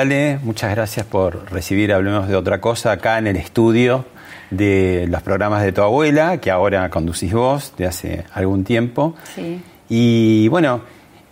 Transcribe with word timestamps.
Muchas 0.00 0.74
gracias 0.74 1.04
por 1.04 1.52
recibir 1.52 1.92
Hablemos 1.92 2.26
de 2.26 2.34
otra 2.34 2.58
cosa 2.58 2.92
acá 2.92 3.18
en 3.18 3.26
el 3.26 3.36
estudio 3.36 4.06
de 4.50 5.06
los 5.10 5.20
programas 5.20 5.62
de 5.62 5.72
tu 5.72 5.82
abuela, 5.82 6.38
que 6.38 6.50
ahora 6.50 6.88
conducís 6.88 7.34
vos 7.34 7.74
de 7.76 7.86
hace 7.86 8.24
algún 8.32 8.64
tiempo. 8.64 9.14
Sí. 9.34 9.60
Y 9.90 10.48
bueno, 10.48 10.80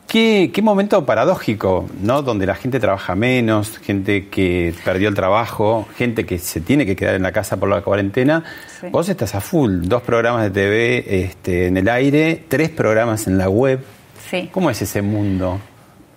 qué, 0.06 0.50
qué 0.52 0.60
momento 0.60 1.06
paradójico, 1.06 1.88
¿no? 2.02 2.20
Donde 2.20 2.44
la 2.44 2.56
gente 2.56 2.78
trabaja 2.78 3.14
menos, 3.14 3.78
gente 3.78 4.28
que 4.28 4.74
perdió 4.84 5.08
el 5.08 5.14
trabajo, 5.14 5.88
gente 5.96 6.26
que 6.26 6.38
se 6.38 6.60
tiene 6.60 6.84
que 6.84 6.94
quedar 6.94 7.14
en 7.14 7.22
la 7.22 7.32
casa 7.32 7.56
por 7.56 7.70
la 7.70 7.80
cuarentena. 7.80 8.44
Sí. 8.82 8.88
Vos 8.90 9.08
estás 9.08 9.34
a 9.34 9.40
full, 9.40 9.78
dos 9.84 10.02
programas 10.02 10.42
de 10.42 10.50
TV 10.50 11.22
este, 11.24 11.68
en 11.68 11.78
el 11.78 11.88
aire, 11.88 12.44
tres 12.48 12.68
programas 12.68 13.28
en 13.28 13.38
la 13.38 13.48
web. 13.48 13.82
Sí. 14.30 14.50
¿Cómo 14.52 14.68
es 14.68 14.82
ese 14.82 15.00
mundo? 15.00 15.58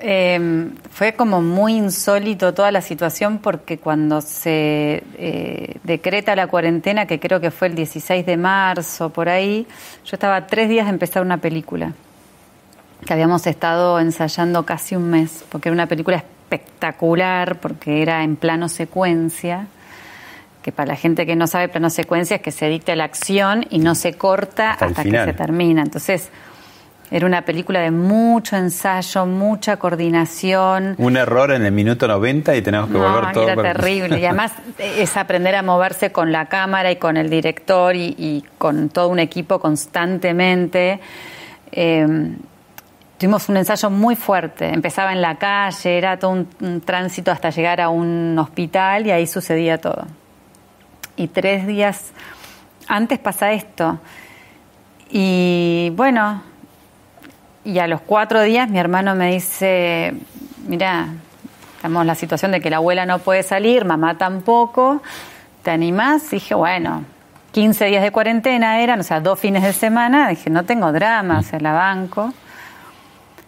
Eh, 0.04 0.70
fue 0.90 1.14
como 1.14 1.42
muy 1.42 1.76
insólito 1.76 2.54
toda 2.54 2.72
la 2.72 2.82
situación 2.82 3.38
porque 3.38 3.78
cuando 3.78 4.22
se 4.22 5.04
eh, 5.18 5.78
decreta 5.84 6.36
la 6.36 6.48
cuarentena, 6.48 7.06
que 7.06 7.20
creo 7.20 7.40
que 7.40 7.52
fue 7.52 7.68
el 7.68 7.76
16 7.76 8.26
de 8.26 8.36
marzo, 8.36 9.12
por 9.12 9.30
ahí, 9.30 9.68
yo 10.04 10.12
estaba 10.14 10.48
tres 10.48 10.70
días 10.70 10.88
de 10.88 10.92
empezar 10.92 11.22
una 11.22 11.38
película 11.38 11.94
que 13.06 13.14
habíamos 13.14 13.48
estado 13.48 14.00
ensayando 14.00 14.64
casi 14.64 14.96
un 14.96 15.10
mes, 15.10 15.44
porque 15.50 15.70
era 15.70 15.74
una 15.74 15.88
película 15.88 16.18
espectacular, 16.18 17.60
porque 17.60 18.02
era 18.02 18.24
en 18.24 18.36
plano 18.36 18.70
secuencia, 18.70 19.68
que 20.62 20.72
para 20.72 20.90
la 20.90 20.96
gente 20.96 21.26
que 21.26 21.36
no 21.36 21.48
sabe 21.48 21.70
plano 21.70 21.90
secuencia 21.90 22.36
es 22.36 22.42
que 22.42 22.52
se 22.52 22.68
dicta 22.70 22.96
la 22.96 23.06
acción 23.06 23.66
y 23.70 23.80
no 23.80 23.96
se 23.96 24.14
corta 24.14 24.72
Hasta 24.72 24.86
hasta, 24.86 25.04
que 25.04 25.26
se 25.26 25.34
termina. 25.34 25.82
Entonces, 25.82 26.30
era 27.14 27.26
una 27.26 27.42
película 27.44 27.82
de 27.82 27.92
mucho 27.92 28.56
ensayo, 28.56 29.26
mucha 29.26 29.76
coordinación. 29.78 30.96
Un 30.98 31.18
error 31.18 31.52
en 31.52 31.66
el 31.66 31.74
minuto 31.74 32.08
90 32.08 32.56
y 32.56 32.62
tenemos 32.62 32.88
que 32.90 32.94
No, 32.98 33.00
volver 33.14 33.34
todo. 33.34 33.50
era 33.50 33.62
terrible. 33.62 34.18
Y 34.18 34.26
además 34.26 34.54
es 34.80 35.18
aprender 35.18 35.56
a 35.56 35.62
moverse 35.62 36.14
con 36.14 36.32
la 36.32 36.46
cámara 36.46 36.90
y 36.90 36.96
con 36.96 37.18
el 37.18 37.30
director 37.30 37.96
y, 37.96 38.16
y 38.18 38.46
con 38.58 38.88
todo 38.90 39.10
un 39.10 39.20
equipo 39.20 39.60
constantemente. 39.60 41.02
Eh, 41.74 42.32
tuvimos 43.18 43.50
un 43.50 43.58
ensayo 43.58 43.90
muy 43.90 44.16
fuerte. 44.16 44.70
Empezaba 44.74 45.12
en 45.12 45.22
la 45.22 45.36
calle, 45.36 45.98
era 45.98 46.18
todo 46.18 46.32
un, 46.32 46.48
un 46.62 46.80
tránsito 46.80 47.30
hasta 47.30 47.50
llegar 47.50 47.82
a 47.82 47.90
un 47.90 48.40
hospital 48.40 49.06
y 49.06 49.12
ahí 49.12 49.28
sucedía 49.28 49.80
todo. 49.80 50.08
Y 51.18 51.28
tres 51.28 51.68
días 51.68 52.14
antes 52.88 53.20
pasa 53.20 53.52
esto. 53.52 54.00
Y 55.10 55.92
bueno, 55.96 56.42
y 57.64 57.80
a 57.80 57.88
los 57.88 58.02
cuatro 58.02 58.42
días 58.42 58.70
mi 58.70 58.80
hermano 58.80 59.16
me 59.16 59.32
dice, 59.32 60.14
mira, 60.68 61.08
estamos 61.76 62.02
en 62.02 62.08
la 62.08 62.16
situación 62.16 62.52
de 62.52 62.62
que 62.62 62.70
la 62.70 62.78
abuela 62.78 63.06
no 63.06 63.20
puede 63.20 63.44
salir, 63.44 63.86
mamá 63.86 64.18
tampoco, 64.18 65.02
¿te 65.64 65.72
animás? 65.72 66.30
Dije, 66.32 66.56
bueno, 66.56 67.04
15 67.52 67.86
días 67.86 68.04
de 68.04 68.12
cuarentena 68.12 68.82
eran, 68.82 69.00
o 69.00 69.04
sea, 69.04 69.20
dos 69.20 69.40
fines 69.40 69.64
de 69.64 69.74
semana, 69.74 70.30
dije, 70.30 70.50
no 70.50 70.64
tengo 70.64 70.92
drama, 70.92 71.40
o 71.40 71.44
sea, 71.44 71.60
la 71.60 71.74
banco. 71.74 72.34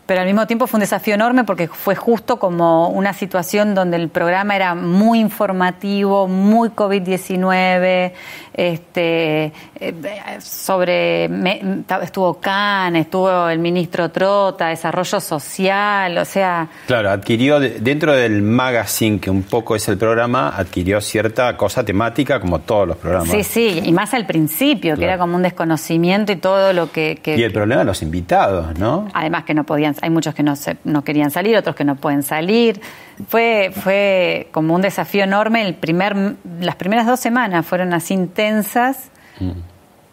Pero 0.05 0.19
al 0.19 0.25
mismo 0.27 0.45
tiempo 0.47 0.67
fue 0.67 0.77
un 0.77 0.81
desafío 0.81 1.13
enorme 1.13 1.45
porque 1.45 1.67
fue 1.69 1.95
justo 1.95 2.37
como 2.37 2.89
una 2.89 3.13
situación 3.13 3.73
donde 3.73 3.95
el 3.97 4.09
programa 4.09 4.53
era 4.55 4.75
muy 4.75 5.19
informativo, 5.19 6.27
muy 6.27 6.69
COVID-19, 6.69 8.11
este, 8.53 9.51
eh, 9.79 9.93
sobre, 10.39 11.27
me- 11.29 11.83
estuvo 12.01 12.35
Can, 12.39 12.95
estuvo 12.95 13.47
el 13.49 13.59
ministro 13.59 14.11
Trota, 14.11 14.67
Desarrollo 14.67 15.19
Social, 15.19 16.17
o 16.17 16.25
sea, 16.25 16.67
Claro, 16.85 17.09
adquirió 17.09 17.59
de- 17.59 17.79
dentro 17.79 18.13
del 18.13 18.41
magazine, 18.41 19.19
que 19.19 19.29
un 19.29 19.43
poco 19.43 19.75
es 19.75 19.87
el 19.87 19.97
programa, 19.97 20.49
adquirió 20.55 21.01
cierta 21.01 21.55
cosa 21.57 21.83
temática 21.83 22.39
como 22.39 22.59
todos 22.59 22.87
los 22.89 22.97
programas. 22.97 23.29
sí, 23.29 23.43
sí, 23.43 23.81
y 23.83 23.91
más 23.91 24.13
al 24.13 24.25
principio, 24.25 24.95
que 24.97 25.05
era 25.05 25.17
como 25.17 25.35
un 25.35 25.43
desconocimiento 25.43 26.31
y 26.31 26.35
todo 26.35 26.73
lo 26.73 26.91
que... 26.91 27.19
que- 27.23 27.37
Y 27.37 27.43
el 27.43 27.51
problema 27.53 27.79
de 27.79 27.85
los 27.85 28.01
invitados, 28.01 28.77
¿no? 28.77 29.07
Además 29.13 29.43
que 29.45 29.53
no 29.53 29.63
podían, 29.63 29.92
hay 30.01 30.09
muchos 30.09 30.33
que 30.33 30.43
no, 30.43 30.55
se, 30.55 30.77
no 30.83 31.03
querían 31.03 31.31
salir, 31.31 31.57
otros 31.57 31.75
que 31.75 31.83
no 31.83 31.95
pueden 31.95 32.23
salir. 32.23 32.81
Fue, 33.27 33.71
fue 33.73 34.47
como 34.51 34.75
un 34.75 34.81
desafío 34.81 35.23
enorme. 35.23 35.65
El 35.65 35.75
primer, 35.75 36.35
las 36.59 36.75
primeras 36.75 37.05
dos 37.05 37.19
semanas 37.19 37.65
fueron 37.65 37.93
así 37.93 38.13
intensas, 38.13 39.09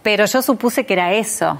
pero 0.02 0.26
yo 0.26 0.42
supuse 0.42 0.86
que 0.86 0.92
era 0.94 1.12
eso. 1.14 1.58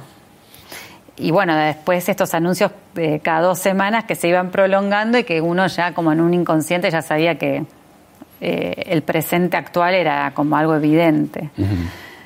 Y 1.17 1.31
bueno, 1.31 1.55
después 1.55 2.09
estos 2.09 2.33
anuncios 2.33 2.71
de 2.95 3.21
cada 3.21 3.43
dos 3.43 3.59
semanas 3.59 4.05
que 4.05 4.15
se 4.15 4.29
iban 4.29 4.51
prolongando 4.51 5.19
y 5.19 5.25
que 5.25 5.41
uno 5.41 5.67
ya 5.67 5.93
como 5.93 6.13
en 6.13 6.21
un 6.21 6.33
inconsciente 6.33 6.91
ya 6.91 7.03
sabía 7.03 7.37
que 7.37 7.65
eh, 8.41 8.85
el 8.87 9.03
presente 9.03 9.57
actual 9.59 9.95
era 9.95 10.33
como 10.33 10.57
algo 10.57 10.75
evidente. 10.75 11.51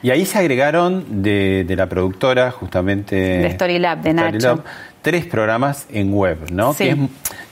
Y 0.05 0.11
ahí 0.11 0.25
se 0.27 0.39
agregaron 0.39 1.23
de, 1.23 1.65
de 1.67 1.77
la 1.77 1.89
productora, 1.89 2.51
justamente. 2.51 3.17
De 3.17 3.51
Storylab, 3.51 4.03
de 4.03 4.13
Nacho. 4.13 4.63
Tres 5.05 5.27
programas 5.27 5.87
en 5.91 6.13
web, 6.15 6.51
¿no? 6.51 6.73
Sí. 6.73 6.85
Que 6.85 6.91
es, 6.93 6.97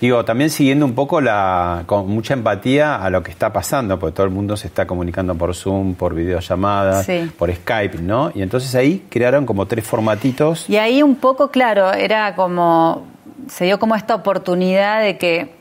digo, 0.00 0.24
también 0.24 0.48
siguiendo 0.48 0.86
un 0.86 0.94
poco 0.94 1.20
la, 1.20 1.82
con 1.84 2.08
mucha 2.08 2.32
empatía 2.32 2.96
a 2.96 3.10
lo 3.10 3.22
que 3.22 3.30
está 3.30 3.52
pasando, 3.52 3.98
porque 3.98 4.16
todo 4.16 4.24
el 4.26 4.32
mundo 4.32 4.56
se 4.56 4.66
está 4.66 4.86
comunicando 4.86 5.34
por 5.34 5.54
Zoom, 5.54 5.94
por 5.94 6.14
videollamadas, 6.14 7.04
Sí. 7.04 7.30
por 7.38 7.54
Skype, 7.54 7.98
¿no? 7.98 8.32
Y 8.34 8.40
entonces 8.40 8.74
ahí 8.74 9.04
crearon 9.10 9.44
como 9.44 9.66
tres 9.66 9.86
formatitos. 9.86 10.68
Y 10.70 10.78
ahí 10.78 11.02
un 11.02 11.16
poco, 11.16 11.50
claro, 11.50 11.92
era 11.92 12.34
como, 12.34 13.04
se 13.48 13.66
dio 13.66 13.78
como 13.78 13.94
esta 13.96 14.14
oportunidad 14.14 15.02
de 15.02 15.18
que 15.18 15.54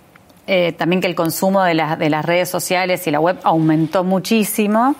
eh, 0.47 0.71
también 0.71 1.01
que 1.01 1.07
el 1.07 1.15
consumo 1.15 1.61
de, 1.61 1.73
las 1.73 1.99
de 1.99 2.09
las 2.09 2.23
redes 2.25 2.49
sociales 2.49 3.05
y 3.05 3.11
la 3.11 3.19
web 3.19 3.37
aumentó 3.43 4.03
muchísimo. 4.05 4.95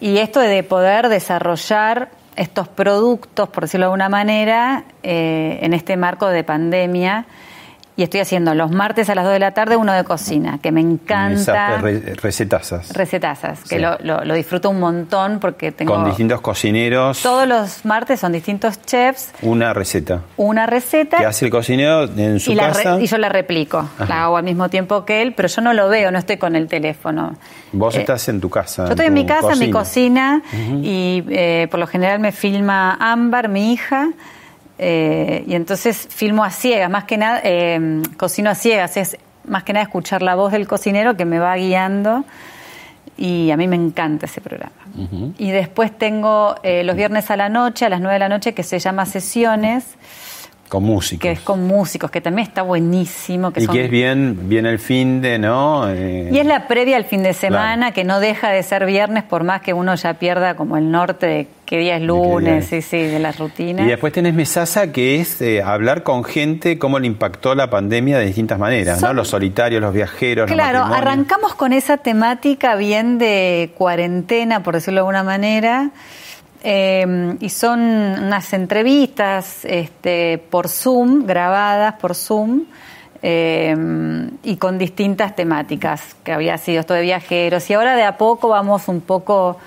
Y 0.00 0.18
esto 0.18 0.38
de 0.38 0.62
poder 0.62 1.08
desarrollar 1.08 2.10
estos 2.36 2.68
productos, 2.68 3.48
por 3.48 3.64
decirlo 3.64 3.84
de 3.84 3.86
alguna 3.86 4.08
manera, 4.08 4.84
eh, 5.02 5.58
en 5.62 5.72
este 5.72 5.96
marco 5.96 6.28
de 6.28 6.44
pandemia. 6.44 7.26
Y 7.96 8.02
estoy 8.02 8.18
haciendo 8.18 8.54
los 8.54 8.72
martes 8.72 9.08
a 9.08 9.14
las 9.14 9.22
2 9.24 9.34
de 9.34 9.38
la 9.38 9.52
tarde 9.52 9.76
uno 9.76 9.92
de 9.92 10.02
cocina, 10.02 10.58
que 10.60 10.72
me 10.72 10.80
encanta. 10.80 11.78
Re- 11.78 12.14
recetazas. 12.16 12.92
Recetazas, 12.92 13.60
que 13.62 13.76
Sí. 13.76 13.78
lo, 13.80 13.96
lo- 14.00 14.24
lo 14.24 14.34
disfruto 14.34 14.68
un 14.70 14.80
montón 14.80 15.38
porque 15.38 15.70
tengo... 15.70 15.94
Con 15.94 16.04
distintos 16.04 16.40
cocineros. 16.40 17.22
Todos 17.22 17.46
los 17.46 17.84
martes 17.84 18.18
son 18.18 18.32
distintos 18.32 18.82
chefs, 18.84 19.30
Una 19.42 19.72
receta. 19.74 20.22
una 20.36 20.66
receta 20.66 21.18
Que 21.18 21.26
hace 21.26 21.44
el 21.44 21.52
cocinero 21.52 22.04
en 22.16 22.40
su 22.40 22.50
y, 22.50 22.56
la 22.56 22.68
re- 22.70 22.82
casa. 22.82 23.00
y 23.00 23.06
yo 23.06 23.16
la 23.18 23.28
replico. 23.28 23.88
La 24.08 24.24
hago 24.24 24.38
al 24.38 24.44
mismo 24.44 24.68
tiempo 24.68 25.04
que 25.04 25.22
él, 25.22 25.32
pero 25.36 25.46
yo 25.48 25.62
no 25.62 25.72
lo 25.72 25.88
veo, 25.88 26.10
no 26.10 26.18
estoy 26.18 26.36
con 26.36 26.56
el 26.56 26.66
teléfono. 26.66 27.36
Vos 27.70 27.94
Eh, 27.94 28.00
estás 28.00 28.28
en 28.28 28.40
tu 28.40 28.50
casa. 28.50 28.86
Yo 28.86 28.90
estoy 28.90 29.06
en 29.06 29.14
mi 29.14 29.24
casa, 29.24 29.52
en 29.52 29.58
mi 29.60 29.70
cocina, 29.70 30.42
y 30.82 31.22
eh, 31.28 31.68
por 31.70 31.78
lo 31.78 31.86
general 31.86 32.18
me 32.18 32.32
filma 32.32 32.96
Ámbar, 33.00 33.48
mi 33.48 33.72
hija, 33.72 34.08
Eh, 34.78 35.44
y 35.46 35.54
entonces 35.54 36.08
filmo 36.10 36.44
a 36.44 36.50
ciegas, 36.50 36.90
más 36.90 37.04
que 37.04 37.16
nada, 37.16 37.40
eh, 37.44 38.02
cocino 38.16 38.50
a 38.50 38.54
ciegas, 38.54 38.96
es 38.96 39.18
más 39.46 39.62
que 39.62 39.72
nada 39.72 39.84
escuchar 39.84 40.22
la 40.22 40.34
voz 40.34 40.52
del 40.52 40.66
cocinero 40.66 41.16
que 41.16 41.24
me 41.24 41.38
va 41.38 41.54
guiando 41.56 42.24
y 43.16 43.50
a 43.50 43.56
mí 43.56 43.68
me 43.68 43.76
encanta 43.76 44.26
ese 44.26 44.40
programa. 44.40 44.72
Y 45.38 45.50
después 45.50 45.96
tengo 45.96 46.56
eh, 46.62 46.84
los 46.84 46.96
viernes 46.96 47.30
a 47.30 47.36
la 47.36 47.48
noche, 47.48 47.84
a 47.84 47.88
las 47.88 48.00
9 48.00 48.14
de 48.14 48.18
la 48.18 48.28
noche, 48.28 48.54
que 48.54 48.62
se 48.62 48.78
llama 48.78 49.06
Sesiones, 49.06 49.84
Con 50.68 50.82
música. 50.82 51.22
que 51.22 51.30
es 51.32 51.40
con 51.40 51.66
músicos, 51.66 52.10
que 52.10 52.20
también 52.20 52.48
está 52.48 52.62
buenísimo. 52.62 53.52
Que 53.52 53.60
y 53.60 53.64
son- 53.66 53.74
que 53.74 53.84
es 53.84 53.90
bien, 53.90 54.48
bien 54.48 54.66
el 54.66 54.78
fin 54.78 55.20
de, 55.20 55.38
¿no? 55.38 55.88
Eh, 55.88 56.30
Y 56.32 56.38
es 56.38 56.46
la 56.46 56.66
previa 56.66 56.96
al 56.96 57.04
fin 57.04 57.22
de 57.22 57.32
semana, 57.32 57.76
Claro. 57.76 57.94
que 57.94 58.04
no 58.04 58.18
deja 58.20 58.50
de 58.50 58.62
ser 58.62 58.84
viernes, 58.86 59.22
por 59.24 59.44
más 59.44 59.60
que 59.60 59.72
uno 59.72 59.94
ya 59.94 60.14
pierda 60.14 60.56
como 60.56 60.76
el 60.76 60.90
norte 60.90 61.26
de 61.26 61.46
qué 61.64 61.78
día 61.78 61.96
es 61.96 62.02
lunes, 62.02 62.68
día 62.70 62.80
sí, 62.80 62.88
sí, 62.88 63.02
de 63.02 63.18
las 63.20 63.38
rutinas. 63.38 63.86
Y 63.86 63.88
después 63.88 64.12
tenés 64.12 64.34
Mesasa, 64.34 64.90
que 64.92 65.20
es 65.20 65.40
eh, 65.40 65.62
hablar 65.62 66.02
con 66.02 66.24
gente, 66.24 66.78
cómo 66.78 66.98
le 66.98 67.06
impactó 67.06 67.54
la 67.54 67.70
pandemia 67.70 68.18
de 68.18 68.26
distintas 68.26 68.58
maneras, 68.58 69.00
¿no? 69.00 69.12
Los 69.12 69.28
solitarios, 69.28 69.80
los 69.80 69.94
viajeros, 69.94 70.50
Claro, 70.50 70.82
arrancamos 70.84 71.54
con 71.54 71.72
esa 71.72 71.98
temática 71.98 72.74
bien 72.74 73.18
de 73.18 73.70
cuarentena, 73.76 74.62
por 74.62 74.74
decirlo 74.74 74.96
de 74.96 75.00
alguna 75.00 75.22
manera, 75.22 75.90
eh, 76.66 77.36
y 77.40 77.50
son 77.50 77.78
unas 77.78 78.54
entrevistas 78.54 79.66
este, 79.66 80.38
por 80.38 80.68
Zoom, 80.68 81.26
grabadas 81.26 81.96
por 81.96 82.14
Zoom, 82.14 82.62
eh, 83.20 83.76
y 84.42 84.56
con 84.56 84.78
distintas 84.78 85.36
temáticas, 85.36 86.16
que 86.24 86.32
había 86.32 86.56
sido. 86.56 86.80
Esto 86.80 86.94
de 86.94 87.02
viajeros, 87.02 87.68
y 87.68 87.74
ahora 87.74 87.96
de 87.96 88.04
a 88.04 88.16
poco 88.16 88.48
vamos 88.48 88.88
un 88.88 89.02
poco 89.02 89.58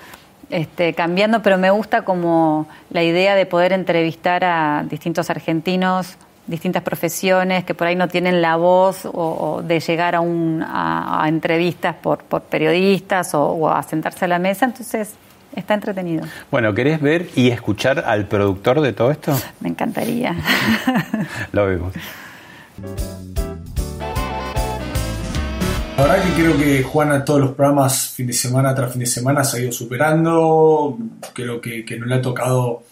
este, 0.50 0.92
cambiando, 0.92 1.40
pero 1.40 1.56
me 1.56 1.70
gusta 1.70 2.02
como 2.02 2.66
la 2.90 3.04
idea 3.04 3.36
de 3.36 3.46
poder 3.46 3.72
entrevistar 3.72 4.42
a 4.42 4.84
distintos 4.90 5.30
argentinos, 5.30 6.16
distintas 6.48 6.82
profesiones 6.82 7.62
que 7.62 7.74
por 7.74 7.86
ahí 7.86 7.94
no 7.94 8.08
tienen 8.08 8.42
la 8.42 8.56
voz 8.56 9.02
o, 9.04 9.62
de 9.62 9.78
llegar 9.78 10.16
a, 10.16 10.20
un, 10.20 10.64
a, 10.66 11.24
entrevistas 11.28 11.94
por, 11.94 12.24
por 12.24 12.42
periodistas 12.42 13.34
o 13.34 13.70
a 13.70 13.84
sentarse 13.84 14.24
a 14.24 14.28
la 14.28 14.40
mesa, 14.40 14.64
entonces 14.64 15.14
está 15.54 15.74
entretenido. 15.74 16.24
Bueno, 16.50 16.74
¿querés 16.74 17.00
ver 17.00 17.28
y 17.34 17.50
escuchar 17.50 18.04
al 18.06 18.26
productor 18.26 18.80
de 18.80 18.92
todo 18.92 19.10
esto? 19.10 19.38
Me 19.60 19.68
encantaría. 19.68 20.36
Lo 21.52 21.66
vemos. 21.66 21.92
La 25.96 26.04
verdad 26.04 26.22
que 26.22 26.42
creo 26.42 26.56
que 26.56 26.82
Juana 26.84 27.24
todos 27.24 27.40
los 27.40 27.50
programas 27.52 28.10
fin 28.10 28.28
de 28.28 28.32
semana 28.32 28.72
tras 28.72 28.92
fin 28.92 29.00
de 29.00 29.06
semana 29.06 29.42
se 29.42 29.56
ha 29.56 29.60
ido 29.60 29.72
superando. 29.72 30.96
Creo 31.32 31.60
que, 31.60 31.84
que 31.84 31.98
no 31.98 32.06
le 32.06 32.14
ha 32.14 32.22
tocado 32.22 32.84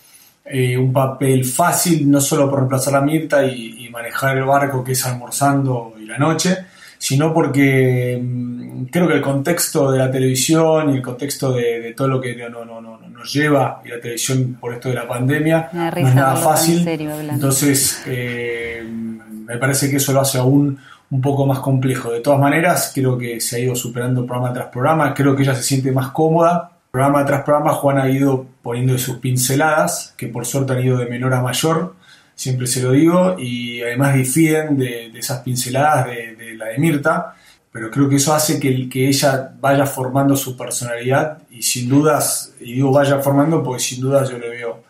eh, 0.45 0.77
un 0.77 0.93
papel 0.93 1.45
fácil, 1.45 2.11
no 2.11 2.21
solo 2.21 2.51
por 2.51 2.59
reemplazar 2.59 2.97
a 2.97 3.01
Mirta 3.01 3.45
y, 3.45 3.87
y 3.87 3.91
manejar 3.91 4.37
el 4.37 4.45
barco 4.45 4.83
que 4.83 4.93
es 4.93 5.07
almorzando 5.07 5.95
y 6.01 6.05
la 6.05 6.19
noche, 6.19 6.57
sino 6.99 7.33
porque 7.33 8.21
mm, 8.21 8.56
creo 8.91 9.09
que 9.09 9.15
el 9.15 9.21
contexto 9.23 9.91
de 9.91 9.99
la 9.99 10.11
televisión 10.11 10.91
y 10.91 10.97
el 10.97 11.03
contexto 11.03 11.53
de, 11.53 11.81
de 11.81 11.93
todo 11.95 12.09
lo 12.09 12.21
que 12.21 12.35
no, 12.37 12.49
no, 12.49 12.65
no, 12.65 12.81
no- 12.81 12.97
nos 13.17 13.33
lleva 13.33 13.81
y 13.85 13.89
la 13.89 13.99
televisión 13.99 14.59
por 14.61 14.75
esto 14.75 14.91
de 14.91 14.95
la 14.97 15.09
pandemia 15.09 15.71
no 15.73 15.89
es 15.89 16.15
nada 16.15 16.37
fácil. 16.37 16.85
serio. 16.85 17.13
Entonces, 17.19 18.03
eh, 18.07 18.85
me 18.85 19.57
parece 19.59 19.89
que 19.91 19.97
eso 19.97 20.13
lo 20.13 20.21
hace 20.21 20.37
aún 20.39 20.79
un 21.11 21.21
poco 21.21 21.47
más 21.47 21.61
complejo. 21.61 22.11
De 22.13 22.21
todas 22.21 22.39
maneras, 22.39 22.93
creo 22.95 23.17
que 23.17 23.41
se 23.41 23.57
ha 23.57 23.59
ido 23.61 23.75
superando 23.75 24.27
programa 24.27 24.53
tras 24.53 24.67
programa. 24.67 25.15
Creo 25.15 25.35
que 25.35 25.43
ella 25.45 25.55
se 25.55 25.63
siente 25.63 25.93
más 25.93 26.09
cómoda. 26.11 26.71
Programa 26.91 27.25
tras 27.25 27.43
programa, 27.43 27.73
Juan 27.73 27.99
ha 27.99 28.09
ido 28.11 28.47
poniendo 28.63 28.99
sus 28.99 29.17
pinceladas, 29.19 30.15
que 30.17 30.27
por 30.29 30.45
suerte 30.47 30.73
han 30.75 30.85
ido 30.85 30.99
de 30.99 31.07
menor 31.07 31.33
a 31.35 31.41
mayor, 31.43 31.95
siempre 32.35 32.67
se 32.67 32.83
lo 32.83 32.93
digo, 32.93 33.37
y 33.39 33.83
además 33.83 34.15
difieren 34.15 34.77
de, 34.79 35.11
de 35.13 35.19
esas 35.19 35.41
pinceladas 35.41 36.07
de, 36.07 36.37
de 36.37 36.55
la 36.55 36.67
de 36.67 36.79
Mirta. 36.79 37.35
Pero 37.77 37.91
creo 37.91 38.09
que 38.09 38.17
eso 38.17 38.33
hace 38.33 38.59
que, 38.59 38.89
que 38.89 39.07
ella 39.07 39.53
vaya 39.61 39.85
formando 39.85 40.35
su 40.35 40.57
personalidad 40.57 41.43
y 41.51 41.61
sin 41.61 41.91
dudas, 41.91 42.55
y 42.59 42.73
digo 42.73 42.91
vaya 42.91 43.19
formando 43.19 43.63
porque 43.63 43.83
sin 43.83 44.01
dudas 44.01 44.31
yo 44.31 44.39
le 44.39 44.49
veo 44.49 44.83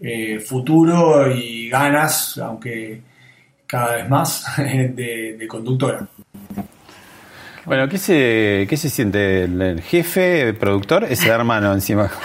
eh, 0.00 0.40
futuro 0.40 1.30
y 1.30 1.68
ganas, 1.68 2.38
aunque 2.38 3.02
cada 3.66 3.96
vez 3.96 4.08
más, 4.08 4.46
de, 4.56 5.36
de 5.38 5.46
conductora. 5.46 6.08
Bueno, 7.66 7.86
¿qué 7.90 7.98
se, 7.98 8.66
qué 8.70 8.76
se 8.78 8.88
siente 8.88 9.44
el, 9.44 9.60
el 9.60 9.82
jefe, 9.82 10.40
el 10.40 10.56
productor? 10.56 11.04
Es 11.04 11.22
el 11.22 11.32
hermano 11.32 11.74
encima. 11.74 12.10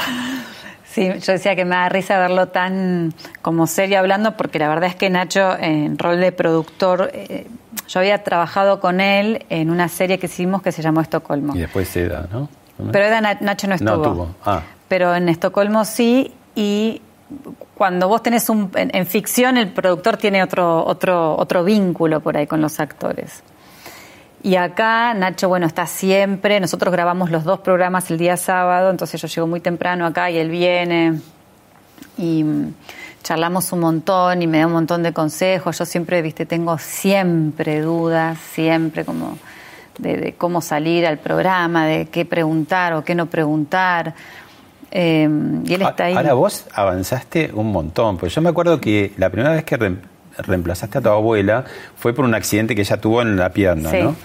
Sí, 0.96 1.10
yo 1.10 1.34
decía 1.34 1.58
que 1.58 1.66
me 1.66 1.76
da 1.76 1.90
risa 1.90 2.18
verlo 2.18 2.48
tan 2.48 3.14
como 3.42 3.68
serio 3.68 4.00
hablando, 4.00 4.38
porque 4.38 4.60
la 4.60 4.70
verdad 4.70 4.88
es 4.88 4.96
que 4.96 5.10
Nacho, 5.10 5.54
en 5.60 5.98
rol 5.98 6.22
de 6.22 6.32
productor, 6.32 7.12
eh, 7.14 7.48
yo 7.88 8.00
había 8.00 8.24
trabajado 8.24 8.80
con 8.80 9.00
él 9.02 9.46
en 9.50 9.70
una 9.70 9.88
serie 9.90 10.18
que 10.20 10.26
hicimos 10.28 10.62
que 10.62 10.72
se 10.72 10.82
llamó 10.82 11.02
Estocolmo. 11.02 11.56
Y 11.56 11.60
después 11.60 11.88
se 11.88 12.08
da, 12.08 12.28
¿no? 12.32 12.50
Pero 12.92 13.10
Na- 13.22 13.38
Nacho 13.40 13.68
no 13.68 13.76
No 13.80 13.92
estuvo. 13.94 14.04
tuvo. 14.14 14.36
Ah. 14.46 14.62
Pero 14.88 15.16
en 15.16 15.30
Estocolmo 15.30 15.86
sí, 15.86 16.34
y 16.56 17.02
cuando 17.76 18.08
vos 18.08 18.22
tenés 18.24 18.50
un. 18.50 18.70
En, 18.76 18.92
en 18.96 19.06
ficción, 19.06 19.58
el 19.58 19.70
productor 19.70 20.18
tiene 20.18 20.44
otro, 20.44 20.86
otro, 20.86 21.36
otro 21.38 21.64
vínculo 21.64 22.20
por 22.20 22.38
ahí 22.38 22.48
con 22.48 22.62
los 22.62 22.80
actores. 22.80 23.44
Y 24.44 24.58
acá 24.58 25.14
Nacho, 25.16 25.50
bueno, 25.50 25.66
está 25.66 25.88
siempre. 25.88 26.60
Nosotros 26.60 26.92
grabamos 26.92 27.32
los 27.32 27.44
dos 27.46 27.60
programas 27.62 28.12
el 28.12 28.18
día 28.20 28.38
sábado, 28.38 28.92
entonces 28.92 29.20
yo 29.22 29.28
llego 29.28 29.48
muy 29.48 29.60
temprano 29.60 30.06
acá 30.06 30.30
y 30.30 30.38
él 30.38 30.50
viene. 30.50 31.20
Y 32.18 32.46
charlamos 33.26 33.72
un 33.72 33.80
montón 33.80 34.44
y 34.44 34.48
me 34.48 34.60
da 34.60 34.68
un 34.68 34.74
montón 34.74 35.02
de 35.02 35.12
consejos. 35.12 35.80
Yo 35.80 35.86
siempre, 35.86 36.22
viste, 36.22 36.46
tengo 36.46 36.78
siempre 36.78 37.82
dudas, 37.82 38.38
siempre 38.54 39.04
como 39.04 39.38
de, 39.98 40.16
de 40.18 40.34
cómo 40.36 40.62
salir 40.62 41.08
al 41.08 41.18
programa, 41.18 41.88
de 41.88 42.06
qué 42.06 42.24
preguntar 42.24 42.94
o 42.94 43.04
qué 43.04 43.16
no 43.16 43.26
preguntar. 43.26 44.14
Eh, 44.92 45.28
y 45.66 45.74
él 45.74 45.82
está 45.82 46.06
ahí. 46.06 46.14
Ahora 46.16 46.34
vos 46.36 46.66
avanzaste 46.74 47.50
un 47.54 47.72
montón, 47.72 48.18
pues 48.18 48.34
yo 48.36 48.42
me 48.42 48.50
acuerdo 48.50 48.80
que 48.80 49.12
la 49.18 49.30
primera 49.32 49.54
vez 49.54 49.64
que 49.64 49.78
reem- 49.80 49.98
reemplazaste 50.38 51.00
a 51.00 51.02
tu 51.02 51.10
abuela 51.10 51.66
fue 51.98 52.14
por 52.14 52.26
un 52.26 52.36
accidente 52.36 52.76
que 52.76 52.82
ella 52.82 52.98
tuvo 53.02 53.22
en 53.24 53.36
la 53.38 53.50
pierna, 53.50 53.90
Sí. 53.90 53.98
¿no? 54.04 54.16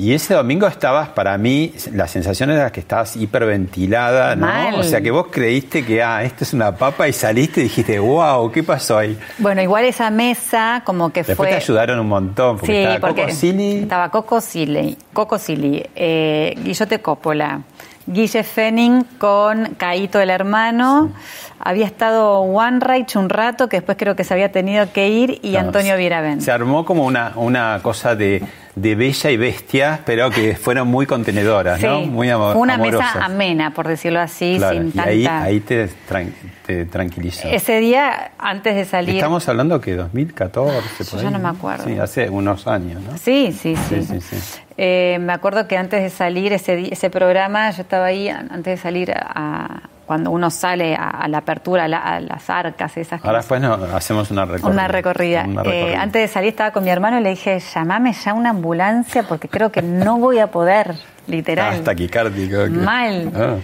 Y 0.00 0.12
ese 0.12 0.34
domingo 0.34 0.68
estabas, 0.68 1.08
para 1.08 1.36
mí, 1.38 1.74
la 1.92 2.06
sensación 2.06 2.50
era 2.50 2.70
que 2.70 2.78
estabas 2.78 3.16
hiperventilada, 3.16 4.36
¿no? 4.36 4.46
Mal. 4.46 4.74
O 4.76 4.84
sea, 4.84 5.00
que 5.00 5.10
vos 5.10 5.26
creíste 5.28 5.84
que, 5.84 6.00
ah, 6.04 6.22
esto 6.22 6.44
es 6.44 6.52
una 6.52 6.76
papa 6.76 7.08
y 7.08 7.12
saliste 7.12 7.60
y 7.60 7.64
dijiste, 7.64 7.98
wow, 7.98 8.48
¿qué 8.52 8.62
pasó 8.62 8.96
ahí? 8.98 9.18
Bueno, 9.38 9.60
igual 9.60 9.84
esa 9.86 10.08
mesa 10.10 10.82
como 10.84 11.10
que 11.10 11.24
Después 11.24 11.36
fue... 11.36 11.48
te 11.48 11.56
ayudaron 11.56 11.98
un 11.98 12.06
montón, 12.08 12.58
porque 12.58 12.72
sí, 12.72 12.78
estaba 12.78 13.00
porque 13.00 13.22
Coco 13.22 13.34
Silly. 13.34 13.78
estaba 13.80 14.08
Coco 14.10 14.40
Silly, 14.40 14.96
Coco 15.12 15.36
Silly, 15.36 15.84
eh, 15.96 16.54
Guillote 16.62 17.00
Coppola, 17.00 17.62
Guille 18.10 18.42
Fenning 18.42 19.04
con 19.18 19.74
Caito 19.76 20.18
el 20.20 20.30
hermano, 20.30 21.12
había 21.60 21.84
estado 21.86 22.38
One 22.40 22.78
Reich 22.80 23.16
un 23.16 23.28
rato, 23.28 23.68
que 23.68 23.76
después 23.78 23.98
creo 23.98 24.16
que 24.16 24.24
se 24.24 24.32
había 24.32 24.50
tenido 24.50 24.90
que 24.92 25.08
ir, 25.10 25.40
y 25.42 25.52
No, 25.52 25.58
Antonio 25.60 25.96
Viravent. 25.96 26.40
Se 26.40 26.50
armó 26.50 26.84
como 26.86 27.04
una, 27.04 27.32
una 27.36 27.80
cosa 27.82 28.16
de, 28.16 28.42
de 28.74 28.94
bella 28.94 29.30
y 29.30 29.36
bestia, 29.36 30.00
pero 30.06 30.30
que 30.30 30.56
fueron 30.56 30.88
muy 30.88 31.04
contenedoras, 31.04 31.80
¿no? 31.82 32.00
Muy 32.00 32.30
amo- 32.30 32.52
fue 32.52 32.62
una 32.62 32.74
amorosas. 32.74 33.14
mesa 33.14 33.26
amena, 33.26 33.74
por 33.74 33.86
decirlo 33.86 34.20
así, 34.20 34.54
Claro, 34.56 34.78
sin 34.78 34.88
y 34.88 34.92
tanta... 34.92 35.10
ahí, 35.10 35.26
ahí 35.26 35.60
te, 35.60 35.88
tran- 36.08 36.32
te 36.64 36.86
tranquilizó. 36.86 37.48
Ese 37.48 37.78
día, 37.80 38.30
antes 38.38 38.74
de 38.74 38.86
salir... 38.86 39.16
Estamos 39.16 39.46
hablando 39.48 39.80
que 39.82 39.96
2014, 39.96 41.04
por 41.04 41.06
Yo 41.06 41.18
ahí. 41.18 41.24
ya 41.24 41.30
no 41.30 41.38
me 41.40 41.48
acuerdo. 41.50 41.84
Sí, 41.84 41.98
hace 41.98 42.30
unos 42.30 42.66
años, 42.66 43.02
¿no? 43.02 43.18
Sí, 43.18 43.52
sí, 43.52 43.76
sí. 43.76 44.02
Sí, 44.02 44.20
sí, 44.20 44.36
sí. 44.40 44.60
Eh, 44.80 45.18
me 45.20 45.32
acuerdo 45.32 45.66
que 45.66 45.76
antes 45.76 46.00
de 46.02 46.08
salir 46.08 46.52
ese, 46.52 46.92
ese 46.92 47.10
programa, 47.10 47.68
yo 47.72 47.82
estaba 47.82 48.06
ahí, 48.06 48.28
an- 48.28 48.48
antes 48.52 48.76
de 48.76 48.76
salir 48.76 49.12
a, 49.12 49.82
cuando 50.06 50.30
uno 50.30 50.50
sale 50.50 50.94
a, 50.94 51.08
a 51.10 51.26
la 51.26 51.38
apertura, 51.38 51.84
a, 51.84 51.88
la- 51.88 51.98
a 51.98 52.20
las 52.20 52.48
arcas, 52.48 52.96
esas 52.96 53.20
Ahora 53.24 53.40
cosas. 53.40 53.60
después 53.60 53.60
no, 53.60 53.96
hacemos 53.96 54.30
una 54.30 54.44
recorrida. 54.44 54.70
Una 54.70 54.86
recorrida. 54.88 55.44
Una 55.48 55.62
Eh, 55.62 55.64
recorrida. 55.64 56.00
antes 56.02 56.22
de 56.22 56.28
salir 56.28 56.50
estaba 56.50 56.70
con 56.70 56.84
mi 56.84 56.90
hermano 56.90 57.18
y 57.18 57.22
le 57.24 57.30
dije, 57.30 57.58
llamame 57.58 58.12
ya 58.12 58.34
una 58.34 58.50
ambulancia 58.50 59.24
porque 59.24 59.48
creo 59.48 59.72
que 59.72 59.82
no 59.82 60.18
voy 60.18 60.38
a 60.38 60.46
poder, 60.52 60.94
literal. 61.26 61.78
Ah, 61.80 61.84
taquicárdico. 61.84 62.64
que- 62.64 62.70
Mal. 62.70 63.32
Ah. 63.34 63.54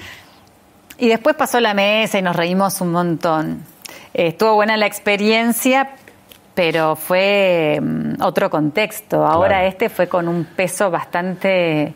Y 0.99 1.09
después 1.09 1.37
pasó 1.37 1.61
la 1.61 1.75
mesa 1.75 2.19
y 2.19 2.23
nos 2.23 2.35
reímos 2.35 2.81
un 2.81 2.91
montón. 2.91 3.63
Eh, 4.15 4.29
estuvo 4.29 4.55
buena 4.57 4.77
la 4.77 4.87
experiencia, 4.87 5.91
pero 6.55 6.97
fue 6.97 7.79
mm, 7.83 8.23
otro 8.23 8.49
contexto. 8.51 9.27
Ahora 9.27 9.57
Claro. 9.59 9.69
este 9.69 9.89
fue 9.89 10.07
con 10.09 10.29
un 10.29 10.45
peso 10.45 10.91
bastante... 10.91 11.95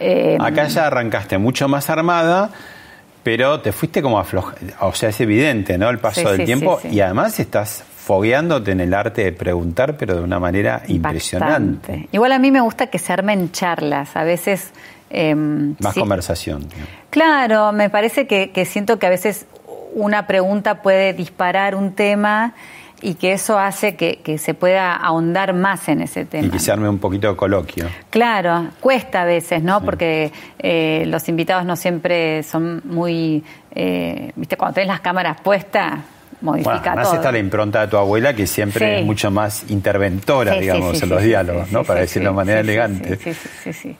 eh, 0.00 0.38
Acá 0.40 0.66
ya 0.68 0.86
arrancaste 0.86 1.38
mucho 1.38 1.68
más 1.68 1.90
armada, 1.90 2.50
pero 3.22 3.60
te 3.60 3.72
fuiste 3.72 4.02
como 4.02 4.18
afloja. 4.18 4.54
O 4.80 4.92
sea, 4.94 5.10
es 5.10 5.20
evidente, 5.20 5.78
¿no? 5.78 5.88
El 5.90 5.98
paso 5.98 6.20
Sí, 6.22 6.26
del 6.26 6.36
sí, 6.38 6.44
tiempo. 6.44 6.78
sí. 6.82 6.88
Y 6.88 7.00
además 7.00 7.38
estás 7.38 7.84
fogueándote 7.96 8.72
en 8.72 8.80
el 8.80 8.94
arte 8.94 9.22
de 9.24 9.32
preguntar, 9.32 9.96
pero 9.96 10.16
de 10.16 10.22
una 10.22 10.40
manera 10.40 10.82
impresionante. 10.88 12.08
Igual 12.12 12.32
a 12.32 12.38
mí 12.38 12.50
me 12.50 12.60
gusta 12.60 12.88
que 12.88 12.98
se 12.98 13.12
armen 13.12 13.52
charlas. 13.52 14.16
A 14.16 14.24
veces... 14.24 14.70
eh, 15.10 15.34
Más 15.34 15.94
conversación. 15.94 16.66
Claro, 17.10 17.70
me 17.72 17.90
parece 17.90 18.26
que, 18.26 18.50
que 18.50 18.64
siento 18.64 18.98
que 18.98 19.06
a 19.06 19.10
veces 19.10 19.46
una 19.94 20.26
pregunta 20.26 20.80
puede 20.82 21.12
disparar 21.12 21.74
un 21.76 21.92
tema 21.92 22.54
y 23.02 23.14
que 23.14 23.32
eso 23.32 23.58
hace 23.58 23.96
que, 23.96 24.20
que 24.22 24.38
se 24.38 24.54
pueda 24.54 24.94
ahondar 24.94 25.52
más 25.54 25.88
en 25.88 26.00
ese 26.02 26.24
tema. 26.24 26.46
Y 26.46 26.50
que 26.50 26.58
se 26.60 26.70
arme 26.72 26.88
un 26.88 26.98
poquito 26.98 27.28
de 27.28 27.36
coloquio. 27.36 27.86
Claro, 28.10 28.68
cuesta 28.80 29.22
a 29.22 29.24
veces, 29.24 29.62
¿no? 29.62 29.82
Porque 29.84 30.30
eh, 30.60 31.04
los 31.08 31.28
invitados 31.28 31.64
no 31.66 31.74
siempre 31.76 32.42
son 32.44 32.80
muy, 32.84 33.42
eh, 33.74 34.30
viste, 34.36 34.56
cuando 34.56 34.74
tenés 34.74 34.88
las 34.88 35.00
cámaras 35.00 35.40
puestas, 35.40 35.98
Bueno, 36.40 36.62
modifica 36.62 36.92
además 36.92 37.08
todo. 37.08 37.16
está 37.16 37.32
la 37.32 37.38
impronta 37.38 37.80
de 37.82 37.88
tu 37.88 37.96
abuela 37.96 38.34
que 38.34 38.46
siempre 38.46 38.86
Sí. 38.96 39.00
es 39.00 39.06
mucho 39.06 39.30
más 39.30 39.68
interventora, 39.70 40.54
Sí, 40.54 40.60
digamos, 40.60 41.02
en 41.02 41.08
los 41.08 41.22
diálogos, 41.22 41.70
¿no? 41.72 41.84
Para 41.84 42.00
decirlo 42.00 42.30
de 42.30 42.36
manera 42.36 42.60
elegante. 42.60 43.16
Sí, 43.16 43.34
sí, 43.34 43.48
sí, 43.64 43.72
sí. 43.72 43.96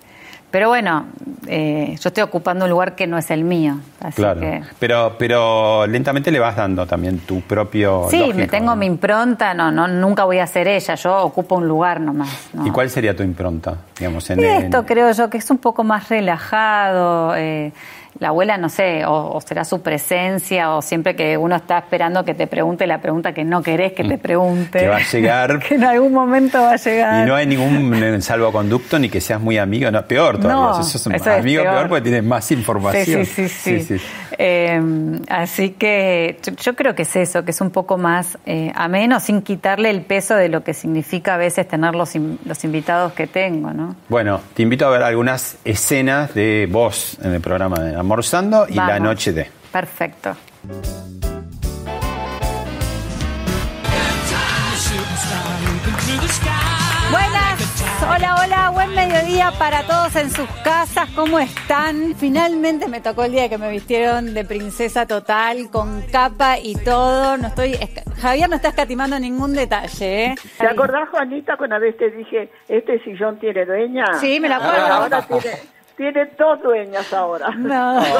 Pero 0.53 0.69
bueno, 0.69 1.07
eh, 1.49 1.97
yo 1.99 2.09
estoy 2.11 2.23
ocupando 2.23 2.67
un 2.67 2.71
lugar 2.71 2.95
que 2.95 3.07
no 3.07 3.17
es 3.19 3.31
el 3.31 3.43
mío. 3.43 3.79
Así 4.01 4.17
Claro. 4.17 4.39
que... 4.41 4.63
Pero, 4.79 5.17
pero 5.19 5.87
lentamente 5.87 6.31
le 6.31 6.39
vas 6.39 6.55
dando 6.55 6.87
también 6.87 7.21
tu 7.21 7.41
propio. 7.41 8.07
Sí, 8.11 8.19
lógico, 8.19 8.37
me 8.39 8.47
tengo 8.49 8.67
¿no? 8.67 8.77
mi 8.77 8.85
impronta, 8.87 9.55
no, 9.55 9.73
no, 9.73 9.89
nunca 9.89 10.25
voy 10.25 10.39
a 10.41 10.47
ser 10.47 10.69
ella, 10.69 10.95
yo 10.95 11.23
ocupo 11.23 11.57
un 11.57 11.67
lugar 11.67 12.01
nomás. 12.01 12.51
¿no? 12.53 12.67
¿Y 12.67 12.71
cuál 12.71 12.91
sería 12.91 13.17
tu 13.17 13.23
impronta? 13.23 13.77
Digamos, 13.99 14.29
en, 14.29 14.41
Y 14.41 14.45
en- 14.45 14.63
esto 14.65 14.85
creo 14.85 15.11
yo 15.13 15.31
que 15.31 15.39
es 15.39 15.51
un 15.51 15.59
poco 15.59 15.85
más 15.85 16.11
relajado. 16.11 17.35
eh, 17.35 17.73
la 18.23 18.29
abuela, 18.29 18.57
no 18.57 18.69
sé, 18.69 19.05
o, 19.05 19.35
o 19.35 19.41
será 19.41 19.65
su 19.65 19.83
presencia, 19.83 20.77
o 20.77 20.81
siempre 20.81 21.17
que 21.17 21.37
uno 21.37 21.57
está 21.57 21.79
esperando 21.79 22.25
que 22.25 22.35
te 22.35 22.47
pregunte 22.47 22.87
la 22.87 23.01
pregunta 23.01 23.33
que 23.35 23.43
no 23.43 23.65
querés 23.65 23.95
que 23.95 24.05
te 24.05 24.17
pregunte. 24.17 24.79
Mm. 24.79 24.83
Que 24.83 24.89
va 24.89 24.97
a 24.99 25.11
llegar. 25.11 25.59
que 25.69 25.75
en 25.75 25.83
algún 25.83 26.13
momento 26.13 26.63
va 26.63 26.75
a 26.75 26.77
llegar. 26.77 27.25
Y 27.25 27.29
no 27.29 27.35
hay 27.35 27.47
ningún 27.47 27.93
eh, 27.95 28.23
salvoconducto 28.23 29.01
ni 29.01 29.09
que 29.09 29.21
seas 29.21 29.41
muy 29.41 29.59
amigo, 29.59 29.91
no, 29.91 30.07
peor 30.07 30.39
todavía. 30.39 30.79
No, 30.79 30.81
eso 30.81 30.99
es 30.99 31.27
amigo 31.27 31.63
peor. 31.65 31.75
peor. 31.75 31.89
porque 31.89 32.03
tienes 32.03 32.23
más 32.23 32.49
información. 32.53 33.27
Sí, 33.27 33.49
sí, 33.49 33.81
sí. 33.81 33.99
sí. 33.99 34.07
Eh, 34.39 34.81
así 35.29 35.71
que 35.71 36.39
yo, 36.43 36.53
yo 36.53 36.75
creo 36.75 36.95
que 36.95 37.03
es 37.03 37.17
eso, 37.17 37.45
que 37.45 37.51
es 37.51 37.61
un 37.61 37.71
poco 37.71 37.99
más 37.99 38.39
eh, 38.47 38.73
ameno, 38.75 39.21
sin 39.21 39.43
quitarle 39.43 39.91
el 39.91 40.03
peso 40.03 40.35
de 40.35 40.49
lo 40.49 40.63
que 40.63 40.75
significa 40.75 41.35
a 41.35 41.37
veces 41.37 41.69
tener 41.69 41.95
los, 41.95 42.13
los 42.45 42.65
invitados 42.65 43.13
que 43.13 43.27
tengo, 43.27 43.73
¿no? 43.73 43.97
Bueno, 44.09 44.41
te 44.55 44.63
invito 44.63 44.87
a 44.87 44.91
ver 44.91 45.03
algunas 45.03 45.59
escenas 45.65 46.35
de 46.35 46.69
vos 46.71 47.19
en 47.23 47.35
el 47.35 47.41
programa 47.41 47.81
de 47.81 47.97
Amorzando 48.13 48.67
y 48.69 48.75
La. 48.75 49.01
Noche 49.01 49.33
de. 49.33 49.51
Perfecto. 49.73 50.37
Buenas, 57.11 58.03
hola, 58.03 58.37
hola, 58.43 58.71
buen 58.75 58.95
mediodía 58.95 59.51
para 59.59 59.83
todos 59.85 60.15
en 60.17 60.31
sus 60.31 60.47
casas, 60.63 61.09
¿cómo 61.15 61.39
están? 61.39 62.15
Finalmente 62.15 62.87
me 62.87 63.01
tocó 63.01 63.25
el 63.25 63.33
día 63.33 63.49
que 63.49 63.57
me 63.57 63.71
vistieron 63.71 64.35
de 64.35 64.45
princesa 64.45 65.07
total, 65.07 65.71
con 65.71 66.03
capa 66.13 66.59
y 66.59 66.75
todo. 66.75 67.39
No 67.39 67.49
estoy, 67.49 67.79
Javier 68.21 68.51
no 68.51 68.57
está 68.57 68.69
escatimando 68.69 69.19
ningún 69.19 69.55
detalle, 69.55 70.27
¿eh? 70.27 70.35
¿Te 70.59 70.67
acordás, 70.67 71.09
Juanita, 71.09 71.57
cuando 71.57 71.77
una 71.77 71.87
vez 71.87 71.97
te 71.97 72.11
dije, 72.11 72.51
este 72.69 73.03
sillón 73.05 73.39
tiene 73.39 73.65
dueña? 73.65 74.05
Sí, 74.21 74.39
me 74.39 74.51
lo 74.51 74.57
acuerdo. 74.57 74.87
Ahora 74.87 75.23
tiene, 75.23 75.57
tiene 75.97 76.29
dos 76.39 76.63
dueñas 76.63 77.13
ahora. 77.13 77.51
No. 77.51 78.03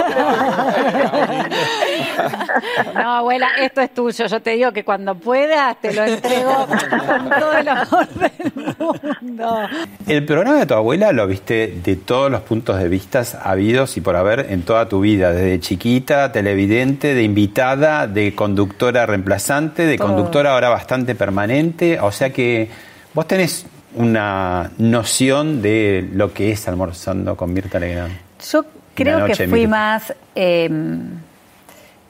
No, 2.95 3.13
abuela, 3.17 3.49
esto 3.61 3.81
es 3.81 3.93
tuyo. 3.95 4.27
Yo 4.27 4.41
te 4.41 4.51
digo 4.51 4.73
que 4.73 4.85
cuando 4.85 5.15
puedas 5.15 5.81
te 5.81 5.93
lo 5.93 6.05
entrego 6.05 6.67
con 6.67 7.31
todo 7.31 7.53
el 7.57 7.69
amor 7.69 8.09
del 8.09 8.53
mundo. 8.79 9.69
El 10.07 10.25
programa 10.25 10.59
de 10.59 10.67
tu 10.67 10.75
abuela 10.75 11.13
lo 11.13 11.27
viste 11.27 11.81
de 11.83 11.97
todos 11.97 12.31
los 12.31 12.43
puntos 12.43 12.79
de 12.79 12.89
vista 12.89 13.23
habidos 13.43 13.97
y 13.97 14.01
por 14.01 14.17
haber 14.17 14.47
en 14.51 14.63
toda 14.63 14.89
tu 14.89 15.01
vida, 15.01 15.33
desde 15.33 15.61
chiquita, 15.61 16.33
televidente, 16.33 17.15
de 17.15 17.23
invitada, 17.23 18.07
de 18.07 18.35
conductora 18.35 19.07
reemplazante, 19.07 19.87
de 19.87 19.97
Todo. 19.97 20.09
conductora 20.09 20.53
ahora 20.53 20.69
bastante 20.69 21.15
permanente, 21.15 21.99
o 22.01 22.13
sea 22.13 22.31
que 22.31 22.71
vos 23.15 23.27
tenés 23.27 23.67
una 23.95 24.71
noción 24.79 25.63
de 25.63 26.09
lo 26.13 26.33
que 26.33 26.51
es 26.53 26.67
almorzando 26.69 27.37
con 27.37 27.53
Mirta 27.53 27.79
Legrand. 27.79 28.13
Yo 28.51 28.65
creo 28.95 29.27
que 29.27 29.49
fui 29.49 29.67
más 29.67 30.15
eh, 30.35 30.71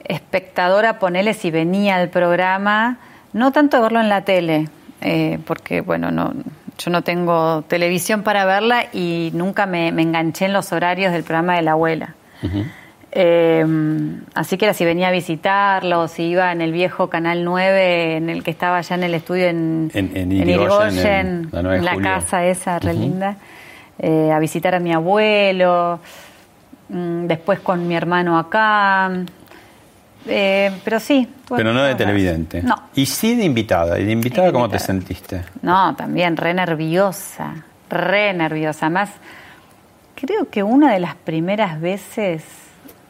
espectadora, 0.03 0.99
ponele 0.99 1.33
si 1.33 1.51
venía 1.51 1.95
al 1.97 2.09
programa, 2.09 2.97
no 3.33 3.51
tanto 3.51 3.81
verlo 3.81 3.99
en 3.99 4.09
la 4.09 4.21
tele, 4.21 4.69
eh, 5.01 5.39
porque 5.45 5.81
bueno, 5.81 6.11
no, 6.11 6.33
yo 6.77 6.91
no 6.91 7.01
tengo 7.01 7.63
televisión 7.63 8.23
para 8.23 8.45
verla 8.45 8.85
y 8.93 9.31
nunca 9.33 9.65
me, 9.65 9.91
me 9.91 10.01
enganché 10.01 10.45
en 10.45 10.53
los 10.53 10.71
horarios 10.71 11.11
del 11.11 11.23
programa 11.23 11.55
de 11.55 11.61
la 11.61 11.71
abuela. 11.71 12.15
Eh, 13.15 13.63
así 14.33 14.57
que 14.57 14.65
era 14.65 14.73
si 14.73 14.85
venía 14.85 15.09
a 15.09 15.11
visitarlo, 15.11 16.07
si 16.07 16.23
iba 16.23 16.51
en 16.51 16.61
el 16.61 16.71
viejo 16.71 17.09
Canal 17.09 17.43
9, 17.43 18.17
en 18.17 18.29
el 18.31 18.43
que 18.43 18.49
estaba 18.49 18.81
ya 18.81 18.95
en 18.95 19.03
el 19.03 19.13
estudio 19.13 19.45
en, 19.47 19.91
En- 19.93 20.17
en 20.17 20.31
Irigoyen, 20.31 21.49
la 21.51 21.61
9 21.61 21.69
de 21.75 21.77
en 21.79 21.85
la 21.85 21.93
julio. 21.93 22.09
casa 22.09 22.43
esa 22.45 22.79
re 22.79 22.93
linda, 22.95 23.35
eh, 23.99 24.31
a 24.31 24.39
visitar 24.39 24.73
a 24.73 24.79
mi 24.79 24.91
abuelo, 24.91 25.99
mm, 26.89 27.27
después 27.27 27.59
con 27.59 27.87
mi 27.87 27.95
hermano 27.95 28.37
acá. 28.39 29.11
Eh, 30.25 30.71
pero 30.83 30.99
sí. 30.99 31.27
Pero 31.55 31.71
no 31.73 31.83
de 31.83 31.93
televidente. 31.95 32.63
No, 32.63 32.75
Y 32.95 33.05
sí 33.05 33.35
de 33.35 33.43
invitada. 33.43 33.99
¿Y 33.99 34.05
de 34.05 34.11
invitada 34.11 34.51
cómo 34.51 34.69
te 34.69 34.79
sentiste? 34.79 35.43
no, 35.61 35.95
también 35.95 36.35
re 36.35 36.53
nerviosa, 36.55 37.53
re 37.91 38.33
nerviosa. 38.33 38.89
Más, 38.89 39.11
creo 40.15 40.49
que 40.49 40.63
una 40.63 40.91
de 40.91 40.99
las 40.99 41.13
primeras 41.15 41.79
veces, 41.79 42.43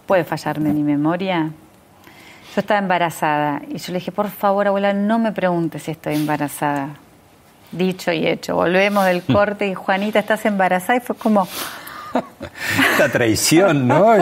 puede 0.05 0.23
fallarme 0.23 0.73
mi 0.73 0.83
memoria, 0.83 1.49
yo 2.55 2.59
estaba 2.61 2.79
embarazada 2.79 3.61
y 3.67 3.77
yo 3.77 3.93
le 3.93 3.99
dije, 3.99 4.11
por 4.11 4.29
favor, 4.29 4.67
abuela, 4.67 4.93
no 4.93 5.17
me 5.19 5.31
preguntes 5.31 5.83
si 5.83 5.91
estoy 5.91 6.15
embarazada. 6.15 6.89
Dicho 7.71 8.11
y 8.11 8.27
hecho, 8.27 8.55
volvemos 8.55 9.05
del 9.05 9.23
corte 9.23 9.67
y 9.67 9.73
Juanita, 9.73 10.19
¿estás 10.19 10.45
embarazada? 10.45 10.97
Y 10.97 10.99
fue 11.01 11.15
como, 11.15 11.47
Esta 12.91 13.09
traición, 13.11 13.87
¿no? 13.87 14.13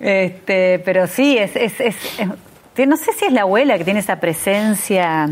Este, 0.00 0.80
pero 0.84 1.06
sí, 1.06 1.36
es, 1.38 1.54
es, 1.56 1.80
es- 1.80 2.20
es- 2.20 2.28
te- 2.74 2.86
no 2.86 2.96
sé 2.96 3.12
si 3.12 3.26
es 3.26 3.32
la 3.32 3.42
abuela 3.42 3.78
que 3.78 3.84
tiene 3.84 4.00
esa 4.00 4.16
presencia 4.20 5.28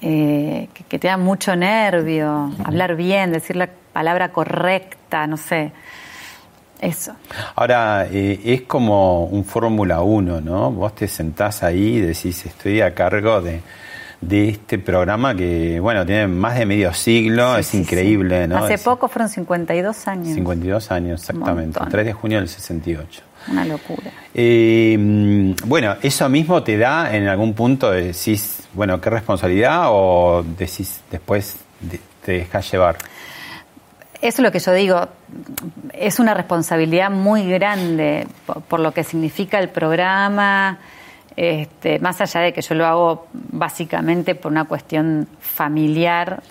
eh, 0.00 0.68
que, 0.74 0.84
que 0.84 0.98
te 0.98 1.08
da 1.08 1.16
mucho 1.16 1.54
nervio, 1.56 2.50
hablar 2.64 2.96
bien, 2.96 3.32
decir 3.32 3.56
la 3.56 3.68
palabra 3.92 4.30
correcta, 4.32 5.26
no 5.26 5.36
sé. 5.38 5.72
Eso. 6.84 7.12
Ahora, 7.54 8.06
eh, 8.10 8.40
es 8.44 8.62
como 8.62 9.24
un 9.24 9.44
Fórmula 9.44 10.02
1, 10.02 10.40
¿no? 10.40 10.70
Vos 10.70 10.94
te 10.94 11.08
sentás 11.08 11.62
ahí 11.62 11.96
y 11.96 12.00
decís, 12.00 12.44
estoy 12.44 12.80
a 12.82 12.94
cargo 12.94 13.40
de, 13.40 13.60
de 14.20 14.48
este 14.50 14.78
programa 14.78 15.34
que, 15.34 15.80
bueno, 15.80 16.04
tiene 16.04 16.26
más 16.26 16.58
de 16.58 16.66
medio 16.66 16.92
siglo, 16.92 17.54
Sí, 17.54 17.60
es 17.60 17.66
sí, 17.68 17.78
increíble, 17.78 18.42
sí. 18.42 18.48
¿no? 18.48 18.58
Hace 18.64 18.74
Es 18.74 18.82
poco 18.82 19.08
fueron 19.08 19.28
52 19.30 20.08
años. 20.08 20.34
52 20.34 20.90
años, 20.90 21.20
exactamente. 21.20 21.78
montón. 21.78 21.88
3 21.88 22.06
de 22.06 22.12
junio 22.12 22.38
del 22.38 22.48
68. 22.48 23.22
Una 23.50 23.64
locura. 23.64 24.10
Eh, 24.34 24.96
mm, 24.98 25.52
bueno, 25.66 25.96
¿eso 26.02 26.28
mismo 26.28 26.62
te 26.62 26.76
da 26.78 27.14
en 27.14 27.28
algún 27.28 27.54
punto, 27.54 27.90
decís, 27.90 28.60
bueno, 28.74 29.00
qué 29.00 29.08
responsabilidad 29.10 29.84
o 29.88 30.44
decís 30.58 31.00
después 31.10 31.56
de- 31.80 32.00
te 32.24 32.32
dejas 32.32 32.70
llevar? 32.70 32.96
Eso 34.24 34.40
es 34.40 34.44
lo 34.44 34.52
que 34.52 34.58
yo 34.58 34.72
digo, 34.72 35.06
es 35.92 36.18
una 36.18 36.32
responsabilidad 36.32 37.10
muy 37.10 37.46
grande 37.46 38.26
por, 38.70 38.80
lo 38.80 38.90
que 38.94 39.04
significa 39.04 39.58
el 39.58 39.68
programa, 39.68 40.78
este, 41.36 41.98
más 41.98 42.22
allá 42.22 42.40
de 42.40 42.54
que 42.54 42.62
yo 42.62 42.74
lo 42.74 42.86
hago 42.86 43.26
básicamente 43.32 44.34
por 44.34 44.50
una 44.50 44.64
cuestión 44.64 45.28
familiar 45.40 46.42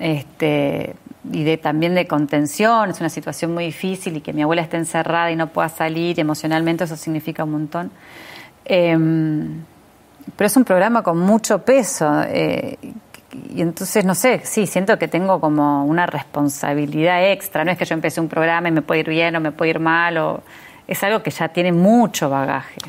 este, 0.00 0.96
y 1.30 1.44
de, 1.44 1.58
también 1.58 1.94
de 1.94 2.08
contención, 2.08 2.90
es 2.90 2.98
una 2.98 3.08
situación 3.08 3.54
muy 3.54 3.66
difícil 3.66 4.16
y 4.16 4.20
que 4.20 4.32
mi 4.32 4.42
abuela 4.42 4.62
esté 4.62 4.76
encerrada 4.76 5.30
y 5.30 5.36
no 5.36 5.46
pueda 5.46 5.68
salir 5.68 6.18
emocionalmente, 6.18 6.82
eso 6.82 6.96
significa 6.96 7.44
un 7.44 7.52
montón. 7.52 7.92
Em, 8.64 9.62
pero 10.34 10.46
es 10.46 10.56
un 10.56 10.64
programa 10.64 11.04
con 11.04 11.20
mucho 11.20 11.64
peso. 11.64 12.20
eh, 12.26 12.76
y 13.54 13.62
entonces, 13.62 14.04
no 14.04 14.14
sé, 14.14 14.40
sí, 14.44 14.66
siento 14.66 14.98
que 14.98 15.08
tengo 15.08 15.40
como 15.40 15.84
una 15.84 16.06
responsabilidad 16.06 17.30
extra. 17.30 17.64
No 17.64 17.70
es 17.70 17.78
que 17.78 17.84
yo 17.84 17.94
empecé 17.94 18.20
un 18.20 18.28
programa 18.28 18.68
y 18.68 18.72
me 18.72 18.82
puede 18.82 19.00
ir 19.00 19.08
bien 19.08 19.36
o 19.36 19.40
me 19.40 19.52
puede 19.52 19.70
ir 19.70 19.80
mal. 19.80 20.18
O, 20.18 20.42
es 20.86 21.02
algo 21.04 21.22
que 21.22 21.30
ya 21.30 21.48
tiene 21.48 21.70
mucho 21.70 22.28
bagaje. 22.28 22.80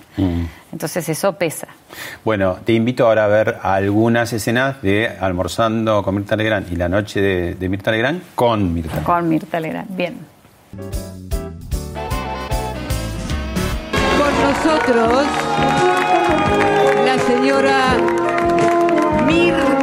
Entonces 0.72 1.08
eso 1.08 1.34
pesa. 1.34 1.68
Bueno, 2.26 2.58
te 2.66 2.74
invito 2.74 3.06
ahora 3.06 3.26
a 3.26 3.28
ver 3.28 3.60
algunas 3.62 4.34
escenas 4.34 4.82
de 4.82 5.08
Almorzando 5.20 6.02
con 6.02 6.16
Mirta 6.16 6.36
Legrand 6.36 6.72
y 6.72 6.76
La 6.78 6.90
Noche 6.90 7.22
de, 7.22 7.56
de 7.56 7.70
Mirta 7.70 7.92
Legrand 7.92 8.22
con 8.34 8.74
Mirta. 8.74 9.04
Con 9.04 9.30
Mirta 9.30 9.60
Legrand. 9.60 9.96
Bien. 9.96 10.18
con 14.18 14.34
nosotros 14.44 15.26
la 17.06 17.20
señora 17.20 17.98
Mirta 19.26 19.72
Legrand. 19.72 19.81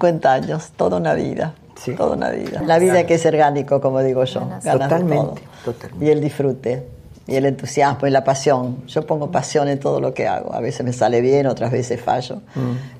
50 0.00 0.32
años, 0.32 0.70
toda 0.76 0.96
una 0.96 1.14
vida. 1.14 1.54
Sí. 1.76 1.94
Toda 1.94 2.16
una 2.16 2.30
vida. 2.30 2.62
La 2.64 2.78
vida 2.78 3.06
que 3.06 3.14
es 3.14 3.26
orgánico, 3.26 3.80
como 3.80 4.00
digo 4.00 4.24
yo. 4.24 4.40
Ganas 4.40 4.64
totalmente, 4.64 5.40
de 5.40 5.46
todo. 5.64 5.72
totalmente. 5.72 6.04
Y 6.04 6.10
el 6.10 6.20
disfrute 6.20 6.99
y 7.26 7.36
el 7.36 7.46
entusiasmo, 7.46 8.08
y 8.08 8.10
la 8.10 8.24
pasión. 8.24 8.78
Yo 8.88 9.06
pongo 9.06 9.30
pasión 9.30 9.68
en 9.68 9.78
todo 9.78 10.00
lo 10.00 10.12
que 10.14 10.26
hago. 10.26 10.52
A 10.52 10.60
veces 10.60 10.84
me 10.84 10.92
sale 10.92 11.20
bien, 11.20 11.46
otras 11.46 11.70
veces 11.70 12.00
fallo. 12.00 12.40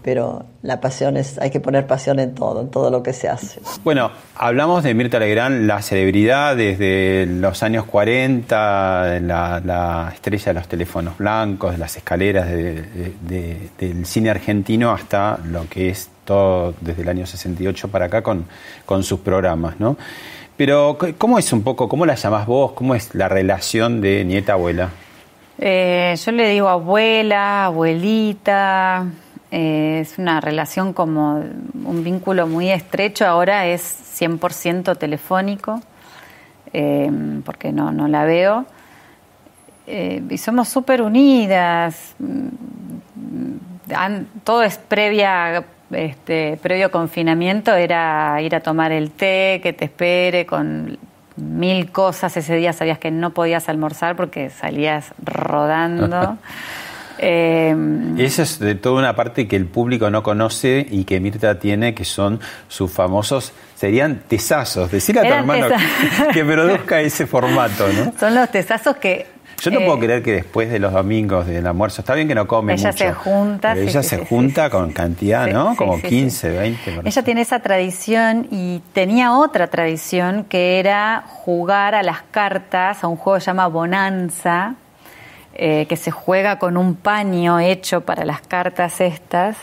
Pero 0.02 0.44
la 0.62 0.80
pasión 0.80 1.16
es, 1.16 1.38
hay 1.38 1.50
que 1.50 1.58
poner 1.58 1.86
pasión 1.86 2.20
en 2.20 2.34
todo, 2.34 2.60
en 2.60 2.70
todo 2.70 2.90
lo 2.90 3.02
que 3.02 3.12
se 3.12 3.28
hace. 3.28 3.60
Bueno, 3.82 4.10
hablamos 4.36 4.84
de 4.84 4.94
Mirta 4.94 5.18
Legrand, 5.18 5.66
la 5.66 5.82
celebridad 5.82 6.56
desde 6.56 7.26
los 7.26 7.62
años 7.64 7.84
40, 7.86 9.20
la, 9.22 9.60
la 9.64 10.10
estrella 10.14 10.46
de 10.46 10.54
los 10.54 10.68
teléfonos 10.68 11.18
blancos, 11.18 11.72
de 11.72 11.78
las 11.78 11.96
escaleras 11.96 12.48
de- 12.48 12.82
de- 12.82 13.14
de- 13.22 13.68
del 13.78 14.06
cine 14.06 14.30
argentino 14.30 14.90
hasta 14.92 15.38
lo 15.44 15.68
que 15.68 15.88
es 15.90 16.08
todo 16.24 16.74
desde 16.80 17.02
el 17.02 17.08
año 17.08 17.26
68 17.26 17.88
para 17.88 18.06
acá 18.06 18.22
con, 18.22 18.44
con 18.86 19.02
sus 19.02 19.20
programas, 19.20 19.80
¿no? 19.80 19.96
Pero, 20.60 20.98
¿cómo 21.16 21.38
es 21.38 21.54
un 21.54 21.62
poco, 21.62 21.88
cómo 21.88 22.04
la 22.04 22.16
llamás 22.16 22.46
vos? 22.46 22.72
¿Cómo 22.72 22.94
es 22.94 23.14
la 23.14 23.28
relación 23.30 24.02
de 24.02 24.26
nieta-abuela? 24.26 24.90
Eh, 25.56 26.14
yo 26.22 26.32
le 26.32 26.50
digo 26.50 26.68
abuela, 26.68 27.64
abuelita. 27.64 29.06
eh, 29.50 30.00
es 30.02 30.18
una 30.18 30.38
relación 30.42 30.92
como 30.92 31.36
un 31.82 32.04
vínculo 32.04 32.46
muy 32.46 32.70
estrecho. 32.70 33.24
Ahora 33.26 33.64
es 33.68 33.80
100% 34.20 34.98
telefónico, 34.98 35.80
eh, 36.74 37.10
porque 37.42 37.72
no, 37.72 37.90
no 37.90 38.06
la 38.06 38.24
veo. 38.24 38.66
Y 39.86 40.36
somos 40.36 40.68
súper 40.68 41.00
unidas. 41.00 42.14
Mm, 42.18 43.94
an- 43.96 44.28
Todo 44.44 44.62
es 44.62 44.76
previa, 44.76 45.64
este, 45.92 46.58
previo 46.62 46.90
confinamiento, 46.90 47.74
era 47.74 48.40
ir 48.42 48.54
a 48.54 48.60
tomar 48.60 48.92
el 48.92 49.10
té, 49.10 49.60
que 49.62 49.72
te 49.72 49.86
espere 49.86 50.46
con 50.46 50.98
mil 51.36 51.90
cosas. 51.90 52.36
Ese 52.36 52.56
día 52.56 52.72
sabías 52.72 52.98
que 52.98 53.10
no 53.10 53.30
podías 53.30 53.68
almorzar 53.68 54.16
porque 54.16 54.50
salías 54.50 55.12
rodando. 55.24 56.38
Eh, 57.22 57.76
Esa 58.16 58.44
es 58.44 58.58
de 58.58 58.74
toda 58.74 58.98
una 58.98 59.14
parte 59.14 59.46
que 59.46 59.54
el 59.54 59.66
público 59.66 60.08
no 60.10 60.22
conoce 60.22 60.86
y 60.88 61.04
que 61.04 61.20
Mirta 61.20 61.58
tiene, 61.58 61.94
que 61.94 62.06
son 62.06 62.40
sus 62.66 62.90
famosos, 62.90 63.52
serían 63.74 64.22
tesazos. 64.26 64.90
Decirle 64.90 65.20
a 65.20 65.24
tu 65.24 65.34
hermano 65.34 65.66
que, 65.68 66.32
que 66.32 66.44
produzca 66.44 67.02
ese 67.02 67.26
formato, 67.26 67.86
¿no? 67.92 68.14
son 68.18 68.34
los 68.34 68.50
tesazos 68.50 68.96
que... 68.96 69.26
Yo 69.60 69.70
no 69.70 69.80
eh, 69.80 69.84
puedo 69.84 69.98
creer 69.98 70.22
que 70.22 70.32
después 70.32 70.70
de 70.70 70.78
los 70.78 70.92
domingos 70.92 71.46
del 71.46 71.66
almuerzo, 71.66 72.00
está 72.02 72.14
bien 72.14 72.28
que 72.28 72.34
no 72.34 72.46
come 72.46 72.74
Ella 72.74 72.88
mucho. 72.88 72.98
se 72.98 73.12
junta, 73.12 73.74
pero 73.74 73.84
sí, 73.84 73.90
ella 73.90 74.02
sí, 74.02 74.08
se 74.08 74.18
sí, 74.18 74.26
junta 74.28 74.70
con 74.70 74.92
cantidad, 74.92 75.46
¿no? 75.48 75.76
Como 75.76 75.96
sí, 75.96 76.02
sí. 76.02 76.08
15, 76.08 76.50
20. 76.50 76.92
por 76.92 77.06
Ella 77.06 77.22
tiene 77.22 77.40
esa 77.42 77.60
tradición 77.60 78.48
y 78.50 78.80
tenía 78.92 79.32
otra 79.34 79.66
tradición 79.68 80.44
que 80.44 80.78
era 80.78 81.24
jugar 81.26 81.94
a 81.94 82.02
las 82.02 82.22
cartas, 82.30 83.04
a 83.04 83.08
un 83.08 83.16
juego 83.16 83.36
que 83.36 83.40
se 83.42 83.46
llama 83.46 83.66
Bonanza, 83.66 84.74
eh, 85.54 85.86
que 85.88 85.96
se 85.96 86.10
juega 86.10 86.58
con 86.58 86.76
un 86.76 86.94
paño 86.94 87.60
hecho 87.60 88.00
para 88.02 88.24
las 88.24 88.40
cartas 88.40 89.00
estas, 89.00 89.56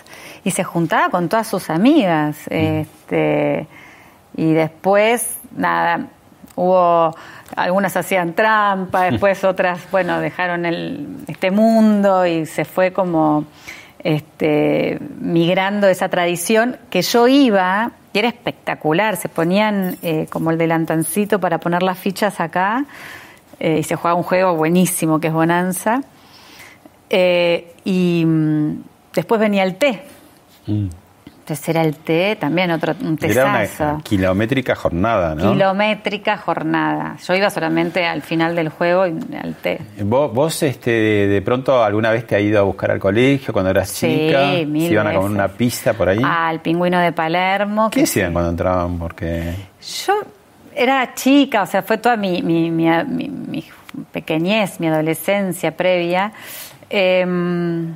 y 0.44 0.52
se 0.52 0.64
juntaba 0.64 1.10
con 1.10 1.28
todas 1.28 1.48
sus 1.48 1.70
amigas. 1.70 2.38
Este, 2.50 3.68
y 4.36 4.54
después, 4.54 5.38
nada, 5.56 6.08
hubo, 6.56 7.16
algunas 7.56 7.96
hacían 7.96 8.34
trampa, 8.34 9.04
después 9.12 9.44
otras, 9.44 9.80
bueno, 9.92 10.20
dejaron 10.20 10.66
el, 10.66 11.08
este 11.28 11.52
mundo 11.52 12.26
y 12.26 12.46
se 12.46 12.66
fue 12.66 12.92
como 12.92 13.46
este, 14.04 15.00
migrando 15.20 15.88
esa 15.88 16.10
tradición 16.10 16.78
que 16.90 17.02
yo 17.02 17.28
iba, 17.28 17.92
y 18.14 18.20
era 18.20 18.28
espectacular, 18.28 19.16
se 19.18 19.30
ponían 19.30 19.98
eh, 20.02 20.28
como 20.30 20.52
el 20.52 20.58
delantancito 20.58 21.40
para 21.40 21.60
poner 21.60 21.84
las 21.84 21.98
fichas 21.98 22.40
acá, 22.40 22.86
eh, 23.60 23.80
y 23.80 23.84
se 23.84 23.96
jugaba 23.96 24.16
un 24.16 24.24
juego 24.24 24.56
buenísimo 24.56 25.20
que 25.20 25.28
es 25.28 25.34
Bonanza, 25.34 26.02
Eh, 27.10 27.74
y 27.86 28.26
mm, 28.26 28.84
después 29.14 29.40
venía 29.40 29.64
el 29.64 29.76
té. 29.76 30.04
Mm. 30.66 30.88
Entonces 31.48 31.70
era 31.70 31.82
el 31.82 31.96
té, 31.96 32.36
también 32.38 32.72
otro 32.72 32.94
un 33.00 33.18
Era 33.22 33.64
tesazo. 33.64 33.94
una 33.94 34.04
kilométrica 34.04 34.76
jornada, 34.76 35.34
¿no? 35.34 35.54
Kilométrica 35.54 36.36
jornada. 36.36 37.16
Yo 37.26 37.36
iba 37.36 37.50
solamente 37.50 38.06
al 38.06 38.22
final 38.22 38.54
del 38.54 38.68
juego 38.68 39.08
y 39.08 39.18
al 39.42 39.56
té. 39.56 39.80
¿Vos, 40.02 40.34
vos, 40.34 40.62
este, 40.64 40.92
de, 40.92 41.42
pronto 41.42 41.82
alguna 41.82 42.12
vez 42.12 42.28
te 42.28 42.36
has 42.36 42.42
ido 42.42 42.60
a 42.60 42.64
buscar 42.64 42.92
al 42.92 43.00
colegio 43.00 43.54
cuando 43.54 43.72
eras 43.72 43.88
Sí, 43.88 44.26
chica? 44.28 44.46
mil 44.68 44.88
¿Se 44.88 44.94
iban 44.94 45.08
a 45.08 45.12
comer 45.14 45.22
veces. 45.24 45.36
una 45.36 45.48
pizza 45.48 45.94
por 45.94 46.10
ahí? 46.10 46.20
Al 46.22 46.60
pingüino 46.60 47.00
de 47.00 47.14
Palermo. 47.14 47.90
¿Qué 47.92 48.04
hacían 48.04 48.34
cuando 48.34 48.50
entraban? 48.50 49.00
Porque 49.00 49.54
Yo 50.06 50.16
era 50.76 51.14
chica, 51.14 51.62
o 51.62 51.66
sea, 51.66 51.82
fue 51.82 51.98
toda 51.98 52.18
mi, 52.18 52.42
mi, 52.42 52.70
mi- 52.70 52.90
mi- 53.06 53.30
mi 53.30 53.66
pequeñez, 54.12 54.82
mi 54.82 54.88
adolescencia 54.88 55.72
previa. 55.78 56.34
Em, 56.90 57.94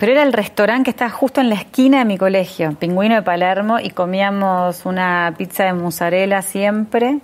pero 0.00 0.12
era 0.12 0.22
el 0.22 0.32
restaurante 0.32 0.84
que 0.84 0.90
estaba 0.92 1.10
justo 1.10 1.42
en 1.42 1.50
la 1.50 1.56
esquina 1.56 1.98
de 1.98 2.06
mi 2.06 2.16
colegio, 2.16 2.72
Pingüino 2.72 3.16
de 3.16 3.22
Palermo, 3.22 3.78
y 3.78 3.90
comíamos 3.90 4.86
una 4.86 5.34
pizza 5.36 5.64
de 5.64 5.74
mozzarella 5.74 6.40
siempre. 6.40 7.18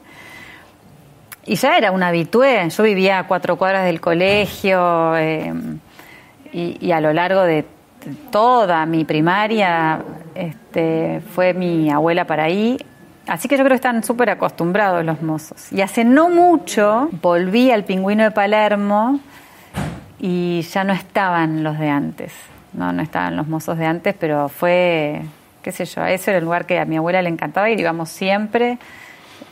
Y 1.47 1.55
ya 1.55 1.79
era 1.79 1.91
una 1.91 2.09
habitué. 2.09 2.69
Yo 2.69 2.83
vivía 2.83 3.21
a 3.21 3.27
cuatro 3.27 3.57
cuadras 3.57 3.87
del 3.87 3.99
colegio 4.03 5.17
em, 5.17 5.79
y, 6.53 6.93
a 6.93 7.01
lo 7.01 7.15
largo 7.15 7.45
de 7.45 7.65
toda 8.31 8.85
mi 8.85 9.07
primaria 9.07 10.03
este, 10.35 11.23
fue 11.35 11.55
mi 11.55 11.91
abuela 11.91 12.27
para 12.27 12.45
ahí. 12.45 12.77
Así 13.27 13.49
que 13.49 13.57
yo 13.57 13.65
creo 13.65 13.71
que 13.71 13.77
están 13.77 14.05
súper 14.05 14.29
acostumbrados 14.29 15.03
los 15.03 15.23
mozos. 15.23 15.73
Y 15.73 15.81
hace 15.81 16.05
no 16.05 16.29
mucho 16.29 17.09
volví 17.23 17.71
al 17.71 17.85
pingüino 17.85 18.25
de 18.25 18.33
Palermo 18.33 19.19
y 20.19 20.61
ya 20.61 20.85
no 20.85 20.93
estaban 20.93 21.65
los 21.65 21.79
de 21.79 21.89
antes. 21.89 22.35
No, 22.77 22.93
no 22.93 23.03
estaban 23.03 23.37
los 23.37 23.49
mozos 23.49 23.79
de 23.79 23.87
antes, 23.87 24.15
pero 24.19 24.49
fue, 24.49 25.23
qué 25.63 25.73
sé 25.73 25.87
yo, 25.87 26.05
ese 26.05 26.31
era 26.31 26.39
el 26.39 26.45
lugar 26.45 26.67
que 26.67 26.79
a 26.79 26.85
mi 26.85 26.97
abuela 26.97 27.23
le 27.23 27.31
encantaba 27.31 27.71
ir, 27.71 27.81
íbamos 27.81 28.11
siempre, 28.11 28.79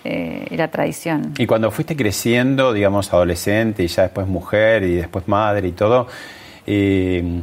eh, 0.05 0.47
era 0.51 0.69
tradición. 0.69 1.33
Y 1.39 1.47
cuando 1.47 1.71
fuiste 1.71 1.97
creciendo, 1.97 2.73
digamos, 2.75 3.13
adolescente 3.13 3.83
y 3.83 3.87
ya 3.89 4.03
después 4.03 4.27
mujer 4.27 4.83
y 4.83 4.97
después 4.97 5.27
madre 5.27 5.69
y 5.69 5.73
todo, 5.73 6.07
eh, 6.67 7.43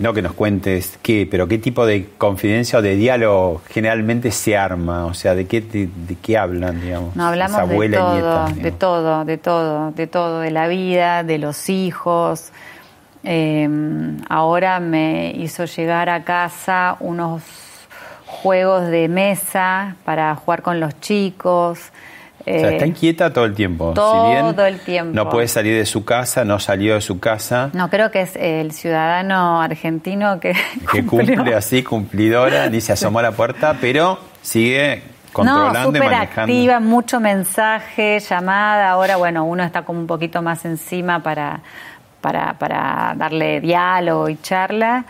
no 0.00 0.14
que 0.14 0.22
nos 0.22 0.32
cuentes 0.32 0.98
qué, 1.02 1.28
pero 1.30 1.46
qué 1.46 1.58
tipo 1.58 1.84
de 1.84 2.08
confidencia 2.16 2.78
o 2.78 2.82
de 2.82 2.96
diálogo 2.96 3.62
generalmente 3.68 4.30
se 4.30 4.56
arma, 4.56 5.04
o 5.04 5.14
sea, 5.14 5.34
de 5.34 5.46
qué, 5.46 5.60
de, 5.60 5.88
de 6.06 6.14
qué 6.16 6.38
hablan, 6.38 6.80
digamos. 6.80 7.14
No 7.16 7.26
hablamos 7.26 7.56
de 7.56 7.62
abuela 7.62 7.96
y 7.96 8.00
todo, 8.00 8.48
nieta, 8.48 8.62
de 8.62 8.72
todo, 8.72 9.24
de 9.24 9.38
todo, 9.38 9.90
de 9.92 10.06
todo, 10.06 10.40
de 10.40 10.50
la 10.50 10.68
vida, 10.68 11.22
de 11.22 11.38
los 11.38 11.68
hijos. 11.68 12.50
Eh, 13.24 13.68
ahora 14.28 14.80
me 14.80 15.32
hizo 15.36 15.64
llegar 15.66 16.08
a 16.08 16.24
casa 16.24 16.96
unos 17.00 17.42
juegos 18.26 18.88
de 18.88 19.08
mesa 19.08 19.96
para 20.04 20.34
jugar 20.36 20.62
con 20.62 20.80
los 20.80 20.98
chicos. 21.00 21.78
O 22.40 22.44
sea, 22.44 22.70
está 22.70 22.84
Eh, 22.86 22.88
inquieta 22.88 23.30
todo 23.32 23.44
el 23.44 23.54
tiempo. 23.54 23.92
todo 23.92 24.24
si 24.24 24.30
bien 24.34 24.66
el 24.66 24.80
tiempo. 24.80 25.12
No 25.14 25.28
puede 25.28 25.46
salir 25.46 25.76
de 25.76 25.84
su 25.84 26.04
casa, 26.06 26.44
no 26.44 26.58
salió 26.58 26.94
de 26.94 27.00
su 27.02 27.20
casa. 27.20 27.68
no, 27.74 27.90
creo 27.90 28.10
que 28.10 28.22
es 28.22 28.34
el 28.36 28.72
ciudadano 28.72 29.60
argentino 29.60 30.40
que, 30.40 30.54
que 30.90 31.04
cumplió. 31.06 31.36
cumple 31.36 31.54
así, 31.54 31.82
cumplidora, 31.82 32.68
ni 32.70 32.80
se 32.80 32.92
asomó 32.94 33.18
a 33.18 33.22
la 33.22 33.32
puerta, 33.32 33.76
pero 33.80 34.18
sigue 34.40 35.02
controlando 35.34 35.92
no, 35.92 35.96
y 35.98 36.00
manejando. 36.00 36.40
activa, 36.52 36.80
mucho 36.80 37.20
mensaje, 37.20 38.18
llamada. 38.20 38.90
Ahora, 38.90 39.16
bueno, 39.16 39.44
uno 39.44 39.62
está 39.62 39.82
como 39.82 40.00
un 40.00 40.06
poquito 40.06 40.40
más 40.40 40.64
encima 40.64 41.22
para, 41.22 41.60
para, 42.20 42.54
para 42.58 43.14
darle 43.16 43.60
diálogo 43.60 44.28
y 44.28 44.36
charla, 44.36 45.04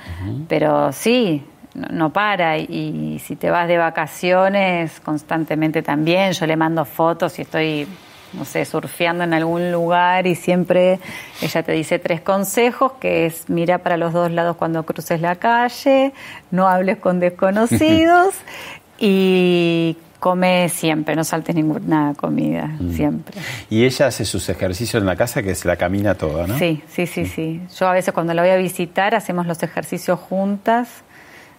pero 0.48 0.92
sí, 0.92 1.44
no, 1.74 1.88
no 1.90 2.10
para. 2.10 2.58
Y, 2.58 2.64
y 2.68 3.18
si 3.18 3.36
te 3.36 3.50
vas 3.50 3.68
de 3.68 3.78
vacaciones, 3.78 5.00
constantemente 5.00 5.82
también. 5.82 6.32
Yo 6.32 6.46
le 6.46 6.56
mando 6.56 6.84
fotos 6.84 7.38
y 7.38 7.42
estoy, 7.42 7.86
no 8.32 8.44
sé, 8.44 8.64
surfeando 8.64 9.24
en 9.24 9.34
algún 9.34 9.72
lugar 9.72 10.26
y 10.26 10.34
siempre 10.34 11.00
ella 11.42 11.62
te 11.62 11.72
dice 11.72 11.98
tres 11.98 12.20
consejos, 12.20 12.92
que 13.00 13.26
es 13.26 13.48
mira 13.48 13.78
para 13.78 13.96
los 13.96 14.12
dos 14.12 14.30
lados 14.30 14.56
cuando 14.56 14.84
cruces 14.84 15.20
la 15.20 15.36
calle, 15.36 16.12
no 16.50 16.68
hables 16.68 16.98
con 16.98 17.20
desconocidos 17.20 18.34
y 18.98 19.96
come 20.20 20.68
siempre, 20.68 21.16
no 21.16 21.24
saltes 21.24 21.56
ninguna 21.56 22.14
comida, 22.16 22.68
Mm. 22.78 22.92
siempre. 22.94 23.40
Y 23.70 23.84
ella 23.84 24.06
hace 24.06 24.24
sus 24.24 24.48
ejercicios 24.48 25.00
en 25.00 25.06
la 25.06 25.16
casa 25.16 25.42
que 25.42 25.54
se 25.56 25.66
la 25.66 25.74
camina 25.76 26.14
toda, 26.14 26.46
¿no? 26.46 26.56
Sí, 26.58 26.82
sí, 26.88 27.06
sí, 27.06 27.26
sí. 27.26 27.60
Yo 27.76 27.88
a 27.88 27.92
veces 27.92 28.14
cuando 28.14 28.32
la 28.34 28.42
voy 28.42 28.50
a 28.52 28.56
visitar 28.56 29.14
hacemos 29.16 29.46
los 29.46 29.60
ejercicios 29.62 30.20
juntas. 30.20 30.88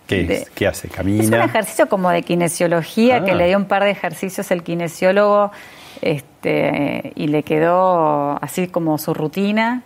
¿Qué, 0.07 0.23
De- 0.23 0.33
es? 0.35 0.49
¿Qué 0.51 0.67
hace? 0.67 0.87
Es 0.87 0.93
un 0.93 0.97
¿Camina? 0.97 1.43
ejercicio 1.45 1.89
como 1.89 2.09
de 2.11 2.21
kinesiología 2.23 3.17
Ah. 3.17 3.25
que 3.25 3.33
le 3.35 3.47
dio 3.47 3.57
un 3.57 3.65
par 3.65 3.83
de 3.83 3.91
ejercicios 3.91 4.49
el 4.51 4.61
kinesiólogo 4.63 5.51
este, 6.01 7.13
y 7.15 7.27
le 7.27 7.43
quedó 7.43 8.37
así 8.43 8.67
como 8.67 8.97
su 8.97 9.13
rutina. 9.13 9.83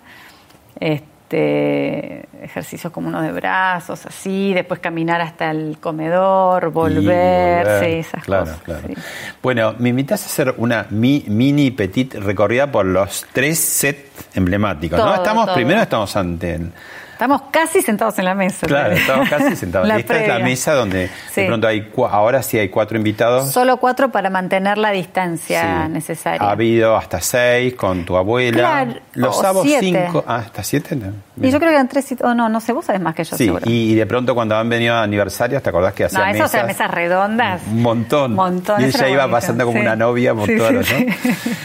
Este, 0.80 1.15
este, 1.30 2.28
ejercicios 2.44 2.92
como 2.94 3.08
uno 3.08 3.22
de 3.22 3.32
brazos, 3.32 4.06
así, 4.06 4.54
después 4.54 4.80
caminar 4.80 5.22
hasta 5.22 5.50
el 5.52 5.78
comedor, 5.80 6.72
volver, 6.72 7.66
volver. 7.66 7.80
sí, 7.84 7.92
esas 8.00 8.24
Claro, 8.24 8.46
cosas. 8.46 8.62
claro. 8.62 8.82
sí. 8.88 8.94
Bueno, 9.42 9.76
me 9.80 9.90
invitas 9.90 10.24
a 10.24 10.26
hacer 10.28 10.54
una 10.58 10.86
mi- 10.92 11.26
mini 11.28 11.72
petit 11.72 12.14
recorrida 12.16 12.72
por 12.72 12.86
los 12.86 13.26
tres 13.34 13.60
sets 13.60 14.28
emblemáticos, 14.36 15.00
¿no? 15.00 15.16
Estamos, 15.16 15.46
todo. 15.48 15.56
primero 15.56 15.82
estamos 15.82 16.16
ante 16.16 16.56
el, 16.56 16.72
Estamos 17.16 17.44
casi 17.50 17.82
sentados 17.82 18.20
en 18.20 18.26
la 18.26 18.36
mesa. 18.36 18.68
Claro, 18.68 18.94
estamos 18.94 19.30
casi 19.30 19.56
sentados. 19.56 19.90
Esta 19.90 20.22
es 20.22 20.28
la 20.28 20.40
mesa 20.40 20.74
donde 20.74 21.10
Sí. 21.32 21.42
de 21.42 21.48
pronto 21.48 21.66
hay, 21.68 21.90
ahora 22.12 22.44
sí 22.44 22.60
hay 22.60 22.68
cuatro 22.68 22.98
invitados. 22.98 23.52
Solo 23.52 23.78
cuatro 23.78 24.12
para 24.12 24.30
mantener 24.30 24.78
la 24.78 24.92
distancia 24.92 25.86
Sí. 25.86 25.92
necesaria. 25.94 26.46
Ha 26.46 26.52
habido 26.52 26.98
hasta 26.98 27.22
seis 27.22 27.74
con 27.76 28.04
tu 28.06 28.18
abuela. 28.18 28.58
Claro, 28.58 29.00
Los 29.14 29.38
o 29.38 29.42
sábados 29.42 29.68
cinco. 29.80 30.26
Ah, 30.28 30.38
hasta 30.46 30.62
siete. 30.62 30.96
no. 30.98 31.14
Y 31.42 31.52
yo 31.52 31.58
creo 31.60 31.70
que 31.70 31.76
eran 31.76 31.88
tres, 31.88 32.12
y- 32.12 32.18
oh, 32.22 32.34
no, 32.34 32.50
no 32.50 32.60
sé, 32.60 32.74
vos 32.74 32.86
sabés 32.86 33.02
más 33.02 33.16
que 33.16 33.24
yo, 33.24 33.36
Sí, 33.38 33.46
seguro. 33.46 33.64
y, 33.66 33.96
de 33.96 34.06
pronto 34.06 34.36
cuando 34.36 34.56
han 34.58 34.68
venido 34.70 34.94
a 34.96 35.04
aniversarios, 35.04 35.62
¿te 35.64 35.70
acordás 35.70 35.94
que 35.94 36.04
no, 36.04 36.08
hacían 36.08 36.30
eso 36.30 36.38
mesas? 36.44 36.54
eran 36.54 36.68
mesas 36.68 36.92
redondas. 36.92 37.62
Un 37.70 37.82
montón. 37.82 38.34
Montón, 38.36 38.82
Y 38.82 38.86
ella 38.86 39.08
iba 39.10 39.24
bonito, 39.24 39.32
pasando 39.38 39.66
como 39.66 39.80
una 39.80 39.96
novia 39.96 40.34
por 40.34 40.48
Sí, 40.48 40.58
todas 40.58 40.74
¿no? 40.74 40.82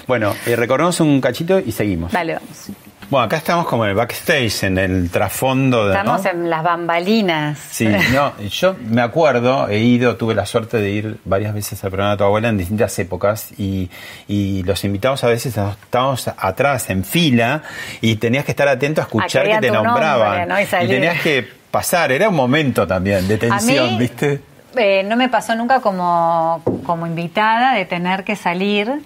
Bueno, 0.06 0.34
eh, 0.46 0.54
recorremos 0.56 0.98
un 1.00 1.20
cachito 1.20 1.58
y 1.60 1.70
seguimos. 1.72 2.12
Dale, 2.12 2.34
vamos. 2.34 2.70
Bueno, 3.10 3.24
acá 3.26 3.38
estamos 3.38 3.66
como 3.66 3.84
en 3.84 3.90
el 3.90 3.96
backstage, 3.96 4.62
en 4.64 4.78
el 4.78 5.10
trasfondo 5.10 5.88
de. 5.88 5.96
Estamos 5.96 6.22
¿no? 6.22 6.30
en 6.30 6.48
las 6.48 6.62
bambalinas. 6.62 7.58
Sí, 7.58 7.88
no, 8.14 8.32
yo 8.48 8.76
me 8.86 9.02
acuerdo, 9.02 9.68
he 9.68 9.78
ido, 9.80 10.14
tuve 10.16 10.32
la 10.34 10.46
suerte 10.46 10.76
de 10.76 10.90
ir 10.90 11.18
varias 11.24 11.52
veces 11.52 11.82
al 11.82 11.90
programa 11.90 12.12
de 12.12 12.18
tu 12.18 12.24
abuela 12.24 12.48
en 12.50 12.56
distintas 12.58 12.96
épocas 13.00 13.50
y, 13.58 13.90
y 14.28 14.62
los 14.62 14.84
invitados 14.84 15.24
a 15.24 15.26
veces 15.26 15.56
estábamos 15.56 16.28
atrás, 16.28 16.88
en 16.88 17.02
fila, 17.04 17.62
y 18.00 18.14
tenías 18.16 18.44
que 18.44 18.52
estar 18.52 18.68
atento 18.68 19.00
a 19.00 19.04
escuchar 19.04 19.42
A 19.42 19.48
que 19.48 19.54
que 19.56 19.60
te 19.60 19.70
nombraban. 19.72 20.48
nombre, 20.48 20.66
¿no? 20.78 20.84
Y 20.84 20.88
tenías 20.88 21.20
que 21.20 21.48
pasar, 21.72 22.12
era 22.12 22.28
un 22.28 22.36
momento 22.36 22.86
también 22.86 23.26
de 23.26 23.38
tensión, 23.38 23.94
mí- 23.94 23.98
¿viste? 23.98 24.40
Eh, 24.76 25.02
no 25.02 25.16
me 25.16 25.28
pasó 25.28 25.56
nunca 25.56 25.80
como, 25.80 26.62
como 26.86 27.08
invitada 27.08 27.74
de 27.74 27.86
tener 27.86 28.22
que 28.22 28.36
salir, 28.36 29.02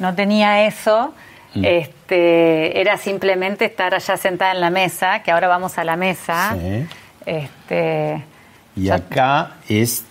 no 0.00 0.14
tenía 0.16 0.66
eso. 0.66 1.14
Mm. 1.54 1.64
Este, 1.64 1.95
era 2.14 2.96
simplemente 2.98 3.64
estar 3.64 3.94
allá 3.94 4.16
sentada 4.16 4.52
en 4.52 4.60
la 4.60 4.70
mesa, 4.70 5.22
que 5.22 5.30
ahora 5.32 5.48
vamos 5.48 5.76
a 5.78 5.84
la 5.84 5.96
mesa. 5.96 6.54
Sí. 6.60 6.86
Este, 7.26 8.22
Y 8.76 8.90
acá 8.90 9.52
es 9.68 10.04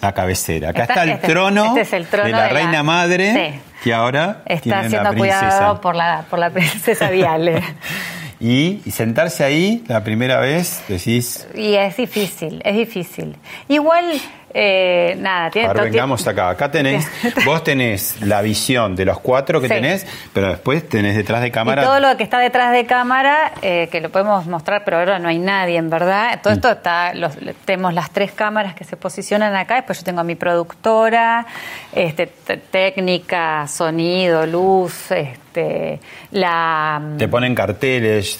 la 0.00 0.12
cabecera. 0.12 0.70
Acá 0.70 0.82
Está- 0.82 0.92
está, 0.94 1.02
el, 1.04 1.10
este- 1.10 1.28
trono 1.28 1.64
este 1.66 1.80
es 1.82 1.92
el 1.92 2.06
trono 2.06 2.26
de 2.26 2.32
la 2.32 2.42
de 2.48 2.52
la- 2.54 2.60
reina 2.60 2.82
madre, 2.82 3.32
Sí. 3.54 3.60
que 3.84 3.94
ahora 3.94 4.42
está 4.46 4.62
tiene 4.62 4.88
siendo 4.88 5.02
la 5.04 5.10
princesa. 5.10 5.38
cuidado 5.40 5.80
por 5.80 5.94
la, 5.94 6.24
por 6.28 6.38
la 6.38 6.50
princesa 6.50 7.10
Viale. 7.10 7.62
Y, 8.44 8.80
y 8.84 8.90
sentarse 8.90 9.44
ahí 9.44 9.84
la 9.86 10.02
primera 10.02 10.40
vez, 10.40 10.82
decís, 10.88 11.46
y 11.54 11.74
es 11.74 11.96
difícil, 11.96 12.60
es 12.64 12.74
difícil. 12.74 13.36
Igual, 13.68 14.20
eh, 14.54 15.16
nada, 15.18 15.50
tiene 15.50 15.68
Ahora 15.68 15.80
todo- 15.82 15.90
vengamos 15.90 16.26
acá. 16.26 16.50
Acá 16.50 16.70
tenés, 16.70 17.08
vos 17.44 17.62
tenés 17.64 18.20
la 18.22 18.42
visión 18.42 18.94
de 18.96 19.04
los 19.04 19.18
cuatro 19.20 19.60
que 19.60 19.68
Sí. 19.68 19.74
tenés, 19.74 20.06
pero 20.32 20.48
después 20.48 20.88
tenés 20.88 21.16
detrás 21.16 21.42
de 21.42 21.50
cámara. 21.50 21.82
Y 21.82 21.84
todo 21.84 22.00
lo 22.00 22.16
que 22.16 22.22
está 22.24 22.38
detrás 22.38 22.72
de 22.72 22.86
cámara, 22.86 23.52
eh, 23.62 23.88
que 23.90 24.00
lo 24.00 24.10
podemos 24.10 24.46
mostrar, 24.46 24.84
pero 24.84 24.98
ahora 24.98 25.18
no 25.18 25.28
hay 25.28 25.38
nadie, 25.38 25.76
en 25.78 25.90
verdad. 25.90 26.40
Todo 26.42 26.52
esto 26.52 26.70
está, 26.70 27.14
los- 27.14 27.36
tenemos 27.64 27.94
las 27.94 28.10
tres 28.10 28.32
cámaras 28.32 28.74
que 28.74 28.84
se 28.84 28.96
posicionan 28.96 29.54
acá, 29.56 29.76
después 29.76 29.98
yo 29.98 30.04
tengo 30.04 30.20
a 30.20 30.24
mi 30.24 30.34
productora, 30.34 31.46
este, 31.92 32.26
técnica, 32.70 33.66
sonido, 33.68 34.46
luz, 34.46 35.10
este, 35.10 36.00
la... 36.30 37.00
Te 37.18 37.28
ponen 37.28 37.54
carteles. 37.54 38.38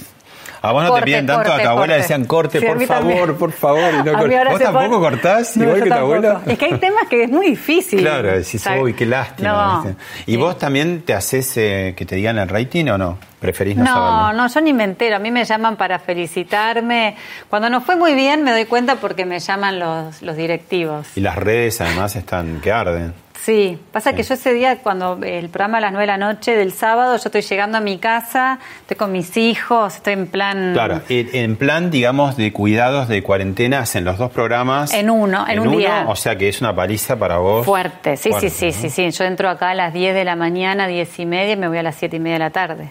A 0.64 0.70
vos 0.70 0.84
no 0.84 0.90
Corte, 0.90 1.00
te 1.00 1.06
piden 1.06 1.26
tanto, 1.26 1.52
a 1.52 1.56
tu 1.60 1.68
abuela 1.68 1.74
corte. 1.74 1.92
decían 1.94 2.24
corte, 2.24 2.60
Sí, 2.60 2.66
por 2.66 2.80
favor, 2.86 3.08
también. 3.08 3.34
por 3.36 3.52
favor. 3.52 3.94
y 3.94 3.96
no 3.96 4.04
cor- 4.12 4.30
¿Vos 4.52 4.60
tampoco 4.60 4.88
pone- 4.90 5.00
cortás 5.00 5.56
No, 5.56 5.64
igual 5.64 5.76
que 5.78 5.82
tu 5.82 5.88
tampoco. 5.88 6.14
abuela? 6.14 6.40
Es 6.46 6.58
que 6.58 6.64
hay 6.66 6.74
temas 6.78 7.08
que 7.10 7.24
es 7.24 7.30
muy 7.30 7.46
difícil. 7.50 8.00
Claro, 8.00 8.28
decís, 8.32 8.62
¿sabes? 8.62 8.80
uy, 8.82 8.94
qué 8.94 9.04
lástima. 9.04 9.84
¿Y 10.24 10.30
Sí. 10.32 10.36
vos 10.36 10.56
también 10.58 11.02
te 11.02 11.14
haces 11.14 11.52
eh, 11.56 11.94
que 11.96 12.06
te 12.06 12.14
digan 12.14 12.38
el 12.38 12.48
rating 12.48 12.86
o 12.90 12.96
no? 12.98 13.18
¿Preferís 13.40 13.76
no, 13.76 13.82
No, 13.82 13.90
saberlo? 13.92 14.42
no, 14.42 14.48
yo 14.48 14.60
ni 14.60 14.72
me 14.72 14.84
entero. 14.84 15.16
A 15.16 15.18
mí 15.18 15.32
me 15.32 15.44
llaman 15.44 15.74
para 15.76 15.98
felicitarme. 15.98 17.16
Cuando 17.50 17.68
nos 17.68 17.82
fue 17.84 17.96
muy 17.96 18.14
bien 18.14 18.44
me 18.44 18.52
doy 18.52 18.66
cuenta 18.66 18.96
porque 18.96 19.24
me 19.26 19.40
llaman 19.40 19.80
los, 19.80 20.22
los 20.22 20.36
directivos. 20.36 21.08
Y 21.16 21.20
las 21.22 21.34
redes 21.36 21.80
además 21.80 22.14
están 22.14 22.60
que 22.60 22.70
arden. 22.70 23.14
Sí, 23.44 23.76
pasa 23.90 24.12
que 24.12 24.22
yo 24.22 24.34
ese 24.34 24.52
día, 24.52 24.78
cuando 24.84 25.18
el 25.20 25.48
programa 25.48 25.78
a 25.78 25.80
las 25.80 25.90
9 25.90 26.02
de 26.02 26.06
la 26.06 26.16
noche 26.16 26.54
del 26.54 26.72
sábado, 26.72 27.16
yo 27.16 27.22
estoy 27.24 27.42
llegando 27.42 27.78
a 27.78 27.80
mi 27.80 27.98
casa, 27.98 28.60
estoy 28.82 28.96
con 28.96 29.10
mis 29.10 29.36
hijos, 29.36 29.96
estoy 29.96 30.12
en 30.12 30.28
plan... 30.28 30.74
Claro, 30.74 31.00
en 31.08 31.34
en 31.34 31.56
plan, 31.56 31.90
digamos, 31.90 32.36
de 32.36 32.52
cuidados 32.52 33.08
de 33.08 33.20
cuarentenas 33.24 33.96
en 33.96 34.04
los 34.04 34.16
dos 34.16 34.30
programas. 34.30 34.94
En 34.94 35.10
uno, 35.10 35.44
en 35.48 35.58
un 35.58 35.68
uno, 35.68 35.78
día. 35.78 36.04
O 36.06 36.14
sea 36.14 36.36
que 36.36 36.48
es 36.48 36.60
una 36.60 36.72
paliza 36.72 37.16
para 37.16 37.38
vos. 37.38 37.66
Fuerte, 37.66 38.16
sí, 38.16 38.30
Fuerte, 38.30 38.48
sí, 38.48 38.70
sí, 38.70 38.76
¿no? 38.76 38.90
sí, 38.90 38.90
sí. 38.90 39.10
Yo 39.10 39.24
entro 39.24 39.48
acá 39.50 39.70
a 39.70 39.74
las 39.74 39.92
10 39.92 40.14
de 40.14 40.24
la 40.24 40.36
mañana, 40.36 40.86
10 40.86 41.18
y 41.18 41.26
media, 41.26 41.54
y 41.54 41.56
me 41.56 41.66
voy 41.66 41.78
a 41.78 41.82
las 41.82 41.96
7 41.96 42.14
y 42.14 42.20
media 42.20 42.34
de 42.34 42.44
la 42.44 42.50
tarde. 42.50 42.90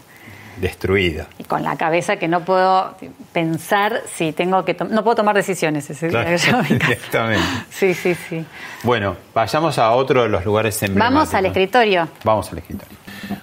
Destruida. 0.61 1.27
Y 1.39 1.43
con 1.43 1.63
la 1.63 1.75
cabeza 1.75 2.17
que 2.17 2.27
no 2.27 2.45
puedo 2.45 2.95
pensar 3.33 4.03
si 4.13 4.31
tengo 4.31 4.63
que... 4.63 4.75
No 4.89 5.03
puedo 5.03 5.15
tomar 5.15 5.35
decisiones 5.35 5.87
día. 5.87 6.09
Claro, 6.09 6.63
directamente. 6.69 7.43
Sí, 7.71 7.93
sí, 7.93 8.15
sí. 8.15 8.45
Bueno, 8.83 9.17
vayamos 9.33 9.77
a 9.79 9.91
otro 9.91 10.23
de 10.23 10.29
los 10.29 10.45
lugares 10.45 10.81
emblemáticos. 10.83 11.15
Vamos 11.15 11.33
al 11.33 11.45
escritorio. 11.47 12.07
Vamos 12.23 12.51
al 12.51 12.59
escritorio. 12.59 12.97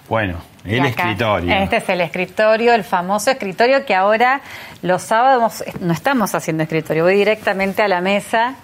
Bueno, 0.07 0.41
el 0.65 0.85
escritorio. 0.85 1.53
Este 1.53 1.77
es 1.77 1.89
el 1.89 2.01
escritorio, 2.01 2.73
el 2.73 2.83
famoso 2.83 3.31
escritorio 3.31 3.85
que 3.85 3.95
ahora 3.95 4.41
los 4.81 5.01
sábados 5.01 5.63
no 5.81 5.93
estamos 5.93 6.33
haciendo 6.35 6.63
escritorio, 6.63 7.03
voy 7.03 7.15
directamente 7.15 7.81
a 7.81 7.87
la 7.87 8.01
mesa. 8.01 8.55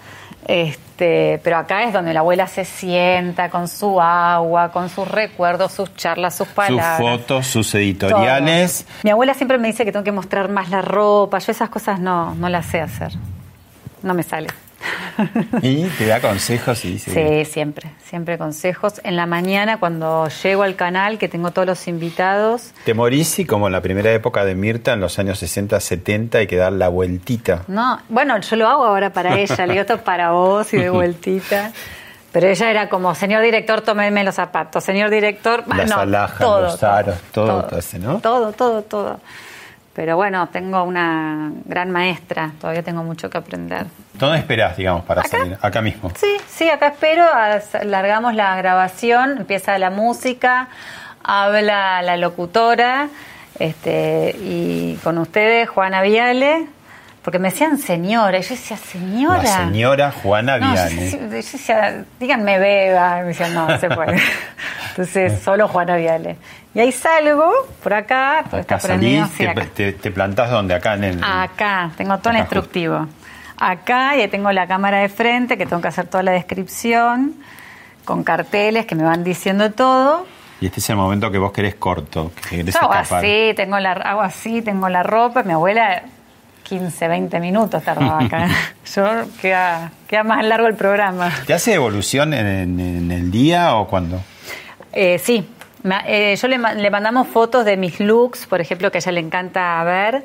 Este, 0.46 0.85
pero 0.96 1.58
acá 1.58 1.84
es 1.84 1.92
donde 1.92 2.12
la 2.12 2.20
abuela 2.20 2.46
se 2.46 2.64
sienta 2.64 3.50
con 3.50 3.68
su 3.68 4.00
agua, 4.00 4.72
con 4.72 4.88
sus 4.88 5.06
recuerdos, 5.06 5.72
sus 5.72 5.94
charlas, 5.94 6.34
sus 6.34 6.46
sus 6.46 6.54
palabras. 6.54 6.98
fotos, 6.98 7.46
sus 7.46 7.74
editoriales. 7.74 8.84
Todo. 8.84 8.94
Mi 9.02 9.10
abuela 9.10 9.34
siempre 9.34 9.58
me 9.58 9.68
dice 9.68 9.84
que 9.84 9.92
tengo 9.92 10.04
que 10.04 10.12
mostrar 10.12 10.48
más 10.48 10.70
la 10.70 10.82
ropa. 10.82 11.38
Yo 11.38 11.52
esas 11.52 11.68
cosas 11.68 12.00
no, 12.00 12.34
no 12.34 12.48
las 12.48 12.66
sé 12.66 12.80
hacer. 12.80 13.12
No 14.02 14.14
me 14.14 14.22
sale. 14.22 14.48
Y 15.62 15.84
te 15.84 16.06
da 16.06 16.20
consejos 16.20 16.84
y 16.84 16.92
dice. 16.92 17.44
Sí, 17.44 17.50
siempre, 17.50 17.90
siempre 18.04 18.38
consejos. 18.38 19.00
En 19.04 19.16
la 19.16 19.26
mañana 19.26 19.78
cuando 19.78 20.28
llego 20.42 20.62
al 20.62 20.76
canal, 20.76 21.18
que 21.18 21.28
tengo 21.28 21.50
todos 21.50 21.66
los 21.66 21.88
invitados, 21.88 22.72
Te 22.84 22.94
morís 22.94 23.38
y 23.38 23.46
como 23.46 23.66
en 23.66 23.72
la 23.72 23.80
primera 23.80 24.12
época 24.12 24.44
de 24.44 24.54
Mirta, 24.54 24.92
en 24.92 25.00
los 25.00 25.18
años 25.18 25.38
60, 25.38 25.80
70, 25.80 26.38
hay 26.38 26.46
que 26.46 26.56
dar 26.56 26.72
la 26.72 26.88
vueltita. 26.88 27.62
No, 27.68 28.00
bueno, 28.08 28.38
yo 28.38 28.56
lo 28.56 28.68
hago 28.68 28.84
ahora 28.84 29.12
para 29.12 29.38
ella, 29.38 29.66
le 29.66 29.72
digo 29.72 29.82
esto 29.82 29.94
es 29.94 30.02
para 30.02 30.30
vos 30.32 30.72
y 30.74 30.78
de 30.78 30.90
vueltita. 30.90 31.72
Pero 32.32 32.48
ella 32.48 32.70
era 32.70 32.88
como, 32.90 33.14
señor 33.14 33.42
director, 33.42 33.80
tómeme 33.80 34.22
los 34.22 34.34
zapatos, 34.34 34.84
señor 34.84 35.08
director, 35.08 35.64
Las 35.68 35.88
no, 35.88 36.00
alhajas, 36.00 36.38
todo, 36.38 36.60
los 36.60 36.82
aros, 36.82 37.16
todo, 37.32 37.62
todo. 37.64 38.18
Todo, 38.20 38.52
todo, 38.52 38.82
todo. 38.82 39.20
Pero 39.96 40.14
bueno, 40.16 40.46
tengo 40.50 40.82
una 40.82 41.50
gran 41.64 41.90
maestra, 41.90 42.50
todavía 42.60 42.82
tengo 42.82 43.02
mucho 43.02 43.30
que 43.30 43.38
aprender. 43.38 43.86
¿Dónde 44.12 44.38
esperás, 44.38 44.76
digamos, 44.76 45.04
para 45.06 45.22
Acá. 45.22 45.30
salir? 45.38 45.56
Acá 45.62 45.80
mismo. 45.80 46.12
Sí, 46.14 46.36
sí, 46.46 46.68
acá 46.68 46.88
espero, 46.88 47.24
largamos 47.84 48.34
la 48.34 48.54
grabación, 48.56 49.38
empieza 49.38 49.78
la 49.78 49.88
música, 49.88 50.68
habla 51.24 52.02
la 52.02 52.18
locutora, 52.18 53.08
este, 53.58 54.36
y 54.38 54.98
con 55.02 55.16
ustedes, 55.16 55.66
Juana 55.70 56.02
Viale, 56.02 56.66
porque 57.22 57.38
me 57.38 57.48
decían 57.48 57.78
señora, 57.78 58.38
y 58.38 58.42
yo 58.42 58.50
decía, 58.50 58.76
señora. 58.76 59.42
La 59.42 59.56
señora 59.66 60.12
Juana 60.12 60.58
No, 60.58 60.66
yo, 60.66 60.72
Viale. 60.74 61.10
yo- 61.10 61.18
yo 61.20 61.28
decía, 61.28 62.04
díganme 62.20 62.58
Beba, 62.58 63.18
y 63.18 63.22
me 63.22 63.28
decían, 63.28 63.54
no, 63.54 63.66
no 63.66 63.78
se 63.78 63.88
puede. 63.88 64.20
Entonces, 64.96 65.42
solo 65.42 65.68
Juana 65.68 65.96
Viale. 65.96 66.36
Y 66.74 66.80
ahí 66.80 66.90
salgo, 66.90 67.52
por 67.82 67.92
acá, 67.92 68.44
todo 68.50 68.60
está 68.60 68.76
Acá 68.76 68.86
prendido. 68.86 69.26
salís, 69.26 69.36
sí, 69.36 69.44
te, 69.44 69.48
acá. 69.50 69.66
te- 69.74 69.92
te 69.92 70.10
plantás 70.10 70.50
donde, 70.50 70.74
acá 70.74 70.94
en 70.94 71.04
el. 71.04 71.20
Acá, 71.22 71.90
tengo 71.98 72.16
todo 72.18 72.30
el 72.30 72.36
Acá 72.36 72.44
instructivo. 72.44 73.06
Acá, 73.58 74.16
y 74.16 74.22
ahí 74.22 74.28
tengo 74.28 74.50
la 74.52 74.66
cámara 74.66 74.98
de 74.98 75.10
frente, 75.10 75.58
que 75.58 75.66
tengo 75.66 75.82
que 75.82 75.88
hacer 75.88 76.06
toda 76.06 76.22
la 76.22 76.32
descripción, 76.32 77.34
con 78.06 78.24
carteles 78.24 78.86
que 78.86 78.94
me 78.94 79.04
van 79.04 79.22
diciendo 79.22 79.70
todo. 79.72 80.26
Y 80.62 80.66
este 80.66 80.80
es 80.80 80.88
el 80.88 80.96
momento 80.96 81.30
que 81.30 81.36
vos 81.38 81.52
querés 81.52 81.74
corto, 81.74 82.32
que 82.48 82.56
querés 82.56 82.76
hago 82.76 82.94
escapar. 82.94 83.18
así, 83.22 83.52
tengo 83.54 83.78
la, 83.78 83.92
hago 83.92 84.22
así, 84.22 84.62
tengo 84.62 84.88
la 84.88 85.02
ropa. 85.02 85.42
Mi 85.42 85.52
abuela, 85.52 86.02
15, 86.62 87.08
20 87.08 87.38
minutos 87.40 87.82
tardaba 87.84 88.24
acá. 88.24 88.48
Yo, 88.94 89.04
queda, 89.42 89.92
queda 90.08 90.24
más 90.24 90.42
largo 90.44 90.66
el 90.66 90.74
programa. 90.74 91.30
¿Te 91.46 91.52
hace 91.52 91.74
evolución 91.74 92.32
en, 92.32 92.46
en- 92.46 92.80
en 92.80 93.10
el 93.12 93.30
día 93.30 93.74
o 93.76 93.86
cuándo? 93.86 94.22
Eh, 94.98 95.18
sí, 95.22 95.46
eh, 96.06 96.34
yo 96.40 96.48
le, 96.48 96.56
ma- 96.58 96.72
le 96.74 96.90
mandamos 96.90 97.28
fotos 97.28 97.64
de 97.64 97.76
mis 97.76 98.00
looks, 98.00 98.46
por 98.46 98.60
ejemplo, 98.60 98.90
que 98.90 98.98
a 98.98 99.00
ella 99.00 99.12
le 99.12 99.20
encanta 99.20 99.82
ver. 99.84 100.24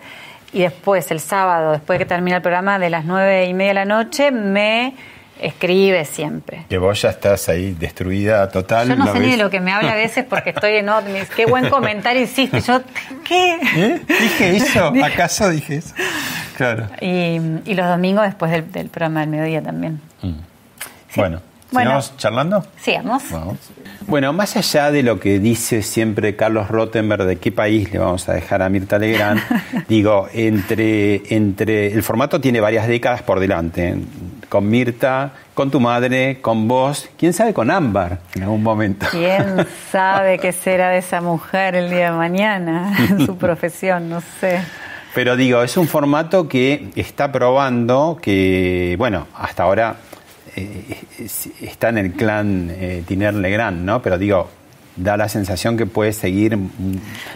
Y 0.53 0.61
después, 0.61 1.11
el 1.11 1.19
sábado, 1.19 1.73
después 1.73 1.99
que 1.99 2.05
termina 2.05 2.37
el 2.37 2.41
programa 2.41 2.79
de 2.79 2.89
las 2.89 3.05
nueve 3.05 3.45
y 3.45 3.53
media 3.53 3.69
de 3.69 3.73
la 3.75 3.85
noche, 3.85 4.31
me 4.31 4.93
escribe 5.41 6.05
siempre. 6.05 6.65
Que 6.69 6.77
vos 6.77 7.01
ya 7.01 7.09
estás 7.09 7.49
ahí 7.49 7.73
destruida 7.73 8.47
total. 8.49 8.87
Yo 8.89 8.95
no 8.95 9.05
¿lo 9.05 9.13
sé 9.13 9.19
ni 9.21 9.31
de 9.31 9.37
lo 9.37 9.49
que 9.49 9.59
me 9.59 9.71
habla 9.71 9.93
a 9.93 9.95
veces 9.95 10.23
porque 10.23 10.51
estoy 10.51 10.73
en 10.77 10.87
dice, 11.07 11.27
Qué 11.35 11.45
buen 11.45 11.69
comentario 11.69 12.21
hiciste. 12.21 12.61
Yo, 12.61 12.81
¿qué? 13.25 13.55
¿Eh? 13.75 14.01
¿Dije 14.07 14.57
eso? 14.57 14.93
¿Acaso 15.03 15.49
dije 15.49 15.77
eso? 15.77 15.93
Claro. 16.57 16.87
Y, 17.01 17.39
y 17.65 17.73
los 17.73 17.87
domingos 17.87 18.23
después 18.25 18.51
del, 18.51 18.71
del 18.71 18.89
programa 18.89 19.21
del 19.21 19.29
mediodía 19.29 19.61
también. 19.63 19.99
Bueno, 21.15 21.41
Bueno. 21.71 21.89
¿sigamos 21.91 22.17
charlando? 22.17 22.65
Sigamos. 22.81 23.23
Vamos. 23.31 23.57
Bueno, 24.07 24.33
más 24.33 24.57
allá 24.57 24.91
de 24.91 25.03
lo 25.03 25.19
que 25.19 25.39
dice 25.39 25.81
siempre 25.83 26.35
Carlos 26.35 26.67
Rottenberg 26.67 27.23
de 27.23 27.37
qué 27.37 27.51
país 27.51 27.91
le 27.93 27.99
vamos 27.99 28.27
a 28.27 28.33
dejar 28.33 28.61
a 28.61 28.69
Mirta 28.69 28.99
Legrand, 28.99 29.41
digo, 29.87 30.27
entre, 30.33 31.33
entre 31.33 31.93
el 31.93 32.03
formato 32.03 32.41
tiene 32.41 32.59
varias 32.59 32.87
décadas 32.87 33.21
por 33.21 33.39
delante. 33.39 33.95
Con 34.49 34.69
Mirta, 34.69 35.31
con 35.53 35.71
tu 35.71 35.79
madre, 35.79 36.41
con 36.41 36.67
vos, 36.67 37.07
quién 37.17 37.31
sabe 37.31 37.53
con 37.53 37.71
Ámbar 37.71 38.19
en 38.35 38.43
algún 38.43 38.63
momento. 38.63 39.05
¿Quién 39.09 39.65
sabe 39.91 40.39
qué 40.39 40.51
será 40.51 40.89
de 40.89 40.97
esa 40.97 41.21
mujer 41.21 41.75
el 41.75 41.89
día 41.89 42.11
de 42.11 42.17
mañana 42.17 42.93
en 42.97 43.25
su 43.25 43.37
profesión? 43.39 44.09
No 44.09 44.21
sé. 44.41 44.61
Pero 45.13 45.35
digo, 45.35 45.61
es 45.61 45.77
un 45.77 45.87
formato 45.87 46.49
que 46.49 46.89
está 46.95 47.31
probando 47.31 48.17
que, 48.21 48.95
bueno, 48.97 49.27
hasta 49.35 49.63
ahora 49.63 49.95
está 51.61 51.89
en 51.89 51.97
el 51.97 52.11
clan 52.13 52.69
eh, 52.71 53.03
Tiner 53.07 53.33
Legrand, 53.33 53.83
¿no? 53.83 54.01
Pero 54.01 54.17
digo, 54.17 54.49
da 54.95 55.15
la 55.17 55.29
sensación 55.29 55.77
que 55.77 55.85
puede 55.85 56.11
seguir 56.13 56.57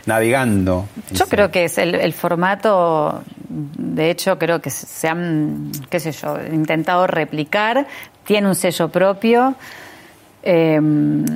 navegando. 0.05 0.87
Yo 1.11 1.25
creo 1.27 1.51
que 1.51 1.65
es 1.65 1.77
el, 1.77 1.95
el 1.95 2.13
formato, 2.13 3.23
de 3.49 4.09
hecho 4.11 4.37
creo 4.37 4.61
que 4.61 4.69
se 4.69 5.07
han, 5.07 5.71
qué 5.89 5.99
sé 5.99 6.11
yo, 6.11 6.37
intentado 6.51 7.07
replicar, 7.07 7.87
tiene 8.25 8.47
un 8.47 8.55
sello 8.55 8.89
propio. 8.89 9.55
eh, 10.43 10.79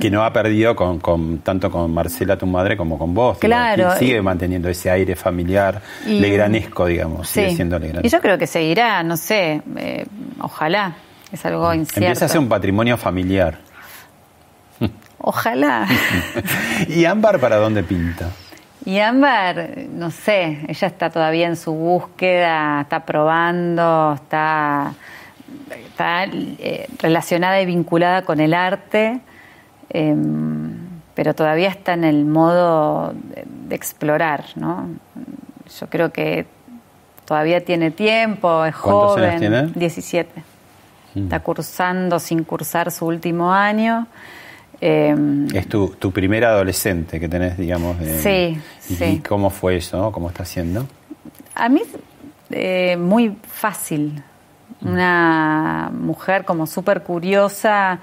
Que 0.00 0.10
no 0.10 0.22
ha 0.22 0.32
perdido 0.32 0.76
con, 0.76 1.00
con- 1.00 1.38
tanto 1.38 1.70
con 1.70 1.92
Marcela, 1.92 2.36
tu 2.36 2.46
madre, 2.46 2.76
como 2.76 2.98
con 2.98 3.12
vos. 3.14 3.38
Claro. 3.38 3.96
sigue 3.98 4.20
manteniendo 4.22 4.68
ese 4.68 4.90
aire 4.90 5.16
familiar, 5.16 5.80
Y- 6.06 6.20
legranesco, 6.20 6.86
digamos, 6.86 7.28
sigue 7.28 7.50
sí. 7.50 7.56
siendo 7.56 7.76
Y 7.76 7.80
legranesco. 7.80 8.16
yo 8.16 8.20
creo 8.20 8.38
que 8.38 8.46
seguirá, 8.46 9.02
no 9.02 9.16
sé, 9.16 9.62
eh, 9.76 10.06
ojalá, 10.40 10.94
es 11.32 11.44
algo 11.46 11.72
incierto. 11.72 12.00
Empieza 12.00 12.24
a 12.26 12.28
ser 12.28 12.40
un 12.40 12.48
patrimonio 12.48 12.96
familiar. 12.96 13.58
Ojalá. 15.18 15.86
¿Y 16.88 17.04
Ámbar 17.04 17.38
para 17.40 17.56
dónde 17.56 17.82
pinta? 17.82 18.28
Y 18.84 18.98
Ámbar, 18.98 19.70
no 19.92 20.10
sé, 20.10 20.64
ella 20.66 20.88
está 20.88 21.10
todavía 21.10 21.46
en 21.46 21.56
su 21.56 21.72
búsqueda, 21.72 22.80
está 22.80 23.04
probando, 23.04 24.14
está, 24.14 24.94
está 25.86 26.24
eh, 26.24 26.88
relacionada 26.98 27.60
y 27.60 27.66
vinculada 27.66 28.22
con 28.22 28.40
el 28.40 28.54
arte, 28.54 29.20
eh, 29.90 30.16
pero 31.14 31.34
todavía 31.34 31.68
está 31.68 31.92
en 31.92 32.04
el 32.04 32.24
modo 32.24 33.12
de, 33.12 33.44
de 33.68 33.74
explorar, 33.74 34.46
¿no? 34.56 34.88
Yo 35.78 35.86
creo 35.88 36.10
que 36.10 36.46
todavía 37.26 37.62
tiene 37.62 37.90
tiempo, 37.90 38.64
es 38.64 38.74
¿Cuántos 38.74 39.12
joven, 39.12 39.24
años 39.24 39.40
tiene? 39.40 39.62
17. 39.74 40.42
Está 41.14 41.40
cursando 41.40 42.18
sin 42.20 42.44
cursar 42.44 42.90
su 42.90 43.06
último 43.06 43.52
año. 43.52 44.06
eh, 44.80 45.14
Es 45.52 45.68
tu, 45.68 45.88
tu 45.98 46.10
primer 46.12 46.44
adolescente 46.44 47.18
que 47.20 47.28
tenés, 47.28 47.56
digamos. 47.58 47.98
de- 47.98 48.18
Sí, 48.20 48.60
¿Y 48.92 48.96
sí. 48.96 49.22
cómo 49.28 49.50
fue 49.50 49.76
eso? 49.76 50.10
¿Cómo 50.12 50.28
está 50.28 50.44
haciendo? 50.44 50.86
A 51.54 51.68
mí, 51.68 51.82
eh, 52.50 52.96
muy 52.96 53.36
fácil. 53.46 54.22
Una 54.82 55.90
mujer 55.92 56.44
como 56.44 56.66
súper 56.66 57.02
curiosa. 57.02 57.98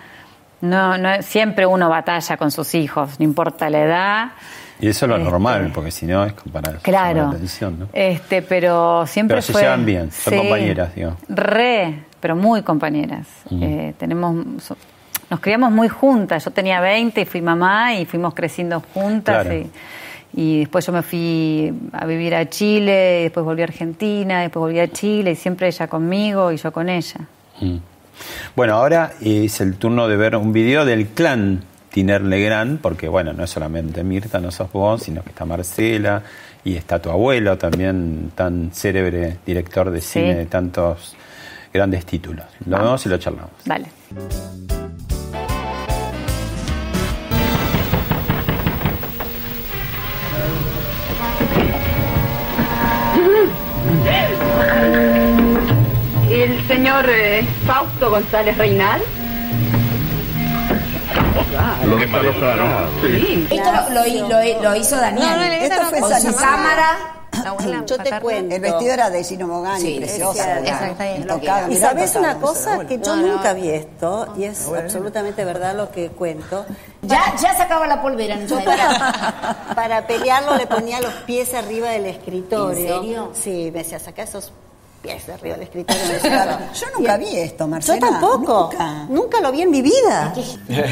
No, 0.62 0.98
no, 0.98 1.22
siempre 1.22 1.66
uno 1.66 1.90
batalla 1.90 2.38
con 2.38 2.52
sus 2.52 2.74
hijos, 2.76 3.20
no 3.20 3.26
importa 3.26 3.70
la 3.70 3.80
edad. 3.84 4.32
Y 4.80 4.88
eso 4.90 5.06
es 5.06 5.10
lo 5.10 5.18
Este, 5.18 5.30
normal, 5.32 5.72
porque 5.74 5.90
si 5.92 6.06
no 6.06 6.24
es 6.26 6.34
para 6.52 6.70
llamar 6.70 6.82
Claro. 6.84 7.24
la 7.24 7.30
atención, 7.30 7.80
¿no? 7.80 7.88
Este, 7.94 8.42
pero 8.44 9.06
siempre 9.08 9.36
Pero 9.36 9.42
se 9.42 9.54
fue. 9.54 9.62
llevan 9.64 9.86
bien, 9.86 10.12
son 10.12 10.36
compañeras, 10.38 10.94
digo. 10.96 11.16
Re, 11.30 12.04
pero 12.28 12.36
muy 12.36 12.62
compañeras. 12.62 13.26
Eh, 13.50 13.94
tenemos, 13.98 14.62
so- 14.62 14.76
nos 15.30 15.40
criamos 15.40 15.72
muy 15.72 15.88
juntas. 15.88 16.44
Yo 16.44 16.52
tenía 16.52 16.82
20 16.82 17.22
y 17.22 17.26
fui 17.26 17.42
mamá 17.42 17.96
y 17.96 18.06
fuimos 18.06 18.34
creciendo 18.34 18.84
juntas. 18.94 19.46
Claro. 19.46 19.58
Y, 19.58 19.70
y 20.34 20.60
después 20.60 20.86
yo 20.86 20.92
me 20.92 21.04
fui 21.04 21.74
a 21.94 22.06
vivir 22.06 22.36
a 22.36 22.50
Chile, 22.50 23.20
y 23.22 23.24
después 23.24 23.46
volví 23.46 23.62
a 23.62 23.64
Argentina, 23.64 24.42
después 24.42 24.60
volví 24.60 24.78
a 24.82 24.90
Chile 24.92 25.32
y 25.32 25.36
siempre 25.38 25.68
ella 25.68 25.88
conmigo 25.88 26.52
y 26.52 26.58
yo 26.58 26.74
con 26.74 26.90
ella. 26.90 27.22
Mm. 27.62 27.78
Bueno, 28.58 28.74
ahora 28.74 29.14
es 29.22 29.62
el 29.62 29.78
turno 29.78 30.10
de 30.10 30.18
ver 30.18 30.36
un 30.36 30.52
video 30.52 30.84
del 30.84 31.08
clan 31.08 31.64
Tiner 31.92 32.22
Legrand, 32.24 32.82
porque 32.82 33.08
bueno, 33.08 33.32
no 33.32 33.46
es 33.46 33.50
solamente 33.52 34.04
Mirta, 34.04 34.42
no 34.42 34.52
sos 34.52 34.70
vos, 34.74 35.02
sino 35.04 35.24
que 35.24 35.30
está 35.30 35.46
Marcela 35.46 36.24
y 36.66 36.76
está 36.76 37.02
tu 37.02 37.10
abuelo 37.10 37.58
también, 37.58 38.34
tan 38.36 38.72
célebre 38.74 39.38
director 39.46 39.92
de 39.92 40.02
Sí. 40.02 40.20
cine 40.20 40.36
de 40.36 40.46
tantos 40.46 41.16
grandes 41.78 42.06
títulos. 42.06 42.46
Lo 42.66 42.78
vemos 42.78 43.06
y 43.06 43.10
lo 43.10 43.18
charlamos. 43.18 43.52
Dale. 43.66 43.88
El 56.30 56.68
señor 56.68 57.06
eh, 57.10 57.46
Fausto 57.66 58.10
González 58.10 58.58
Reinal. 58.58 59.02
Sí. 63.02 63.48
Esto 63.50 63.72
lo, 63.72 64.04
lo- 64.06 64.28
lo- 64.30 64.62
lo 64.64 64.76
hizo 64.76 64.96
Daniel. 64.98 65.28
Esto 65.62 65.86
fue 65.90 66.00
Yo 67.86 67.98
te 67.98 68.20
cuento. 68.20 68.56
El 68.56 68.62
vestido 68.62 68.92
era 68.94 69.10
de 69.10 69.24
Gino 69.24 69.48
Mogani, 69.48 69.82
Sí, 69.82 69.98
precioso. 70.00 70.40
exactamente. 70.42 71.74
Y 71.74 71.78
sabes 71.78 72.16
una 72.16 72.36
cosa 72.40 72.86
que 72.86 72.98
yo 73.00 73.16
No, 73.16 73.22
no. 73.22 73.36
nunca 73.36 73.54
vi 73.54 73.70
esto 73.70 74.34
y 74.38 74.44
es 74.46 74.68
absolutamente 74.68 75.46
verdad 75.46 75.76
lo 75.76 75.92
que 75.92 76.10
cuento. 76.10 76.66
Ya, 77.02 77.36
ya 77.42 77.56
sacaba 77.58 77.88
la 77.88 78.02
polvera 78.02 78.36
esa 78.36 78.62
época. 78.62 79.74
Para 79.76 80.08
pelearlo 80.08 80.56
le 80.58 80.68
ponía 80.68 81.00
los 81.00 81.14
pies 81.26 81.54
arriba 81.54 81.90
del 81.90 82.06
escritorio. 82.08 82.96
¿En 82.96 83.02
serio? 83.02 83.32
Sí, 83.34 83.70
me 83.72 83.80
decía, 83.80 84.00
saca 84.00 84.24
esos 84.24 84.52
pies 85.02 85.28
de 85.28 85.34
arriba 85.34 85.56
del 85.56 85.64
escritorio. 85.64 86.04
Me 86.08 86.14
decía, 86.16 86.72
Yo 86.74 86.88
nunca 86.98 87.18
vi 87.18 87.38
esto, 87.38 87.68
Marcela. 87.68 88.00
Yo 88.00 88.08
tampoco. 88.12 88.70
Nunca. 88.72 89.06
Nunca 89.10 89.42
lo 89.42 89.52
vi 89.52 89.62
en 89.62 89.72
mi 89.72 89.82
vida. 89.82 90.34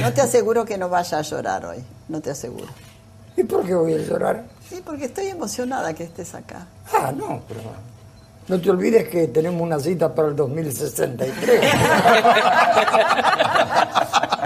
No 0.02 0.14
te 0.14 0.22
aseguro 0.22 0.64
que 0.64 0.78
no 0.78 0.90
vaya 0.90 1.18
a 1.18 1.22
llorar 1.22 1.66
hoy. 1.66 1.84
No 2.08 2.22
te 2.22 2.30
aseguro. 2.32 2.68
¿Y 3.36 3.44
por 3.44 3.66
qué 3.66 3.74
voy 3.76 3.94
a 3.96 3.98
llorar? 3.98 4.44
Sí, 4.70 4.82
porque 4.84 5.06
estoy 5.06 5.28
emocionada 5.28 5.94
que 5.94 6.04
estés 6.04 6.34
acá. 6.34 6.66
Ah, 6.94 7.12
no, 7.16 7.42
pero 7.48 7.62
no 8.48 8.60
te 8.60 8.70
olvides 8.70 9.08
que 9.10 9.28
tenemos 9.28 9.62
una 9.62 9.80
cita 9.80 10.14
para 10.14 10.28
el 10.30 10.36
2063. 10.36 11.62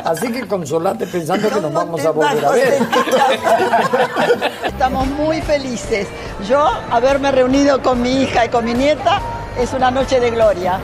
Así 0.06 0.32
que 0.32 0.48
consolate 0.48 1.06
pensando 1.06 1.50
que 1.50 1.62
nos 1.62 1.74
vamos 1.74 2.06
a 2.06 2.12
volver 2.12 2.46
a 2.46 2.52
ver. 2.52 2.74
Estamos 4.66 5.08
muy 5.08 5.42
felices. 5.42 6.08
Yo, 6.48 6.66
haberme 6.90 7.32
reunido 7.32 7.82
con 7.82 8.02
mi 8.02 8.24
hija 8.24 8.46
y 8.46 8.50
con 8.50 8.66
mi 8.66 8.74
nieta, 8.74 9.22
es 9.60 9.72
una 9.74 9.92
noche 9.92 10.20
de 10.20 10.32
gloria. 10.32 10.80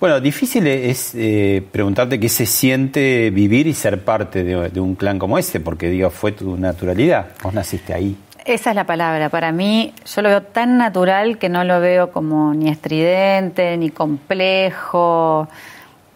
Bueno, 0.00 0.20
difícil 0.20 0.66
es 0.66 1.12
eh, 1.14 1.62
preguntarte 1.70 2.18
qué 2.18 2.28
se 2.28 2.44
siente 2.44 3.30
vivir 3.30 3.66
y 3.66 3.74
ser 3.74 4.04
parte 4.04 4.44
de, 4.44 4.70
de 4.70 4.80
un 4.80 4.94
clan 4.94 5.18
como 5.18 5.38
ese, 5.38 5.60
porque 5.60 5.88
digo, 5.88 6.10
fue 6.10 6.32
tu 6.32 6.56
naturalidad. 6.56 7.28
Vos 7.42 7.54
naciste 7.54 7.94
ahí. 7.94 8.16
Esa 8.46 8.70
es 8.70 8.76
la 8.76 8.84
palabra. 8.84 9.28
Para 9.28 9.50
mí, 9.50 9.92
yo 10.04 10.22
lo 10.22 10.28
veo 10.28 10.40
tan 10.40 10.78
natural 10.78 11.36
que 11.36 11.48
no 11.48 11.64
lo 11.64 11.80
veo 11.80 12.12
como 12.12 12.54
ni 12.54 12.68
estridente, 12.68 13.76
ni 13.76 13.90
complejo. 13.90 15.48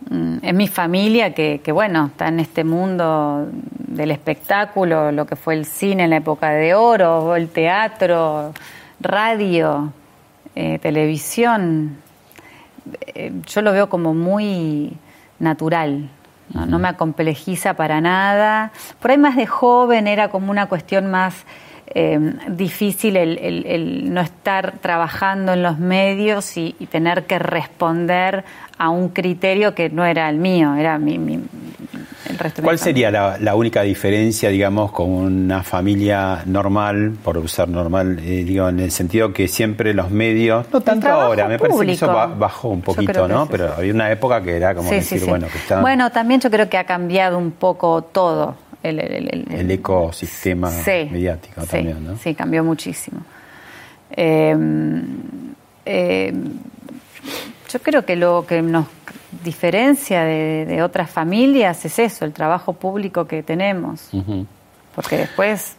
Mm, 0.09 0.37
Es 0.41 0.55
mi 0.55 0.69
familia 0.69 1.35
que, 1.35 1.61
que, 1.61 1.73
bueno, 1.73 2.07
está 2.07 2.29
en 2.29 2.39
este 2.39 2.63
mundo 2.63 3.49
del 3.53 4.13
espectáculo, 4.13 5.11
lo 5.11 5.27
que 5.27 5.35
fue 5.35 5.55
el 5.55 5.65
cine 5.65 6.05
en 6.05 6.11
la 6.11 6.19
época 6.19 6.51
de 6.51 6.73
oro, 6.73 7.35
el 7.35 7.49
teatro, 7.49 8.55
radio, 9.01 9.93
eh, 10.55 10.79
televisión. 10.79 11.97
Eh, 13.09 13.33
yo 13.45 13.61
lo 13.61 13.73
veo 13.73 13.89
como 13.89 14.15
muy 14.15 14.97
natural. 15.41 16.09
¿no? 16.55 16.65
no 16.65 16.79
me 16.79 16.87
acomplejiza 16.87 17.75
para 17.75 18.01
nada. 18.01 18.71
Por 19.01 19.11
ahí 19.11 19.19
más 19.19 19.35
de 19.35 19.47
joven 19.47 20.07
era 20.07 20.29
como 20.29 20.53
una 20.53 20.67
cuestión 20.67 21.11
más 21.11 21.45
eh, 21.95 22.19
difícil 22.49 23.17
el, 23.17 23.37
el- 23.39 23.67
el 23.67 24.15
no 24.15 24.21
estar 24.21 24.75
trabajando 24.81 25.53
en 25.55 25.63
los 25.63 25.79
medios 25.79 26.57
y, 26.57 26.75
y 26.79 26.87
tener 26.87 27.25
que 27.25 27.39
responder 27.39 28.45
a 28.79 28.89
un 28.91 29.09
criterio 29.09 29.75
que 29.75 29.91
no 29.91 30.05
era 30.05 30.29
el 30.31 30.37
mío, 30.39 30.75
era 30.77 30.99
mi, 30.99 31.19
mi- 31.19 31.41
el 32.29 32.39
resto 32.39 32.57
de 32.57 32.63
mi 32.63 32.67
¿Cuál 32.67 32.79
sería 32.79 33.11
la, 33.11 33.39
la 33.41 33.55
única 33.57 33.83
diferencia, 33.83 34.51
digamos, 34.51 34.93
con 34.93 35.11
una 35.11 35.63
familia 35.65 36.43
normal, 36.47 37.15
por 37.25 37.37
usar 37.39 37.69
normal, 37.69 38.21
eh, 38.21 38.45
digo, 38.45 38.69
en 38.69 38.79
el 38.81 38.91
sentido 38.93 39.33
que 39.33 39.49
siempre 39.49 39.93
los 39.93 40.11
medios, 40.11 40.67
no 40.73 40.81
tanto 40.81 41.09
ahora, 41.09 41.49
me 41.49 41.59
parece 41.59 41.85
que 41.87 41.93
eso 41.93 42.07
bajó 42.39 42.69
un 42.69 42.83
poquito, 42.83 43.27
¿no? 43.27 43.47
Pero 43.47 43.75
había 43.75 43.93
una 43.93 44.11
época 44.13 44.41
que 44.43 44.57
era 44.57 44.75
como 44.75 44.89
Sí, 44.91 44.97
decir, 44.97 45.19
sí, 45.19 45.25
sí. 45.25 45.31
bueno, 45.31 45.49
que 45.51 45.59
está 45.59 45.81
Bueno, 45.81 46.11
también 46.11 46.41
yo 46.41 46.51
creo 46.51 46.69
que 46.71 46.79
ha 46.79 46.85
cambiado 46.85 47.37
un 47.37 47.51
poco 47.51 48.03
todo. 48.03 48.55
El, 48.83 49.71
ecosistema 49.71 50.71
Sí, 50.71 51.09
mediático 51.11 51.61
sí, 51.63 51.69
también, 51.69 52.07
¿no? 52.07 52.17
Sí, 52.17 52.35
cambió 52.35 52.65
muchísimo. 52.65 53.21
Eh, 54.11 54.57
eh, 55.85 56.33
yo 57.71 57.79
creo 57.81 58.05
que 58.05 58.17
lo 58.17 58.47
que 58.47 58.63
nos 58.63 58.87
diferencia 59.45 60.25
de, 60.25 60.67
de 60.67 60.83
otras 60.83 61.11
familias 61.11 61.85
es 61.85 61.99
eso, 61.99 62.25
el 62.25 62.33
trabajo 62.33 62.73
público 62.73 63.27
que 63.27 63.43
tenemos. 63.43 64.11
Porque 64.95 65.19
después, 65.19 65.77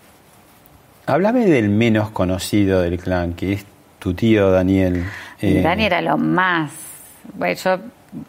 Háblame 1.05 1.45
del 1.45 1.69
menos 1.69 2.11
conocido 2.11 2.81
del 2.81 2.99
clan, 2.99 3.33
que 3.33 3.53
es 3.53 3.65
tu 3.99 4.13
tío 4.13 4.51
Daniel. 4.51 5.05
Eh, 5.41 5.61
Dani 5.61 5.85
era 5.85 6.01
lo 6.01 6.17
más. 6.17 6.71
Bueno, 7.33 7.55
yo 7.55 7.79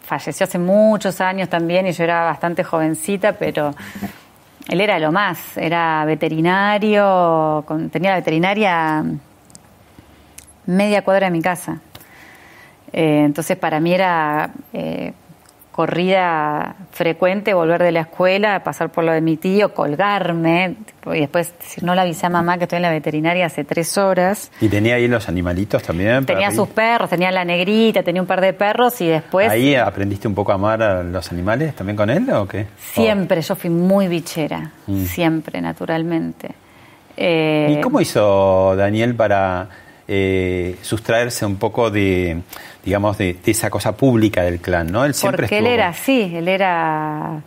falleció 0.01 0.45
hace 0.45 0.57
muchos 0.57 1.21
años 1.21 1.49
también 1.49 1.87
y 1.87 1.91
yo 1.91 2.03
era 2.03 2.23
bastante 2.23 2.63
jovencita, 2.63 3.33
pero 3.33 3.75
él 4.67 4.81
era 4.81 4.99
lo 4.99 5.11
más. 5.11 5.57
Era 5.57 6.03
veterinario, 6.05 7.63
con- 7.67 7.89
tenía 7.89 8.11
la 8.11 8.17
veterinaria 8.17 9.03
media 10.65 11.03
cuadra 11.03 11.27
de 11.27 11.31
mi 11.31 11.41
casa. 11.41 11.79
Eh, 12.91 13.23
entonces 13.25 13.57
para 13.57 13.79
mí 13.79 13.93
era 13.93 14.51
eh, 14.71 15.13
corrida 15.73 16.75
frecuente 16.91 17.53
volver 17.53 17.81
de 17.81 17.91
la 17.91 18.01
escuela, 18.01 18.63
pasar 18.63 18.89
por 18.89 19.03
lo 19.03 19.11
de 19.11 19.21
mi 19.21 19.37
tío, 19.37 19.73
colgarme 19.73 20.75
y 21.07 21.19
después 21.19 21.51
decir, 21.59 21.83
no 21.83 21.95
le 21.95 22.01
avisé 22.01 22.27
a 22.27 22.29
mamá 22.29 22.57
que 22.59 22.65
estoy 22.65 22.77
en 22.77 22.83
la 22.83 22.91
veterinaria 22.91 23.47
hace 23.47 23.63
tres 23.63 23.97
horas. 23.97 24.51
Y 24.61 24.69
tenía 24.69 24.95
ahí 24.95 25.07
los 25.07 25.27
animalitos 25.27 25.81
también. 25.81 26.25
Tenía 26.25 26.51
sus 26.51 26.69
perros, 26.69 27.09
tenía 27.09 27.31
la 27.31 27.43
negrita, 27.43 28.03
tenía 28.03 28.21
un 28.21 28.27
par 28.27 28.39
de 28.39 28.53
perros 28.53 29.01
y 29.01 29.07
después 29.07 29.49
¿Ahí 29.51 29.75
aprendiste 29.75 30.27
un 30.27 30.35
poco 30.35 30.51
a 30.51 30.55
amar 30.55 30.81
a 30.83 31.03
los 31.03 31.31
animales 31.31 31.75
también 31.75 31.97
con 31.97 32.09
él 32.09 32.29
o 32.31 32.47
qué? 32.47 32.67
siempre 32.77 33.41
yo 33.41 33.55
fui 33.55 33.69
muy 33.69 34.07
bichera, 34.07 34.71
Mm. 34.85 35.05
siempre, 35.05 35.59
naturalmente. 35.59 36.49
Eh, 37.17 37.75
¿Y 37.77 37.81
cómo 37.81 37.99
hizo 37.99 38.75
Daniel 38.75 39.15
para 39.15 39.67
eh, 40.07 40.77
sustraerse 40.81 41.45
un 41.45 41.57
poco 41.57 41.89
de, 41.89 42.41
digamos, 42.83 43.17
de, 43.17 43.33
de 43.33 43.51
esa 43.51 43.69
cosa 43.69 43.95
pública 43.95 44.43
del 44.43 44.59
clan, 44.59 44.91
¿no? 44.91 45.05
Él 45.05 45.13
siempre 45.13 45.43
Porque 45.43 45.59
él 45.59 45.67
era 45.67 45.89
así, 45.89 46.31
él 46.35 46.47
era 46.47 47.41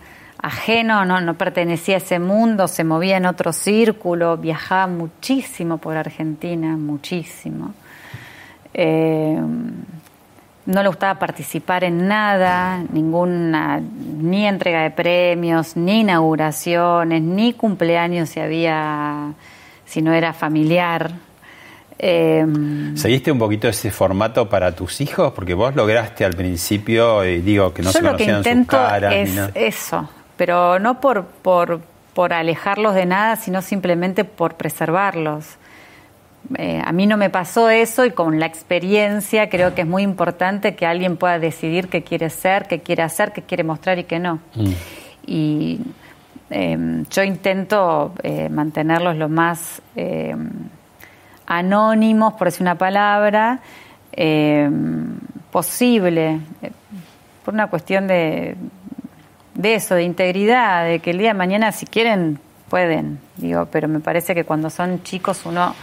ajeno, 0.47 1.05
no, 1.05 1.21
no 1.21 1.35
pertenecía 1.35 1.97
a 1.97 1.99
ese 1.99 2.19
mundo, 2.19 2.69
se 2.69 2.85
movía 2.85 3.17
en 3.17 3.27
otro 3.27 3.53
círculo, 3.53 4.37
viajaba 4.37 4.87
muchísimo 4.87 5.79
por 5.79 5.97
Argentina, 5.97 6.77
muchísimo. 6.77 7.75
Eh, 8.73 9.41
no 10.67 10.83
le 10.83 10.89
gustaba 10.89 11.19
participar 11.19 11.85
en 11.85 12.09
nada, 12.09 12.83
ninguna, 12.93 13.81
ni 13.81 14.47
entrega 14.47 14.83
de 14.83 14.91
premios, 14.91 15.77
ni 15.77 16.01
inauguraciones, 16.01 17.23
ni 17.23 17.53
cumpleaños 17.53 18.31
si 18.31 18.41
había, 18.41 19.33
si 19.85 20.03
no 20.03 20.13
era 20.13 20.33
familiar. 20.33 21.13
Eh, 21.99 22.45
¿Seguiste 22.95 23.33
un 23.33 23.39
poquito 23.39 23.69
ese 23.69 23.91
formato 23.91 24.49
para 24.49 24.73
tus 24.73 25.01
hijos? 25.01 25.33
Porque 25.33 25.55
vos 25.55 25.75
lograste 25.75 26.25
al 26.25 26.35
principio, 26.35 27.25
y 27.25 27.41
digo, 27.41 27.73
que 27.73 27.83
no 27.83 27.91
Yo 27.91 27.99
se 27.99 28.03
lo 28.03 28.17
que 28.17 28.25
conocían 28.25 28.43
sus 28.43 28.47
intento 28.47 28.77
caras. 28.77 29.15
es 29.15 29.51
eso, 29.55 30.09
pero 30.37 30.79
no 30.79 31.01
por, 31.01 31.25
por, 31.25 31.81
por 32.13 32.33
alejarlos 32.33 32.95
de 32.95 33.07
nada, 33.07 33.37
sino 33.37 33.63
simplemente 33.63 34.25
por 34.25 34.55
preservarlos. 34.57 35.57
Eh, 36.59 36.81
a 36.85 36.93
mí 36.93 37.07
no 37.07 37.17
me 37.17 37.29
pasó 37.29 37.71
eso 37.71 38.05
y 38.05 38.13
con 38.13 38.39
la 38.39 38.47
experiencia 38.47 39.49
creo 39.49 39.75
que 39.75 39.81
es 39.81 39.87
muy 39.87 40.05
importante 40.05 40.77
que 40.77 40.87
alguien 40.87 41.17
pueda 41.17 41.41
decidir 41.41 41.89
qué 41.89 42.05
quiere 42.05 42.31
ser, 42.31 42.69
qué 42.69 42.81
quiere 42.81 43.03
hacer, 43.03 43.33
qué 43.33 43.43
quiere 43.43 43.65
mostrar 43.65 43.99
y 43.99 44.05
qué 44.05 44.21
no. 44.21 44.39
Mm. 44.55 44.73
Y 45.27 45.81
eh, 46.51 47.05
yo 47.11 47.23
intento 47.25 48.13
eh, 48.23 48.49
mantenerlos 48.49 49.17
lo 49.17 49.29
más 49.29 49.83
eh, 49.97 50.37
anónimos, 51.47 52.35
por 52.35 52.49
decir 52.49 52.63
una 52.63 52.77
palabra, 52.77 53.61
eh, 54.13 54.71
posible, 55.51 56.41
eh, 56.63 56.71
por 57.45 57.55
una 57.55 57.69
cuestión 57.69 58.07
de, 58.07 58.57
de 59.55 59.75
eso, 59.75 59.95
de 59.95 60.03
integridad, 60.03 60.85
de 60.85 60.99
que 61.01 61.11
el 61.11 61.19
día 61.19 61.29
de 61.29 61.35
mañana 61.35 61.73
si 61.73 61.87
quieren 61.87 62.39
pueden, 62.69 63.21
digo, 63.37 63.67
pero 63.71 63.89
me 63.89 64.01
parece 64.01 64.35
que 64.35 64.45
cuando 64.45 64.71
son 64.71 65.03
chicos 65.03 65.43
uno 65.45 65.75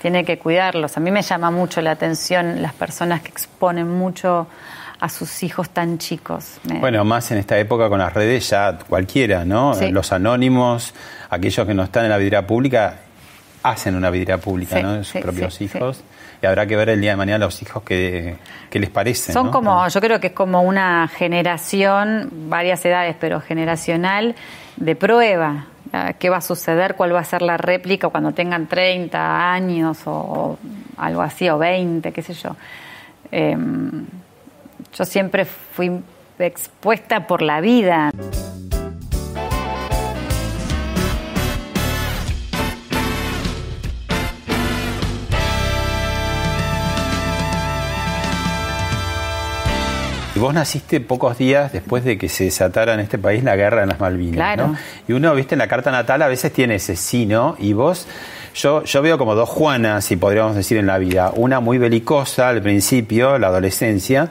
tiene 0.00 0.24
que 0.24 0.38
cuidarlos. 0.38 0.96
A 0.96 1.00
mí 1.00 1.10
me 1.10 1.22
llama 1.22 1.50
mucho 1.50 1.80
la 1.80 1.92
atención 1.92 2.62
las 2.62 2.72
personas 2.72 3.20
que 3.20 3.28
exponen 3.28 3.88
mucho 3.88 4.46
a 5.00 5.08
sus 5.08 5.42
hijos 5.42 5.70
tan 5.70 5.98
chicos. 5.98 6.58
Bueno, 6.64 7.04
más 7.04 7.30
en 7.30 7.38
esta 7.38 7.58
época 7.58 7.88
con 7.88 7.98
las 7.98 8.12
redes 8.12 8.48
ya 8.50 8.78
cualquiera, 8.88 9.44
¿no? 9.44 9.74
Sí. 9.74 9.90
Los 9.90 10.12
anónimos, 10.12 10.94
aquellos 11.30 11.66
que 11.66 11.74
no 11.74 11.84
están 11.84 12.04
en 12.04 12.10
la 12.10 12.16
vidriera 12.16 12.46
pública, 12.46 12.96
hacen 13.70 13.94
una 13.94 14.10
vidriera 14.10 14.38
pública, 14.38 14.76
Sí, 14.76 14.82
¿no? 14.82 14.92
De 14.94 15.04
sus 15.04 15.12
sí, 15.12 15.18
propios 15.20 15.54
sí, 15.54 15.64
hijos. 15.64 16.02
Y 16.42 16.46
habrá 16.46 16.66
que 16.66 16.76
ver 16.76 16.90
el 16.90 17.00
día 17.00 17.10
de 17.10 17.16
mañana 17.16 17.44
los 17.44 17.60
hijos 17.62 17.82
que, 17.82 18.36
que 18.70 18.78
les 18.78 18.90
parece. 18.90 19.32
Son 19.32 19.46
¿no? 19.46 19.52
como, 19.52 19.88
yo 19.88 20.00
creo 20.00 20.20
que 20.20 20.28
es 20.28 20.32
como 20.32 20.62
una 20.62 21.08
generación, 21.08 22.30
varias 22.48 22.84
edades, 22.84 23.16
pero 23.18 23.40
generacional 23.40 24.36
de 24.76 24.96
prueba. 24.96 25.66
¿Qué 26.18 26.28
va 26.28 26.36
a 26.36 26.40
suceder? 26.42 26.96
¿Cuál 26.96 27.14
va 27.14 27.20
a 27.20 27.24
ser 27.24 27.40
la 27.40 27.56
réplica 27.56 28.10
cuando 28.10 28.32
tengan 28.32 28.66
30 28.66 29.52
años 29.52 29.98
o, 30.04 30.12
o 30.12 30.58
algo 30.98 31.22
así, 31.22 31.48
o 31.48 31.56
20, 31.56 32.12
qué 32.12 32.22
sé 32.22 32.34
yo? 32.34 32.54
Em, 33.30 34.04
yo 34.94 35.04
siempre 35.04 35.44
fui 35.44 35.90
expuesta 36.38 37.26
por 37.26 37.42
la 37.42 37.60
vida. 37.60 38.10
Y 50.38 50.40
vos 50.40 50.54
naciste 50.54 51.00
pocos 51.00 51.36
días 51.36 51.72
después 51.72 52.04
de 52.04 52.16
que 52.16 52.28
se 52.28 52.44
desatara 52.44 52.94
en 52.94 53.00
este 53.00 53.18
país 53.18 53.42
la 53.42 53.56
guerra 53.56 53.82
en 53.82 53.88
las 53.88 53.98
Malvinas, 53.98 54.36
Claro. 54.36 54.68
¿no? 54.68 54.76
Y 55.08 55.12
uno, 55.14 55.34
viste, 55.34 55.56
en 55.56 55.58
la 55.58 55.66
carta 55.66 55.90
natal 55.90 56.22
a 56.22 56.28
veces 56.28 56.52
tiene 56.52 56.76
ese 56.76 56.94
sí, 56.94 57.26
¿no? 57.26 57.56
Y 57.58 57.72
vos, 57.72 58.06
yo, 58.54 58.84
yo 58.84 59.02
veo 59.02 59.18
como 59.18 59.34
dos 59.34 59.48
Juanas, 59.48 60.04
si 60.04 60.14
podríamos 60.14 60.54
decir, 60.54 60.78
en 60.78 60.86
la 60.86 60.98
vida. 60.98 61.32
Una 61.34 61.58
muy 61.58 61.78
belicosa 61.78 62.50
al 62.50 62.62
principio, 62.62 63.36
la 63.36 63.48
adolescencia, 63.48 64.30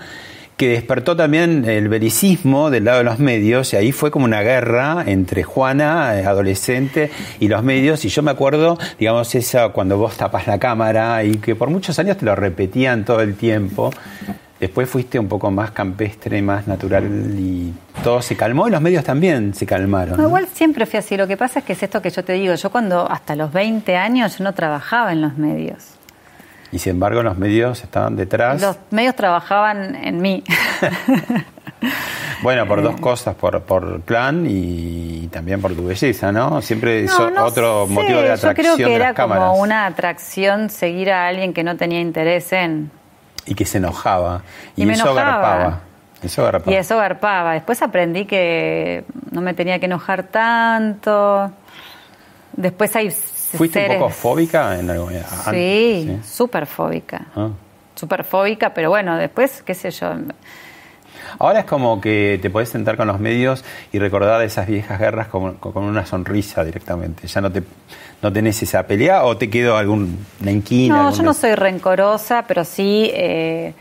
que 0.55 0.69
despertó 0.69 1.17
también 1.17 1.65
el 1.65 1.89
belicismo 1.89 2.69
del 2.69 2.85
lado 2.85 2.99
de 2.99 3.03
los 3.03 3.19
medios, 3.19 3.73
y 3.73 3.75
ahí 3.75 3.91
fue 3.91 4.09
como 4.09 4.23
una 4.23 4.41
guerra 4.43 5.03
entre 5.07 5.43
Juana, 5.43 6.17
eh, 6.17 6.25
adolescente, 6.25 7.11
y 7.41 7.49
los 7.49 7.63
medios, 7.63 8.05
y 8.05 8.07
yo 8.07 8.23
me 8.23 8.31
acuerdo, 8.31 8.77
digamos, 8.97 9.35
esa 9.35 9.67
cuando 9.73 9.97
vos 9.97 10.15
tapas 10.15 10.47
la 10.47 10.57
cámara, 10.57 11.25
y 11.25 11.35
que 11.35 11.53
por 11.53 11.69
muchos 11.69 11.99
años 11.99 12.15
te 12.15 12.23
lo 12.23 12.33
repetían 12.33 13.03
todo 13.03 13.19
el 13.19 13.35
tiempo, 13.35 13.91
después 14.59 14.89
fuiste 14.89 15.19
un 15.19 15.27
poco 15.27 15.51
más 15.51 15.71
campestre, 15.71 16.41
más 16.41 16.67
natural, 16.67 17.05
y 17.37 17.73
todo 18.03 18.21
se 18.21 18.35
calmó, 18.35 18.67
y 18.67 18.71
los 18.71 18.81
medios 18.81 19.03
también 19.03 19.53
se 19.53 19.65
calmaron. 19.65 20.17
No, 20.17 20.23
¿no? 20.23 20.27
igual 20.29 20.47
siempre 20.51 20.85
fui 20.85 20.99
así. 20.99 21.17
Lo 21.17 21.27
que 21.27 21.37
pasa 21.37 21.59
es 21.59 21.65
que 21.65 21.73
es 21.73 21.83
esto 21.83 22.01
que 22.01 22.09
yo 22.09 22.23
te 22.23 22.33
digo. 22.33 22.53
Yo 22.55 22.69
cuando 22.69 23.09
hasta 23.09 23.35
los 23.35 23.51
20 23.51 23.95
años 23.95 24.37
yo 24.37 24.43
no 24.43 24.53
trabajaba 24.53 25.11
en 25.11 25.21
los 25.21 25.37
medios. 25.37 25.85
Y 26.71 26.79
sin 26.79 26.91
embargo 26.93 27.23
los 27.23 27.37
medios 27.37 27.81
estaban 27.83 28.15
detrás. 28.17 28.61
Los 28.61 28.77
medios 28.91 29.15
trabajaban 29.15 29.95
en 29.95 30.21
mí. 30.21 30.43
Bueno, 32.41 32.67
por 32.67 32.81
dos 32.83 32.99
cosas, 32.99 33.35
por, 33.35 33.61
por 33.63 34.01
plan 34.01 34.45
y 34.47 35.27
también 35.31 35.59
por 35.61 35.73
tu 35.75 35.85
belleza, 35.85 36.31
¿no? 36.31 36.61
Siempre 36.61 37.03
es 37.05 37.19
No, 37.19 37.31
no 37.31 37.45
otro 37.45 37.87
sé, 37.87 37.93
motivo 37.93 38.19
de 38.19 38.27
Yo 38.27 38.33
atracción 38.33 38.53
creo 38.53 38.77
que 38.77 38.85
de 38.85 38.95
era 38.95 39.05
las 39.07 39.15
cámaras. 39.15 39.43
como 39.49 39.61
una 39.61 39.85
atracción 39.87 40.69
seguir 40.69 41.11
a 41.11 41.27
alguien 41.27 41.53
que 41.53 41.63
no 41.63 41.77
tenía 41.77 41.99
interés 41.99 42.51
en. 42.53 42.91
Y 43.47 43.55
que 43.55 43.65
se 43.65 43.77
enojaba. 43.79 44.43
Y, 44.75 44.83
Y 44.83 44.85
me 44.85 44.93
eso 44.93 45.05
enojaba. 45.11 45.31
garpaba. 45.31 45.79
Eso 46.21 46.43
garpaba. 46.43 46.71
Y 46.71 46.75
eso 46.75 46.97
garpaba. 46.97 47.53
Después 47.53 47.81
aprendí 47.81 48.25
que 48.25 49.05
no 49.31 49.41
me 49.41 49.53
tenía 49.53 49.79
que 49.79 49.85
enojar 49.85 50.23
tanto. 50.23 51.51
Después 52.53 52.95
hay 52.95 53.11
¿Fuiste 53.11 53.87
un 53.89 53.99
poco 53.99 54.09
fóbica 54.09 54.77
en 54.77 54.89
algo? 54.89 55.09
Sí, 55.51 56.19
súper 56.25 56.65
fóbica. 56.65 57.27
Ah. 57.35 57.49
Súper 57.95 58.23
fóbica, 58.23 58.73
pero 58.73 58.89
bueno, 58.89 59.15
después, 59.17 59.63
qué 59.63 59.73
sé 59.73 59.89
yo. 59.91 60.09
Ahora 61.39 61.59
es 61.59 61.65
como 61.65 62.01
que 62.01 62.39
te 62.41 62.49
podés 62.49 62.69
sentar 62.69 62.97
con 62.97 63.07
los 63.07 63.19
medios 63.19 63.63
y 63.91 63.99
recordar 63.99 64.41
esas 64.41 64.67
viejas 64.67 64.99
guerras 64.99 65.27
con, 65.27 65.55
con 65.55 65.83
una 65.83 66.05
sonrisa 66.05 66.63
directamente. 66.63 67.27
Ya 67.27 67.41
no 67.41 67.51
te 67.51 67.63
no 68.21 68.33
tenés 68.33 68.61
esa 68.63 68.83
pelea 68.87 69.23
o 69.25 69.37
te 69.37 69.49
quedó 69.49 69.77
algún 69.77 70.25
inquina. 70.45 71.03
No, 71.03 71.11
yo 71.13 71.23
no 71.23 71.33
soy 71.33 71.55
rencorosa, 71.55 72.45
pero 72.47 72.63
sí, 72.63 73.11
eh, 73.13 73.73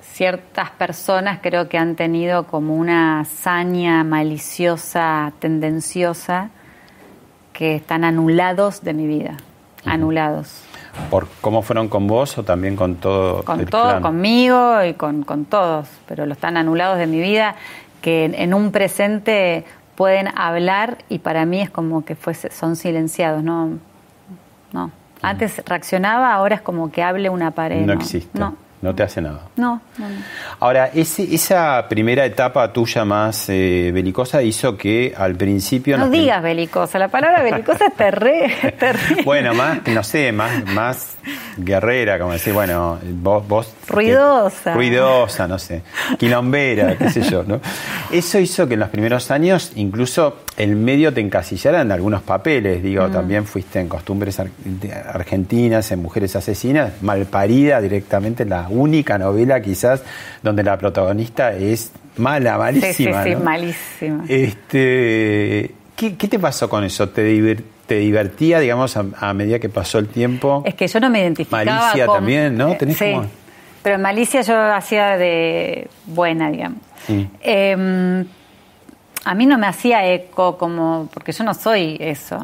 ciertas 0.00 0.70
personas 0.70 1.40
creo 1.42 1.68
que 1.68 1.78
han 1.78 1.96
tenido 1.96 2.46
como 2.46 2.76
una 2.76 3.20
hazaña 3.20 4.04
maliciosa, 4.04 5.32
tendenciosa, 5.40 6.50
que 7.52 7.76
están 7.76 8.04
anulados 8.04 8.82
de 8.82 8.94
mi 8.94 9.06
vida, 9.06 9.36
anulados. 9.84 10.62
¿Por 11.10 11.26
cómo 11.40 11.62
fueron 11.62 11.88
con 11.88 12.06
vos 12.06 12.36
o 12.38 12.42
también 12.42 12.76
con 12.76 12.96
todo 12.96 13.42
Con 13.44 13.60
el 13.60 13.66
todo, 13.70 13.88
clan? 13.88 14.02
conmigo 14.02 14.84
y 14.84 14.94
con, 14.94 15.22
con 15.24 15.44
todos, 15.46 15.88
pero 16.06 16.26
los 16.26 16.36
están 16.36 16.56
anulados 16.56 16.98
de 16.98 17.06
mi 17.06 17.20
vida, 17.20 17.54
que 18.02 18.24
en, 18.26 18.34
en 18.34 18.52
un 18.54 18.72
presente 18.72 19.64
pueden 19.94 20.28
hablar 20.36 20.98
y 21.08 21.18
para 21.18 21.46
mí 21.46 21.60
es 21.60 21.70
como 21.70 22.04
que 22.04 22.14
fuese, 22.14 22.50
son 22.50 22.76
silenciados, 22.76 23.42
no, 23.42 23.78
no. 24.72 24.90
Antes 25.22 25.62
reaccionaba, 25.66 26.32
ahora 26.34 26.56
es 26.56 26.62
como 26.62 26.90
que 26.90 27.02
hable 27.02 27.30
una 27.30 27.52
pared. 27.52 27.86
No 27.86 27.92
existe. 27.92 28.36
No, 28.38 28.56
No 28.82 28.94
te 28.94 29.02
hace 29.04 29.20
nada. 29.22 29.40
no, 29.56 29.80
no, 29.96 30.08
no. 30.08 30.14
Ahora, 30.60 30.90
ese- 30.92 31.32
esa 31.34 31.86
primera 31.88 32.24
etapa 32.26 32.72
tuya 32.72 33.04
más 33.04 33.48
eh, 33.48 33.90
belicosa 33.94 34.42
hizo 34.42 34.76
que 34.76 35.14
al 35.16 35.36
principio... 35.36 35.96
No 35.96 36.10
digas 36.10 36.42
belicosa, 36.42 36.98
la 36.98 37.08
palabra 37.08 37.42
belicosa 37.42 37.86
es 37.86 37.94
terre-. 37.94 38.52
Bueno, 39.24 39.54
más, 39.54 39.78
no 39.86 40.02
sé, 40.02 40.32
más, 40.32 40.64
más 40.66 41.16
guerrera, 41.56 42.18
como 42.18 42.32
decir, 42.32 42.52
bueno, 42.52 42.98
vos... 43.20 43.46
vos 43.46 43.72
Ruidosa. 43.88 44.74
ruidosa, 44.74 45.46
no 45.46 45.58
sé, 45.58 45.82
quilombera, 46.18 46.96
qué 46.96 47.10
sé 47.10 47.22
yo, 47.22 47.44
¿no? 47.44 47.60
Eso 48.10 48.38
hizo 48.38 48.66
que 48.66 48.74
en 48.74 48.80
los 48.80 48.88
primeros 48.88 49.30
años 49.30 49.72
incluso 49.76 50.38
el 50.56 50.76
medio 50.76 51.12
te 51.12 51.20
encasillara 51.20 51.80
en 51.82 51.92
algunos 51.92 52.22
papeles, 52.22 52.82
digo, 52.82 53.06
Mm. 53.08 53.12
también 53.12 53.44
fuiste 53.46 53.80
en 53.80 53.88
Costumbres 53.88 54.38
Ar- 54.40 54.48
Argentinas, 55.12 55.90
en 55.92 56.00
Mujeres 56.02 56.34
Asesinas, 56.36 57.02
Malparida 57.02 57.80
directamente, 57.80 58.44
la 58.44 58.68
única 58.72 59.18
novela 59.18 59.60
quizás 59.60 60.02
donde 60.42 60.62
la 60.62 60.76
protagonista 60.78 61.52
es 61.52 61.92
mala, 62.16 62.72
Sí, 62.72 62.80
sí, 62.92 63.04
malísima, 63.08 63.24
sí, 63.24 63.30
¿no? 63.30 63.40
malísima. 63.40 64.24
Este, 64.28 65.74
¿qué, 65.96 66.16
qué 66.16 66.28
te 66.28 66.38
pasó 66.38 66.68
con 66.68 66.84
eso? 66.84 67.08
¿Te, 67.08 67.22
divertía, 67.88 68.58
digamos, 68.58 68.96
a, 68.96 69.04
a 69.20 69.34
medida 69.34 69.58
que 69.58 69.68
pasó 69.68 69.98
el 69.98 70.08
tiempo? 70.08 70.62
Es 70.64 70.74
que 70.74 70.86
yo 70.88 70.98
no 71.00 71.10
me 71.10 71.20
identificaba 71.20 71.64
Malicia 71.64 72.06
con- 72.06 72.16
también, 72.16 72.56
¿no? 72.56 72.70
Eh, 72.72 72.76
Tenés 72.78 72.96
sí, 72.96 73.12
como- 73.12 73.26
pero 73.82 73.96
en 73.96 74.02
Malicia 74.02 74.40
yo 74.42 74.56
hacía 74.74 75.16
de 75.18 75.88
buena, 76.06 76.50
digamos. 76.50 76.78
Sí. 77.06 77.28
Eh, 77.42 78.24
a 79.24 79.34
mí 79.34 79.46
no 79.46 79.58
me 79.58 79.66
hacía 79.66 80.06
eco 80.12 80.56
como, 80.56 81.08
porque 81.12 81.32
yo 81.32 81.44
no 81.44 81.52
soy 81.54 81.96
eso. 82.00 82.38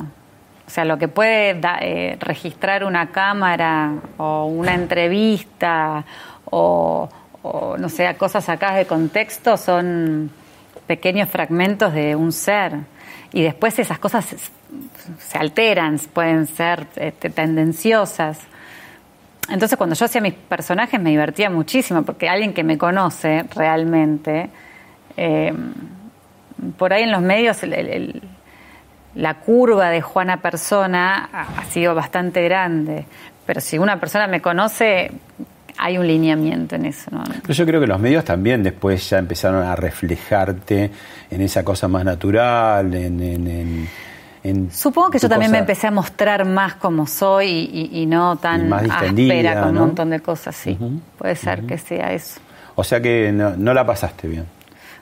O 0.68 0.70
sea, 0.70 0.84
lo 0.84 0.98
que 0.98 1.08
puede 1.08 1.58
da- 1.58 1.78
eh, 1.80 2.18
registrar 2.20 2.84
una 2.84 3.06
cámara 3.10 3.94
o 4.18 4.44
una 4.44 4.74
entrevista 4.74 6.04
o, 6.44 7.08
o, 7.40 7.76
no 7.78 7.88
sé, 7.88 8.14
cosas 8.16 8.44
sacadas 8.44 8.76
de 8.76 8.84
contexto 8.84 9.56
son 9.56 10.30
pequeños 10.86 11.30
fragmentos 11.30 11.94
de 11.94 12.14
un 12.14 12.32
ser. 12.32 12.74
Y 13.32 13.40
después 13.42 13.78
esas 13.78 13.98
cosas 13.98 14.26
se, 14.26 14.36
se 15.18 15.38
alteran, 15.38 15.98
pueden 16.12 16.46
ser 16.46 16.86
este, 16.96 17.30
tendenciosas. 17.30 18.38
Entonces 19.48 19.78
cuando 19.78 19.96
yo 19.96 20.04
hacía 20.04 20.20
mis 20.20 20.34
personajes 20.34 21.00
me 21.00 21.08
divertía 21.08 21.48
muchísimo, 21.48 22.02
porque 22.02 22.28
alguien 22.28 22.52
que 22.52 22.62
me 22.62 22.76
conoce 22.76 23.42
realmente, 23.54 24.50
eh, 25.16 25.54
por 26.76 26.92
ahí 26.92 27.04
en 27.04 27.12
los 27.12 27.22
medios 27.22 27.62
el- 27.62 28.20
la 29.18 29.34
curva 29.34 29.90
de 29.90 30.00
Juana 30.00 30.38
Persona 30.40 31.28
ha, 31.32 31.64
sido 31.64 31.94
bastante 31.94 32.42
grande, 32.44 33.04
pero 33.44 33.60
si 33.60 33.76
una 33.78 33.98
persona 33.98 34.26
me 34.28 34.40
conoce, 34.40 35.10
hay 35.76 35.98
un 35.98 36.06
lineamiento 36.06 36.76
en 36.76 36.86
eso. 36.86 37.10
¿no? 37.10 37.24
Pero 37.42 37.52
yo 37.52 37.66
creo 37.66 37.80
que 37.80 37.86
los 37.88 37.98
medios 38.00 38.24
también 38.24 38.62
después 38.62 39.10
ya 39.10 39.18
empezaron 39.18 39.64
a 39.64 39.74
reflejarte 39.74 40.90
en 41.30 41.40
esa 41.42 41.64
cosa 41.64 41.88
más 41.88 42.04
natural, 42.04 42.94
en... 42.94 43.20
en- 43.20 43.46
en- 43.48 43.88
en 44.44 44.70
Supongo 44.70 45.10
que 45.10 45.18
yo 45.18 45.28
también 45.28 45.50
me 45.50 45.58
empecé 45.58 45.88
a 45.88 45.90
mostrar 45.90 46.44
más 46.44 46.76
como 46.76 47.08
soy 47.08 47.48
y, 47.48 47.90
y- 47.92 48.02
y 48.02 48.06
no 48.06 48.36
tan 48.36 48.66
Y 48.66 48.68
más 48.68 48.82
áspera 48.88 49.60
con 49.62 49.74
¿no? 49.74 49.80
un 49.82 49.86
montón 49.88 50.10
de 50.10 50.20
cosas, 50.20 50.54
sí. 50.54 50.78
Puede 51.18 51.34
ser 51.34 51.64
que 51.64 51.76
sea 51.76 52.12
eso. 52.12 52.40
O 52.76 52.84
sea 52.84 53.00
que 53.02 53.32
no, 53.32 53.56
no 53.56 53.74
la 53.74 53.84
pasaste 53.84 54.28
bien. 54.28 54.46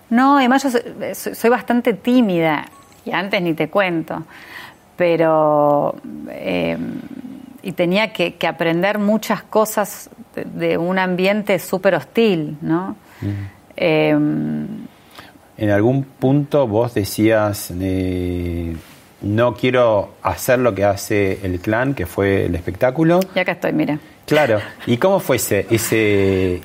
No, 0.08 0.38
además 0.38 0.62
yo 0.62 0.70
soy, 0.70 0.80
soy- 1.14 1.34
soy 1.34 1.50
bastante 1.50 1.92
tímida 1.92 2.64
y 3.06 3.12
antes 3.12 3.40
ni 3.40 3.54
te 3.54 3.68
cuento, 3.70 4.24
pero 4.96 5.94
eh, 6.30 6.76
y 7.62 7.72
tenía 7.72 8.12
que, 8.12 8.34
que 8.34 8.46
aprender 8.46 8.98
muchas 8.98 9.42
cosas 9.42 10.10
de, 10.34 10.44
de 10.44 10.78
un 10.78 10.98
ambiente 10.98 11.58
súper 11.58 11.94
hostil, 11.94 12.58
¿no? 12.60 12.96
Eh, 13.76 14.10
En 14.10 15.70
algún 15.70 16.04
punto 16.04 16.66
vos 16.66 16.92
decías, 16.94 17.72
eh, 17.80 18.76
no 19.22 19.54
quiero 19.54 20.14
hacer 20.22 20.58
lo 20.58 20.74
que 20.74 20.84
hace 20.84 21.40
el 21.42 21.60
clan, 21.60 21.94
que 21.94 22.04
fue 22.06 22.44
el 22.46 22.54
espectáculo. 22.54 23.20
y 23.34 23.38
acá 23.38 23.52
estoy, 23.52 23.72
mira. 23.72 23.98
Claro. 24.26 24.60
¿Y 24.86 24.96
cómo 24.98 25.18
fue 25.20 25.36
ese, 25.36 25.66
ese, 25.70 26.60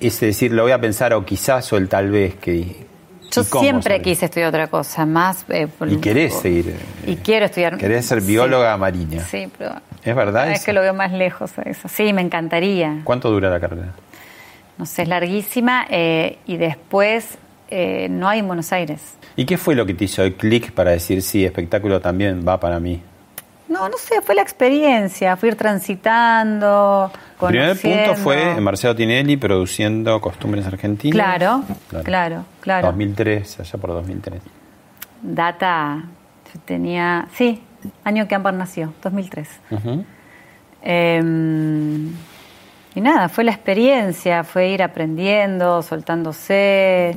ese 0.00 0.26
decir, 0.26 0.52
lo 0.52 0.62
voy 0.62 0.72
a 0.72 0.80
pensar 0.80 1.12
o 1.14 1.24
quizás 1.24 1.72
o 1.72 1.76
el 1.76 1.88
tal 1.88 2.10
vez? 2.10 2.34
que 2.36 2.86
Yo 3.30 3.44
cómo 3.48 3.62
siempre 3.62 4.00
quise 4.02 4.26
estudiar 4.26 4.48
otra 4.48 4.66
cosa, 4.68 5.04
más... 5.06 5.44
eh, 5.48 5.66
por- 5.66 5.90
Y 5.90 5.98
querés 5.98 6.34
seguir. 6.34 6.74
Y 7.06 7.16
quiero 7.16 7.46
estudiar... 7.46 7.76
Querés 7.76 8.06
ser 8.06 8.20
sí. 8.20 8.26
bióloga 8.28 8.76
marina. 8.76 9.22
Sí, 9.24 9.48
pero... 9.56 9.74
¿Es 10.02 10.14
verdad? 10.16 10.50
Es 10.50 10.58
eso? 10.58 10.66
que 10.66 10.72
lo 10.72 10.80
veo 10.80 10.94
más 10.94 11.12
lejos 11.12 11.58
a 11.58 11.62
eso. 11.62 11.88
Sí, 11.88 12.12
me 12.12 12.22
encantaría. 12.22 13.00
¿Cuánto 13.04 13.30
dura 13.30 13.50
la 13.50 13.60
carrera? 13.60 13.92
No 14.78 14.86
sé, 14.86 15.02
es 15.02 15.08
larguísima 15.08 15.86
eh, 15.90 16.38
y 16.46 16.56
después 16.56 17.36
eh, 17.70 18.06
no 18.10 18.28
hay 18.28 18.38
en 18.38 18.46
Buenos 18.46 18.72
Aires. 18.72 19.00
¿Y 19.36 19.44
qué 19.44 19.58
fue 19.58 19.74
lo 19.74 19.84
que 19.84 19.94
te 19.94 20.04
hizo 20.04 20.22
el 20.22 20.34
clic 20.34 20.72
para 20.72 20.92
decir, 20.92 21.20
sí, 21.22 21.44
espectáculo 21.44 22.00
también 22.00 22.44
va 22.46 22.58
para 22.58 22.78
mí? 22.80 23.02
No, 23.68 23.88
no 23.88 23.98
sé, 23.98 24.22
fue 24.22 24.34
la 24.34 24.42
experiencia, 24.42 25.36
fui 25.36 25.50
ir 25.50 25.56
transitando, 25.56 27.12
El 27.40 27.48
primer 27.48 27.80
punto 27.80 28.14
fue 28.16 28.60
Marcelo 28.60 28.96
Tinelli 28.96 29.36
produciendo 29.36 30.20
Costumbres 30.20 30.66
Argentinas. 30.66 31.14
Claro, 31.14 31.64
claro, 32.02 32.44
claro. 32.60 32.88
2003, 32.88 33.60
allá 33.60 33.78
por 33.78 33.90
2003. 33.90 34.40
Data, 35.22 36.04
yo 36.52 36.60
tenía, 36.64 37.28
sí, 37.34 37.62
año 38.04 38.26
que 38.26 38.34
Amber 38.34 38.54
nació, 38.54 38.92
2003. 39.02 39.48
Ujú. 39.70 40.04
Eh, 40.82 41.22
y 42.94 43.00
nada, 43.00 43.28
fue 43.28 43.44
la 43.44 43.52
experiencia, 43.52 44.42
fue 44.42 44.70
ir 44.70 44.82
aprendiendo, 44.82 45.82
soltándose, 45.82 47.16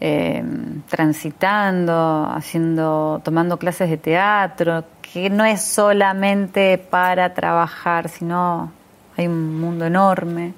eh, 0.00 0.44
transitando, 0.88 2.30
haciendo, 2.32 3.20
tomando 3.24 3.58
clases 3.58 3.90
de 3.90 3.96
teatro, 3.96 4.84
que 5.00 5.28
no 5.28 5.44
es 5.44 5.62
solamente 5.62 6.78
para 6.78 7.34
trabajar, 7.34 8.08
sino 8.08 8.70
hay 9.16 9.26
un 9.26 9.60
mundo 9.60 9.86
enorme. 9.86 10.54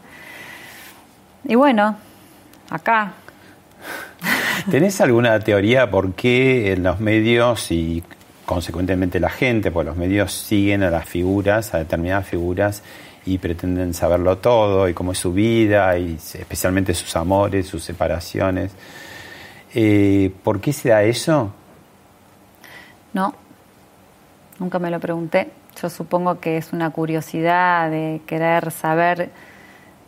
Y 1.45 1.55
bueno, 1.55 1.97
acá. 2.71 3.15
¿Tenés 4.71 5.01
alguna 5.01 5.39
teoría 5.41 5.91
por 5.91 6.13
qué 6.15 6.73
en 6.73 6.85
los 6.85 7.01
medios 7.01 7.71
y 7.73 8.03
consecuentemente 8.45 9.19
la 9.19 9.31
gente, 9.31 9.71
pues 9.71 9.87
los 9.87 9.97
medios 9.97 10.33
siguen 10.33 10.83
a 10.83 10.91
las 10.91 11.09
figuras, 11.09 11.75
a 11.75 11.79
determinadas 11.79 12.29
figuras 12.29 12.83
y 13.25 13.39
pretenden 13.39 13.95
saberlo 13.95 14.39
todo 14.39 14.89
y 14.89 14.95
cómo 14.95 15.13
es 15.13 15.19
su 15.19 15.33
vida 15.33 15.97
y 15.99 16.15
especialmente 16.15 16.95
sus 16.95 17.17
amores, 17.17 17.67
sus 17.67 17.83
separaciones? 17.83 18.73
Eh, 19.75 20.31
¿Por 20.43 20.61
qué 20.61 20.73
se 20.73 20.91
da 20.91 21.03
eso? 21.03 21.53
No, 23.13 23.35
nunca 24.59 24.79
me 24.79 24.91
lo 24.91 25.01
pregunté. 25.01 25.51
Yo 25.81 25.89
supongo 25.91 26.39
que 26.41 26.57
es 26.59 26.73
una 26.73 26.91
curiosidad 26.91 27.91
de 27.91 28.21
querer 28.27 28.71
saber, 28.71 29.31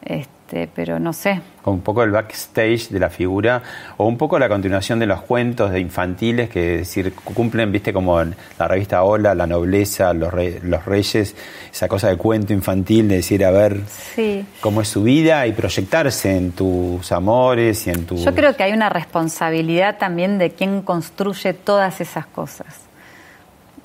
este, 0.04 0.68
pero 0.74 1.00
no 1.00 1.12
sé. 1.14 1.40
Como 1.62 1.76
un 1.78 1.82
poco 1.82 2.02
el 2.02 2.10
backstage 2.10 2.90
de 2.90 3.00
la 3.00 3.08
figura 3.08 3.62
o 3.96 4.06
un 4.06 4.18
poco 4.18 4.38
la 4.38 4.48
continuación 4.48 4.98
de 4.98 5.06
los 5.06 5.22
cuentos 5.22 5.70
de 5.72 5.80
infantiles 5.80 6.50
que 6.50 6.74
es 6.74 6.80
decir, 6.80 7.14
cumplen, 7.14 7.72
viste, 7.72 7.92
como 7.94 8.20
en 8.20 8.36
la 8.58 8.68
revista 8.68 9.02
Hola, 9.02 9.34
la 9.34 9.46
nobleza, 9.46 10.12
los, 10.12 10.32
re- 10.32 10.60
los 10.62 10.84
reyes, 10.84 11.34
esa 11.72 11.88
cosa 11.88 12.08
de 12.08 12.18
cuento 12.18 12.52
infantil 12.52 13.08
de 13.08 13.16
decir, 13.16 13.42
a 13.44 13.50
ver 13.50 13.80
Sí. 14.14 14.44
cómo 14.60 14.82
es 14.82 14.88
su 14.88 15.02
vida 15.02 15.46
y 15.46 15.52
proyectarse 15.54 16.36
en 16.36 16.52
tus 16.52 17.10
amores 17.10 17.86
y 17.86 17.90
en 17.90 18.04
tu... 18.04 18.16
Yo 18.16 18.34
creo 18.34 18.54
que 18.54 18.62
hay 18.64 18.72
una 18.74 18.90
responsabilidad 18.90 19.96
también 19.96 20.36
de 20.38 20.50
quien 20.50 20.82
construye 20.82 21.54
todas 21.54 22.00
esas 22.02 22.26
cosas. 22.26 22.82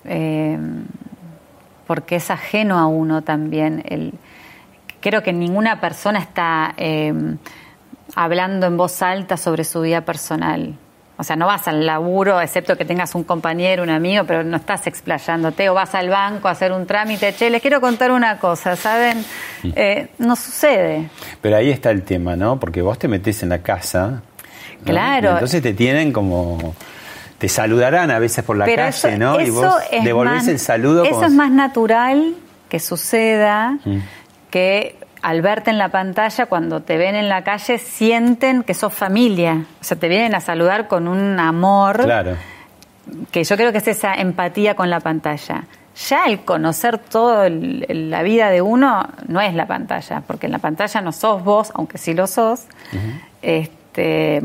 Eh, 0.05 0.57
porque 1.89 2.17
es 2.17 2.29
ajeno 2.29 2.77
a 2.77 2.85
uno 2.85 3.23
también. 3.23 3.81
El, 3.89 4.13
creo 5.01 5.23
que 5.23 5.33
ninguna 5.33 5.81
persona 5.81 6.19
está 6.19 6.75
eh, 6.77 7.11
hablando 8.13 8.67
en 8.67 8.77
voz 8.77 9.01
alta 9.01 9.37
sobre 9.37 9.63
su 9.63 9.81
vida 9.81 10.01
personal. 10.01 10.75
O 11.17 11.23
sea, 11.23 11.35
no 11.35 11.47
vas 11.47 11.67
al 11.67 11.87
laburo, 11.87 12.39
excepto 12.41 12.77
que 12.77 12.85
tengas 12.85 13.15
un 13.15 13.23
compañero, 13.23 13.81
un 13.81 13.89
amigo, 13.89 14.23
pero 14.25 14.43
no 14.43 14.57
estás 14.57 14.85
explayándote. 14.85 15.67
O 15.67 15.73
vas 15.73 15.95
al 15.95 16.09
banco 16.09 16.47
a 16.47 16.51
hacer 16.51 16.71
un 16.73 16.85
trámite. 16.85 17.33
Che, 17.33 17.49
les 17.49 17.59
quiero 17.59 17.81
contar 17.81 18.11
una 18.11 18.37
cosa, 18.37 18.75
¿saben? 18.75 19.25
Eh, 19.63 20.09
no 20.19 20.35
sucede. 20.35 21.09
Pero 21.41 21.57
ahí 21.57 21.71
está 21.71 21.89
el 21.89 22.03
tema, 22.03 22.35
¿no? 22.35 22.59
Porque 22.59 22.83
vos 22.83 22.99
te 22.99 23.07
metés 23.07 23.41
en 23.41 23.49
la 23.49 23.63
casa. 23.63 24.21
¿no? 24.81 24.85
Claro. 24.85 25.29
Y 25.29 25.33
entonces 25.33 25.63
te 25.63 25.73
tienen 25.73 26.11
como. 26.11 26.75
Te 27.39 27.49
saludarán 27.49 28.11
a 28.11 28.19
veces 28.19 28.43
por 28.45 28.55
la 28.57 28.65
Pero 28.65 28.83
calle, 28.83 28.89
eso- 28.89 29.17
¿no? 29.17 29.39
y 29.41 29.49
vos 29.49 29.73
devolvés 30.03 30.35
más- 30.35 30.47
el 30.47 30.59
saludo 30.59 31.03
Eso 31.03 31.13
como 31.15 31.25
es 31.25 31.31
más 31.33 31.49
natural 31.51 32.35
que 32.69 32.79
suceda 32.79 33.77
Mm. 33.83 33.97
que 34.51 34.95
al 35.21 35.41
verte 35.41 35.69
en 35.71 35.77
la 35.77 35.89
pantalla, 35.89 36.45
cuando 36.45 36.81
te 36.81 36.97
ven 36.97 37.15
en 37.15 37.27
la 37.27 37.43
calle, 37.43 37.77
sienten 37.77 38.63
que 38.63 38.73
sos 38.73 38.93
familia. 38.93 39.65
O 39.81 39.83
sea, 39.83 39.97
te 39.97 40.07
vienen 40.07 40.33
a 40.35 40.39
saludar 40.41 40.87
con 40.87 41.07
un 41.09 41.39
amor 41.39 42.03
Claro. 42.03 42.35
que 43.31 43.43
yo 43.43 43.57
creo 43.57 43.71
que 43.71 43.79
es 43.79 43.87
esa 43.87 44.13
empatía 44.13 44.75
con 44.75 44.89
la 44.89 44.99
pantalla. 45.01 45.63
Ya 46.07 46.25
el 46.27 46.39
conocer 46.45 46.97
toda 46.99 47.49
la 47.49 48.23
vida 48.23 48.49
de 48.49 48.61
uno 48.61 49.09
no 49.27 49.41
es 49.41 49.53
la 49.53 49.65
pantalla, 49.65 50.21
porque 50.25 50.45
en 50.45 50.53
la 50.53 50.59
pantalla 50.59 51.01
no 51.01 51.11
sos 51.11 51.43
vos, 51.43 51.71
aunque 51.73 51.97
sí 51.97 52.13
lo 52.13 52.27
sos. 52.27 52.61
este, 53.41 54.41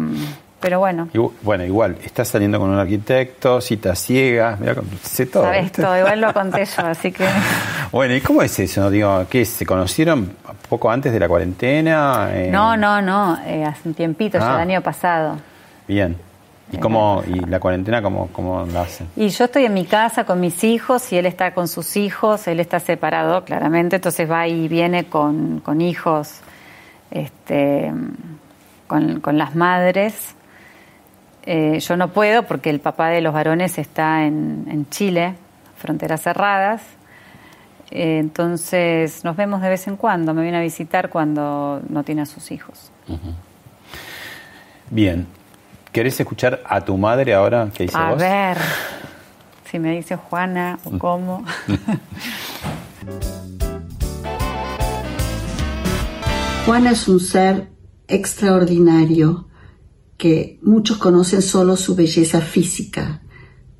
pero 0.65 0.79
bueno, 0.79 1.09
Igu- 1.13 1.33
Bueno, 1.43 1.63
igual, 1.65 1.99
estás 2.03 2.29
saliendo 2.29 2.59
con 2.59 2.71
un 2.71 2.79
arquitecto, 2.79 3.61
citas 3.61 3.99
ciegas, 3.99 4.59
mirá, 4.59 4.77
sé 5.03 5.27
todo. 5.27 5.43
sabes 5.43 5.71
todo, 5.73 5.99
igual 5.99 6.23
lo 6.23 6.33
conté 6.33 6.65
yo, 6.65 6.87
así 6.87 7.13
que... 7.13 7.27
Bueno, 7.93 8.15
¿y 8.15 8.23
cómo 8.23 8.41
es 8.41 8.59
eso? 8.59 8.91
Digo, 8.91 9.27
¿qué? 9.29 9.45
¿Se 9.45 9.67
conocieron 9.67 10.35
poco 10.71 10.91
antes 10.91 11.13
de 11.13 11.21
la 11.21 11.29
cuarentena? 11.29 12.29
Eh, 12.33 12.49
No, 12.51 12.77
no, 12.79 13.03
no, 13.03 13.39
eh, 13.47 13.63
hace 13.65 13.87
un 13.89 13.95
tiempito, 13.95 14.39
ya 14.39 14.53
Ah. 14.53 14.55
el 14.63 14.71
año 14.71 14.81
pasado. 14.81 15.37
Bien. 15.87 16.17
¿Y 16.73 16.79
cómo, 16.79 17.23
y 17.27 17.39
la 17.41 17.61
cuarentena 17.61 18.01
cómo, 18.01 18.31
cómo 18.33 18.65
la 18.73 18.81
hacen? 18.81 19.07
Y 19.17 19.29
yo 19.29 19.45
estoy 19.45 19.67
en 19.67 19.75
mi 19.75 19.85
casa 19.85 20.25
con 20.25 20.41
mis 20.41 20.65
hijos 20.65 21.13
y 21.13 21.19
él 21.19 21.27
está 21.27 21.53
con 21.53 21.69
sus 21.69 21.95
hijos, 21.99 22.49
él 22.49 22.59
está 22.59 22.81
separado 22.81 23.45
claramente, 23.45 23.97
entonces 23.97 24.29
va 24.29 24.49
y 24.49 24.67
viene 24.67 25.05
con, 25.05 25.61
con 25.61 25.83
hijos, 25.83 26.41
este, 27.11 27.93
con, 28.89 29.21
con 29.21 29.39
las 29.39 29.55
madres. 29.55 30.35
Eh, 31.47 31.79
yo 31.81 31.97
no 31.97 32.09
puedo 32.09 32.45
porque 32.45 32.71
el 32.71 32.81
papá 32.81 33.09
de 33.09 33.21
los 33.21 33.35
varones 33.35 33.79
está 33.79 34.25
en, 34.25 34.67
en 34.71 34.89
Chile, 34.89 35.35
fronteras 35.77 36.23
cerradas. 36.23 36.83
Eh, 37.91 38.19
entonces 38.19 39.23
nos 39.25 39.37
vemos 39.37 39.61
de 39.61 39.69
vez 39.69 39.87
en 39.87 39.97
cuando, 39.97 40.33
me 40.35 40.43
viene 40.43 40.57
a 40.59 40.63
visitar 40.63 41.11
cuando 41.11 41.83
no 41.89 42.03
tiene 42.03 42.23
a 42.23 42.27
sus 42.27 42.51
hijos. 42.51 42.91
Bien. 44.91 45.27
¿Querés 45.93 46.19
escuchar 46.19 46.61
a 46.67 46.81
tu 46.81 46.97
madre 46.97 47.35
ahora? 47.35 47.69
¿Qué 47.73 47.85
dice 47.85 47.97
A 47.97 48.11
vos? 48.11 48.19
ver, 48.19 48.57
si 49.71 49.79
me 49.79 49.93
dice 49.93 50.17
Juana 50.17 50.79
o 50.85 50.99
cómo. 50.99 51.45
Juana 56.67 56.91
es 56.93 57.07
un 57.07 57.21
ser 57.21 57.69
extraordinario 58.09 59.47
que 60.17 60.59
muchos 60.63 60.99
conocen 60.99 61.43
solo 61.43 61.77
su 61.77 61.95
belleza 61.95 62.41
física, 62.41 63.23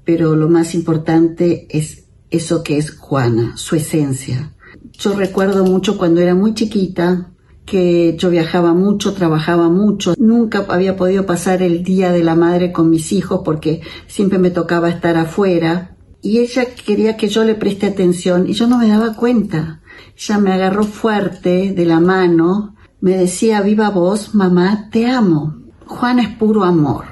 pero 0.05 0.37
lo 0.37 0.49
más 0.49 0.75
importante 0.75 1.67
es 1.71 2.05
eso 2.31 2.63
que 2.63 2.77
es 2.77 2.97
Juana, 2.97 3.57
su 3.57 3.77
esencia. 3.77 4.55
Yo 4.93 5.15
recuerdo 5.15 5.65
mucho 5.65 5.97
cuando 5.97 6.21
era 6.21 6.35
muy 6.35 6.55
chiquita 6.55 7.31
que 7.65 8.17
yo 8.19 8.31
viajaba 8.31 8.75
mucho, 8.75 9.15
trabajaba 9.15 9.69
mucho, 9.69 10.15
nunca 10.19 10.67
había 10.69 10.97
podido 10.97 11.25
pasar 11.25 11.63
el 11.63 11.83
día 11.83 12.13
de 12.13 12.23
la 12.23 12.35
madre 12.35 12.73
con 12.73 12.91
mis 12.91 13.13
hijos 13.13 13.41
porque 13.45 13.81
siempre 14.07 14.39
me 14.39 14.51
tocaba 14.51 14.91
estar 14.91 15.17
afuera 15.17 15.97
y 16.21 16.39
ella 16.39 16.67
quería 16.75 17.17
que 17.17 17.29
yo 17.29 17.45
le 17.45 17.55
preste 17.55 17.87
atención 17.87 18.49
y 18.49 18.53
yo 18.53 18.67
no 18.67 18.79
me 18.79 18.89
daba 18.89 19.15
cuenta. 19.15 19.83
Ella 20.17 20.39
me 20.39 20.53
agarró 20.53 20.85
fuerte 20.85 21.73
de 21.73 21.87
la 21.87 22.01
mano, 22.01 22.75
me 23.01 23.17
decía, 23.17 23.61
viva 23.61 23.91
vos, 23.91 24.35
mamá, 24.35 24.89
te 24.91 25.07
amo. 25.07 25.64
Juana 25.87 26.23
es 26.23 26.29
puro 26.37 26.65
amor. 26.65 27.05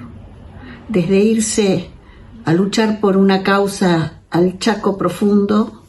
Desde 0.88 1.20
irse 1.20 1.90
a 2.44 2.52
luchar 2.52 3.00
por 3.00 3.16
una 3.16 3.42
causa 3.42 4.22
al 4.30 4.58
Chaco 4.58 4.96
profundo 4.96 5.84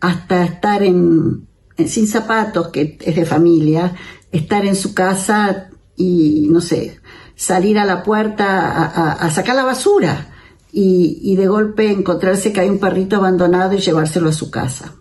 hasta 0.00 0.44
estar 0.44 0.82
en, 0.82 1.48
sin 1.86 2.06
zapatos, 2.06 2.68
que 2.68 2.98
es 3.00 3.16
de 3.16 3.24
familia, 3.24 3.94
estar 4.30 4.64
en 4.64 4.76
su 4.76 4.94
casa 4.94 5.70
y, 5.96 6.48
no 6.50 6.60
sé, 6.60 7.00
salir 7.34 7.78
a 7.78 7.84
la 7.84 8.02
puerta 8.02 9.14
a, 9.14 9.30
sacar 9.30 9.56
la 9.56 9.64
basura 9.64 10.34
y, 10.72 11.34
de 11.36 11.46
golpe 11.46 11.90
encontrarse 11.90 12.52
que 12.52 12.60
hay 12.60 12.68
un 12.68 12.78
perrito 12.78 13.16
abandonado 13.16 13.74
y 13.74 13.78
llevárselo 13.78 14.28
a 14.28 14.32
su 14.32 14.50
casa. 14.50 14.94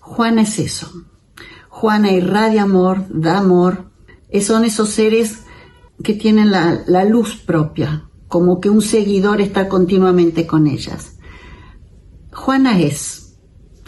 Juana 0.00 0.42
es 0.42 0.58
eso. 0.58 0.90
Juana 1.68 2.12
irradia 2.12 2.62
amor, 2.62 3.04
da 3.08 3.38
amor. 3.38 3.90
Son 4.40 4.64
esos 4.64 4.90
seres 4.90 5.40
que 6.02 6.14
tienen 6.14 6.50
la, 6.50 6.82
la 6.86 7.04
luz 7.04 7.36
propia, 7.36 8.04
como 8.28 8.60
que 8.60 8.70
un 8.70 8.82
seguidor 8.82 9.40
está 9.40 9.68
continuamente 9.68 10.46
con 10.46 10.66
ellas. 10.66 11.18
Juana 12.32 12.78
es, 12.78 13.38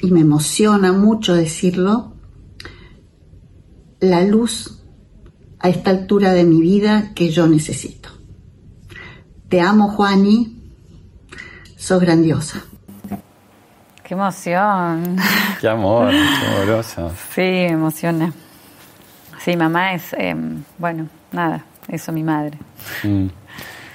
y 0.03 0.11
me 0.11 0.21
emociona 0.21 0.93
mucho 0.93 1.35
decirlo, 1.35 2.15
la 4.01 4.23
luz 4.23 4.83
a 5.61 5.69
esta 5.71 5.91
altura 5.91 6.33
de 6.33 6.45
mi 6.45 6.61
vida 6.61 7.13
que 7.15 7.31
yo 7.31 7.47
necesito. 7.47 8.11
Te 9.49 9.61
amo, 9.61 9.89
Juani, 9.89 10.59
sos 11.77 12.01
grandiosa. 12.01 12.63
Qué 14.03 14.13
emoción. 14.13 15.17
Qué 15.61 15.69
amor, 15.69 16.11
qué 16.11 16.47
amoroso. 16.47 17.11
Sí, 17.35 17.41
me 17.41 17.69
emociona. 17.69 18.35
Sí, 19.43 19.57
mamá 19.57 19.95
es, 19.95 20.13
eh, 20.13 20.37
bueno, 20.77 21.09
nada, 21.33 21.65
eso 21.89 22.13
mi 22.13 22.23
madre. 22.23 22.59
Mm. 23.03 23.27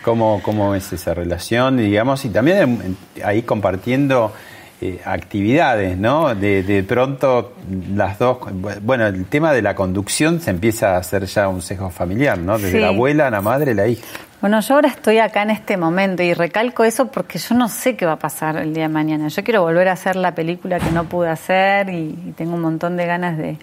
¿Cómo, 0.03 0.41
¿Cómo 0.43 0.75
es 0.75 0.91
esa 0.93 1.13
relación, 1.13 1.77
digamos? 1.77 2.23
Y 2.25 2.29
también 2.29 2.95
ahí 3.23 3.41
compartiendo 3.41 4.33
eh, 4.81 5.01
actividades, 5.03 5.97
¿no? 5.97 6.33
De, 6.35 6.63
de 6.63 6.83
pronto 6.83 7.53
las 7.93 8.17
dos... 8.17 8.37
Bueno, 8.81 9.05
el 9.07 9.25
tema 9.25 9.51
de 9.51 9.61
la 9.61 9.75
conducción 9.75 10.39
se 10.39 10.51
empieza 10.51 10.95
a 10.95 10.97
hacer 10.99 11.25
ya 11.25 11.49
un 11.49 11.61
sesgo 11.61 11.89
familiar, 11.89 12.37
¿no? 12.37 12.57
Desde 12.57 12.71
Sí. 12.71 12.79
la 12.79 12.87
abuela, 12.87 13.29
la 13.29 13.41
madre, 13.41 13.75
la 13.75 13.87
hija. 13.87 14.05
Bueno, 14.39 14.61
yo 14.61 14.75
ahora 14.75 14.87
estoy 14.87 15.17
acá 15.17 15.41
en 15.43 15.49
este 15.49 15.75
momento 15.75 16.23
y 16.23 16.33
recalco 16.33 16.85
eso 16.85 17.11
porque 17.11 17.37
yo 17.37 17.55
no 17.55 17.67
sé 17.67 17.97
qué 17.97 18.05
va 18.05 18.13
a 18.13 18.19
pasar 18.19 18.55
el 18.55 18.73
día 18.73 18.83
de 18.83 18.89
mañana. 18.93 19.27
Yo 19.27 19.43
quiero 19.43 19.63
volver 19.63 19.89
a 19.89 19.91
hacer 19.91 20.15
la 20.15 20.33
película 20.33 20.79
que 20.79 20.91
no 20.91 21.03
pude 21.03 21.27
hacer 21.27 21.89
y, 21.89 22.17
y 22.27 22.33
tengo 22.37 22.55
un 22.55 22.61
montón 22.61 22.95
de 22.95 23.05
ganas 23.05 23.37
de, 23.37 23.57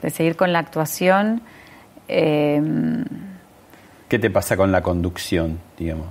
de 0.00 0.10
seguir 0.10 0.36
con 0.36 0.54
la 0.54 0.60
actuación. 0.60 1.42
Eh, 2.08 2.62
¿Qué 4.10 4.18
te 4.18 4.28
pasa 4.28 4.56
con 4.56 4.72
la 4.72 4.82
conducción, 4.82 5.60
digamos? 5.78 6.08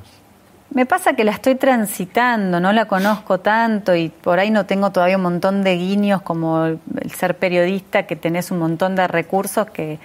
Me 0.72 0.86
pasa 0.86 1.18
que 1.18 1.26
la 1.26 1.32
estoy 1.32 1.56
transitando, 1.56 2.62
no 2.62 2.72
la 2.72 2.86
conozco 2.86 3.42
tanto 3.42 3.94
y 3.94 4.08
por 4.08 4.40
ahí 4.40 4.52
no 4.52 4.66
tengo 4.66 4.92
todavía 4.92 5.18
un 5.18 5.24
montón 5.24 5.64
de 5.64 5.76
guiños 5.76 6.22
como 6.22 6.64
el, 6.66 6.80
ser 7.14 7.38
periodista, 7.38 8.08
que 8.08 8.16
tenés 8.16 8.52
un 8.52 8.60
montón 8.60 8.96
de 8.96 9.06
recursos 9.06 9.70
que 9.72 10.00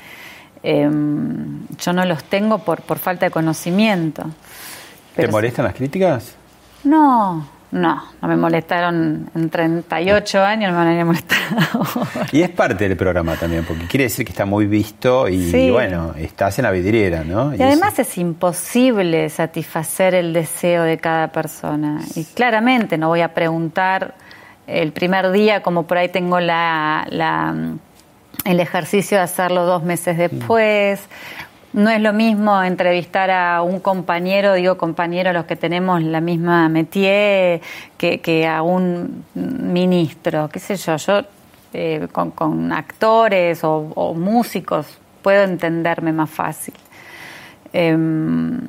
eh, 0.65 0.91
yo 1.79 1.93
no 1.93 2.05
los 2.05 2.25
tengo 2.25 2.59
por, 2.59 2.83
por 2.83 2.99
falta 2.99 3.27
de 3.27 3.31
conocimiento. 3.31 4.25
¿Te 5.15 5.29
molestan 5.29 5.67
las 5.67 5.75
críticas? 5.75 6.35
No, 6.83 7.47
no, 7.75 8.01
no 8.23 8.29
me 8.29 8.37
molestaron 8.37 9.29
en 9.35 9.51
38 9.51 10.45
años, 10.45 10.73
no 10.73 10.85
me 10.85 11.05
molestar 11.05 11.39
ahora. 11.73 12.27
Y 12.31 12.41
es 12.43 12.51
parte 12.51 12.89
del 12.89 12.97
programa 12.97 13.35
también, 13.35 13.65
porque 13.65 13.87
quiere 13.89 14.05
decir 14.05 14.25
que 14.25 14.31
está 14.31 14.47
muy 14.47 14.67
visto 14.67 15.29
y, 15.29 15.51
Sí. 15.51 15.71
bueno, 15.73 16.15
estás 16.17 16.57
en 16.61 16.63
la 16.67 16.71
vidriera, 16.71 17.25
¿no? 17.25 17.53
Y 17.53 17.61
además 17.61 17.99
es 17.99 18.17
imposible 18.17 19.29
satisfacer 19.29 20.15
el 20.15 20.33
deseo 20.33 20.85
de 20.85 20.99
cada 20.99 21.33
persona. 21.33 22.01
Y 22.15 22.25
claramente 22.25 22.97
no 22.97 23.09
voy 23.09 23.23
a 23.23 23.35
preguntar 23.35 24.15
el 24.69 24.93
primer 24.93 25.33
día 25.33 25.61
como 25.61 25.83
por 25.83 25.99
ahí 25.99 26.09
tengo 26.09 26.39
la, 26.39 27.05
la, 27.11 27.55
el 28.45 28.61
ejercicio 28.61 29.17
de 29.17 29.25
hacerlo 29.25 29.65
dos 29.67 29.83
meses 29.83 30.17
después. 30.17 31.01
No 31.75 31.91
es 31.91 32.01
lo 32.01 32.13
mismo 32.13 32.63
entrevistar 32.63 33.33
a 33.33 33.61
un 33.63 33.81
compañero, 33.81 34.55
digo 34.55 34.79
compañero, 34.79 35.33
los 35.33 35.45
que 35.45 35.57
tenemos 35.57 36.05
la 36.05 36.21
misma 36.21 36.69
métier, 36.69 37.61
que, 37.99 38.21
que 38.21 38.47
a 38.47 38.63
un 38.63 39.25
ministro, 39.35 40.49
qué 40.53 40.61
sé 40.61 40.77
yo, 40.77 40.97
yo 40.97 41.23
eh, 41.73 42.07
con, 42.13 42.73
actores 42.73 43.65
o, 43.65 43.91
o 43.97 44.15
músicos 44.15 44.87
puedo 45.21 45.43
entenderme 45.43 46.13
más 46.13 46.31
fácil. 46.31 46.75
Em, 47.73 48.61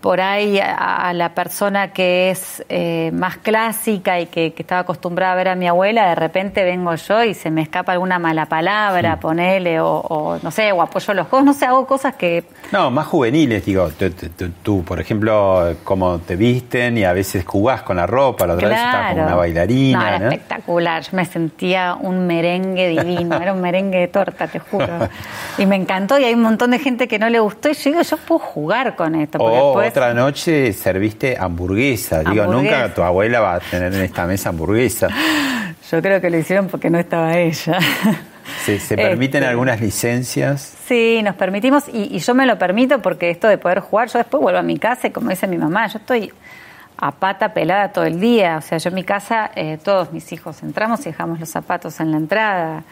por 0.00 0.20
ahí 0.20 0.58
a, 0.58 1.08
a 1.08 1.12
la 1.12 1.34
persona 1.34 1.92
que 1.92 2.30
es 2.30 2.64
eh, 2.68 3.10
más 3.14 3.36
clásica 3.36 4.18
y 4.18 4.26
que, 4.26 4.52
que 4.52 4.62
estaba 4.62 4.80
acostumbrada 4.80 5.32
a 5.32 5.36
ver 5.36 5.48
a 5.48 5.54
mi 5.54 5.68
abuela, 5.68 6.08
de 6.08 6.14
repente 6.16 6.64
vengo 6.64 6.94
yo 6.96 7.22
y 7.22 7.32
se 7.34 7.50
me 7.50 7.62
escapa 7.62 7.92
alguna 7.92 8.18
mala 8.18 8.46
palabra, 8.46 9.20
ponele, 9.20 9.80
o, 9.80 9.86
o 10.00 10.38
no 10.42 10.50
sé, 10.50 10.72
o 10.72 10.82
apoyo 10.82 11.14
los 11.14 11.28
codos, 11.28 11.44
no 11.44 11.54
sé, 11.54 11.66
hago 11.66 11.86
cosas 11.86 12.16
que 12.16 12.44
No, 12.72 12.90
más 12.90 13.06
juveniles, 13.06 13.64
digo, 13.64 13.88
tú, 13.90 14.10
tú- 14.10 14.28
tú- 14.30 14.50
tú, 14.62 14.84
por 14.84 15.00
ejemplo, 15.00 15.76
cómo 15.84 16.18
te 16.18 16.34
visten 16.36 16.98
y 16.98 17.04
a 17.04 17.12
veces 17.12 17.44
jugás 17.46 17.82
con 17.82 17.96
la 17.96 18.06
ropa, 18.06 18.46
la 18.48 18.54
otra 18.54 18.68
vez 18.68 18.78
estás 18.78 19.10
como 19.12 19.22
una 19.26 19.34
bailarina, 19.36 19.98
No, 20.00 20.06
era 20.08 20.18
¿no? 20.18 20.24
espectacular. 20.30 21.02
Yo 21.02 21.10
me 21.12 21.24
sentía 21.24 21.94
un 21.98 22.26
merengue 22.26 22.88
divino, 22.88 23.36
era 23.40 23.52
un 23.52 23.60
merengue 23.60 23.98
de 23.98 24.08
torta, 24.08 24.48
te 24.48 24.58
juro. 24.58 24.88
Y 25.58 25.66
me 25.66 25.76
encantó 25.76 26.18
y 26.18 26.24
hay 26.24 26.32
un 26.34 26.42
montón 26.42 26.70
de 26.72 26.78
gente 26.78 27.06
que 27.06 27.18
no 27.18 27.28
le 27.28 27.38
gustó 27.38 27.68
y 27.68 27.74
yo 27.74 27.90
digo, 27.90 28.02
yo 28.02 28.16
puedo 28.16 28.38
jugar 28.40 28.96
con 28.96 29.14
esto. 29.14 29.38
Porque 29.38 29.51
O 29.52 29.66
después- 29.80 29.90
otra 29.90 30.14
noche 30.14 30.72
serviste 30.72 31.36
hamburguesa. 31.38 32.20
Digo, 32.22 32.46
nunca 32.46 32.92
tu 32.94 33.02
abuela 33.02 33.40
va 33.40 33.54
a 33.54 33.60
tener 33.60 33.92
en 33.94 34.00
esta 34.02 34.26
mesa 34.26 34.48
hamburguesa. 34.50 35.08
Yo 35.90 36.00
creo 36.00 36.20
que 36.20 36.30
lo 36.30 36.38
hicieron 36.38 36.68
porque 36.68 36.88
no 36.90 36.98
estaba 36.98 37.36
ella. 37.38 37.78
¿Se, 38.64 38.78
se 38.78 38.96
permiten 38.96 39.42
Este. 39.42 39.50
algunas 39.50 39.80
licencias? 39.80 40.74
Sí, 40.86 41.20
nos 41.22 41.34
permitimos 41.36 41.84
y, 41.88 42.14
y 42.14 42.18
yo 42.18 42.34
me 42.34 42.46
lo 42.46 42.58
permito 42.58 43.00
porque 43.02 43.30
esto 43.30 43.46
de 43.48 43.58
poder 43.58 43.80
jugar, 43.80 44.08
yo 44.08 44.18
después 44.18 44.42
vuelvo 44.42 44.58
a 44.58 44.62
mi 44.62 44.78
casa 44.78 45.06
y 45.08 45.10
como 45.10 45.30
dice 45.30 45.46
mi 45.46 45.58
mamá, 45.58 45.86
yo 45.88 45.98
estoy 45.98 46.32
a 46.96 47.10
pata 47.12 47.52
pelada 47.52 47.92
todo 47.92 48.04
el 48.04 48.20
día. 48.20 48.56
O 48.58 48.60
sea, 48.60 48.78
yo 48.78 48.88
en 48.88 48.94
mi 48.94 49.04
casa, 49.04 49.50
eh, 49.54 49.78
todos 49.82 50.12
mis 50.12 50.32
hijos 50.32 50.62
entramos 50.62 51.00
y 51.00 51.04
dejamos 51.10 51.40
los 51.40 51.48
zapatos 51.48 51.98
en 52.00 52.10
la 52.12 52.16
entrada. 52.16 52.84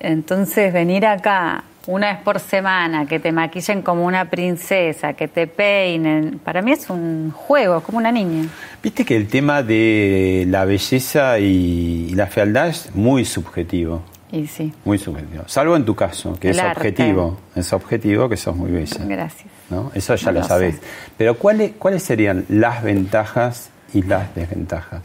Entonces, 0.00 0.72
venir 0.72 1.06
acá 1.06 1.64
una 1.86 2.12
vez 2.12 2.22
por 2.22 2.40
semana, 2.40 3.06
que 3.06 3.20
te 3.20 3.30
maquillen 3.32 3.82
como 3.82 4.04
una 4.04 4.30
princesa, 4.30 5.12
que 5.12 5.28
te 5.28 5.46
peinen, 5.46 6.38
para 6.42 6.62
mí 6.62 6.72
es 6.72 6.88
un 6.88 7.30
juego, 7.30 7.82
como 7.82 7.98
una 7.98 8.10
niña. 8.10 8.48
Viste 8.82 9.04
que 9.04 9.16
el 9.16 9.28
tema 9.28 9.62
de 9.62 10.46
la 10.48 10.64
belleza 10.64 11.38
y, 11.38 12.10
la 12.14 12.26
fealdad 12.26 12.68
es 12.68 12.94
muy 12.94 13.24
subjetivo. 13.24 14.02
Y 14.32 14.46
sí, 14.48 14.72
Muy 14.84 14.98
subjetivo. 14.98 15.44
Salvo 15.46 15.76
en 15.76 15.84
tu 15.84 15.94
caso, 15.94 16.36
que 16.40 16.48
El 16.50 16.56
es 16.56 16.62
arte. 16.62 16.80
objetivo. 16.88 17.38
Es 17.54 17.72
objetivo 17.72 18.28
que 18.28 18.36
sos 18.36 18.56
muy 18.56 18.70
bella. 18.70 19.04
gracias. 19.04 19.52
¿no? 19.70 19.92
Eso 19.94 20.14
ya 20.16 20.26
No 20.26 20.32
lo 20.32 20.40
lo 20.40 20.46
sabés. 20.46 20.80
Pero 21.16 21.38
¿cuáles, 21.38 21.72
¿cuáles 21.78 22.02
serían 22.02 22.44
las 22.48 22.82
ventajas 22.82 23.70
y 23.92 24.02
las 24.02 24.34
desventajas 24.34 25.02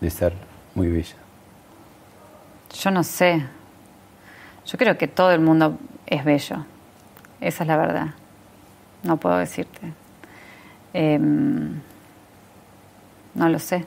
de 0.00 0.10
ser 0.10 0.32
muy 0.74 0.88
bella? 0.88 1.14
Yo 2.82 2.90
no 2.90 3.04
sé. 3.04 3.44
Yo 4.70 4.78
creo 4.78 4.96
que 4.98 5.08
todo 5.08 5.32
el 5.32 5.40
mundo 5.40 5.78
es 6.06 6.24
bello. 6.24 6.64
Esa 7.40 7.64
es 7.64 7.68
la 7.68 7.76
verdad. 7.76 8.06
No 9.02 9.16
puedo 9.16 9.36
decirte. 9.38 9.92
Em, 10.92 11.74
no 13.34 13.48
lo 13.48 13.58
sé. 13.58 13.84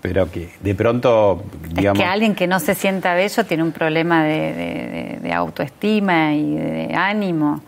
Pero 0.00 0.30
que 0.30 0.50
de 0.60 0.74
pronto, 0.74 1.42
digamos... 1.72 1.98
Es 1.98 2.04
que 2.04 2.10
alguien 2.10 2.34
que 2.34 2.46
no 2.46 2.60
se 2.60 2.74
sienta 2.74 3.14
bello 3.14 3.44
tiene 3.46 3.62
un 3.62 3.72
problema 3.72 4.22
de, 4.24 4.52
de- 4.52 4.88
de- 5.14 5.18
de 5.22 5.32
autoestima 5.32 6.34
y 6.34 6.54
de 6.56 6.94
ánimo. 6.94 7.62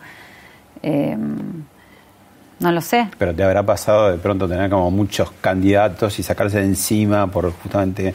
Em, 0.83 1.63
no 2.59 2.71
lo 2.71 2.81
sé. 2.81 3.07
Pero 3.17 3.33
te 3.33 3.43
habrá 3.43 3.63
pasado 3.63 4.11
de 4.11 4.17
pronto 4.19 4.47
tener 4.47 4.69
como 4.69 4.91
muchos 4.91 5.31
candidatos 5.41 6.19
y 6.19 6.23
sacarse 6.23 6.59
de 6.59 6.65
encima 6.65 7.25
por 7.27 7.51
justamente 7.53 8.13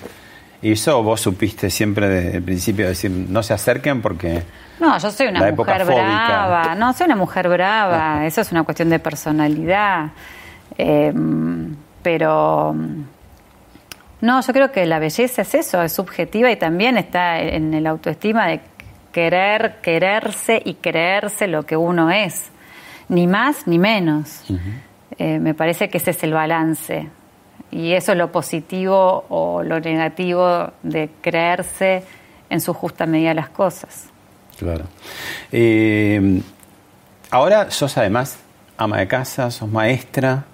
eso. 0.71 1.03
Vos 1.03 1.21
supiste 1.21 1.71
siempre 1.71 2.09
desde 2.09 2.37
el 2.37 2.43
principio 2.45 2.87
decir 2.87 3.11
no 3.11 3.43
se 3.43 3.53
acerquen 3.55 4.01
porque 4.01 4.43
No, 4.79 4.97
yo 4.99 5.11
soy 5.11 5.27
una 5.29 5.51
mujer 5.51 5.81
fóbica. 5.85 6.03
brava. 6.03 6.75
No, 6.77 6.93
soy 6.93 7.07
una 7.07 7.17
mujer 7.17 7.49
brava. 7.49 8.25
Eso 8.27 8.43
es 8.43 8.53
una 8.53 8.63
cuestión 8.63 8.91
de 8.91 8.99
personalidad. 9.01 10.11
Eh, 10.79 11.13
pero 12.03 12.75
no, 14.21 14.41
yo 14.41 14.53
creo 14.53 14.71
que 14.71 14.87
la 14.87 14.99
belleza 14.99 15.43
es 15.43 15.55
eso, 15.55 15.83
es 15.83 15.93
subjetiva 15.93 16.51
y 16.51 16.57
también 16.57 16.97
está 16.97 17.41
en 17.41 17.75
el 17.75 17.87
autoestima 17.87 18.47
de 18.47 18.61
querer, 19.13 19.77
quererse 19.83 20.63
y 20.65 20.75
creerse 20.75 21.47
lo 21.49 21.65
que 21.65 21.77
uno 21.77 22.11
es. 22.11 22.51
Ni 23.09 23.27
más 23.27 23.67
ni 23.67 23.79
menos. 23.79 24.45
Eh, 25.19 25.39
me 25.39 25.55
parece 25.55 25.89
que 25.91 25.99
ese 25.99 26.13
es 26.13 26.23
el 26.23 26.33
balance. 26.33 27.09
Y 27.73 27.95
eso 27.95 28.13
es 28.13 28.19
lo 28.19 28.31
positivo 28.31 29.25
o 29.29 29.63
lo 29.65 29.81
negativo 29.81 30.71
de 30.85 31.11
creerse 31.21 32.05
en 32.51 32.61
su 32.61 32.73
justa 32.75 33.07
medida 33.07 33.33
las 33.35 33.49
cosas. 33.49 34.05
Claro. 34.59 34.85
Eh, 35.51 36.41
ahora 37.31 37.71
sos 37.71 37.97
además 37.99 38.37
ama 38.77 38.99
de 38.99 39.09
casa, 39.09 39.51
sos 39.51 39.69
maestra, 39.71 40.45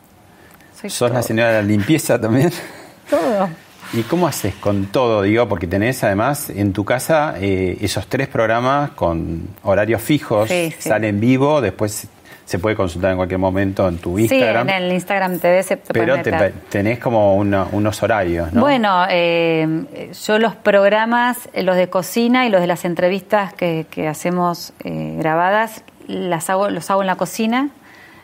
Soy 0.80 0.90
sos 0.90 1.10
la 1.10 1.22
señora 1.22 1.48
de 1.48 1.54
la 1.62 1.68
limpieza 1.68 2.20
también. 2.20 2.52
Todo. 3.10 3.48
¿Y 3.94 4.02
cómo 4.02 4.28
haces 4.28 4.54
con 4.56 4.86
todo? 4.86 5.22
Digo, 5.22 5.48
porque 5.48 5.66
tenés 5.66 6.04
además 6.04 6.50
en 6.50 6.74
tu 6.74 6.84
casa 6.84 7.34
eh, 7.40 7.78
esos 7.80 8.06
tres 8.06 8.28
programas 8.28 8.90
con 8.90 9.48
horarios 9.62 10.02
fijos, 10.02 10.48
Sí, 10.50 10.74
sí. 10.78 10.88
salen 10.90 11.18
vivo, 11.18 11.62
después 11.62 12.06
se 12.49 12.59
puede 12.59 12.74
consultar 12.76 13.11
en 13.11 13.18
cualquier 13.18 13.38
momento 13.38 13.86
en 13.86 13.99
tu 13.99 14.18
Instagram. 14.18 14.66
Sí, 14.68 14.72
en 14.74 14.82
el 14.84 14.92
Instagram 14.94 15.38
TV 15.38 15.62
se 15.62 15.76
pero 15.76 16.14
puede 16.16 16.22
te- 16.22 16.51
tenés 16.70 16.99
como 16.99 17.36
una- 17.36 17.66
unos 17.72 18.03
horarios, 18.03 18.55
¿no? 18.55 18.62
Bueno, 18.62 19.05
eh, 19.11 20.11
yo 20.26 20.38
los 20.38 20.55
programas, 20.55 21.36
eh, 21.53 21.62
los 21.62 21.76
de 21.76 21.90
cocina 21.90 22.46
y 22.46 22.49
los 22.49 22.62
de 22.62 22.66
las 22.66 22.86
entrevistas 22.86 23.53
que, 23.53 23.84
que 23.90 24.09
hacemos 24.09 24.72
eh, 24.82 25.16
grabadas, 25.18 25.84
las 26.07 26.49
hago, 26.49 26.70
los 26.70 26.90
hago 26.90 27.03
en 27.03 27.09
la 27.09 27.16
cocina. 27.16 27.68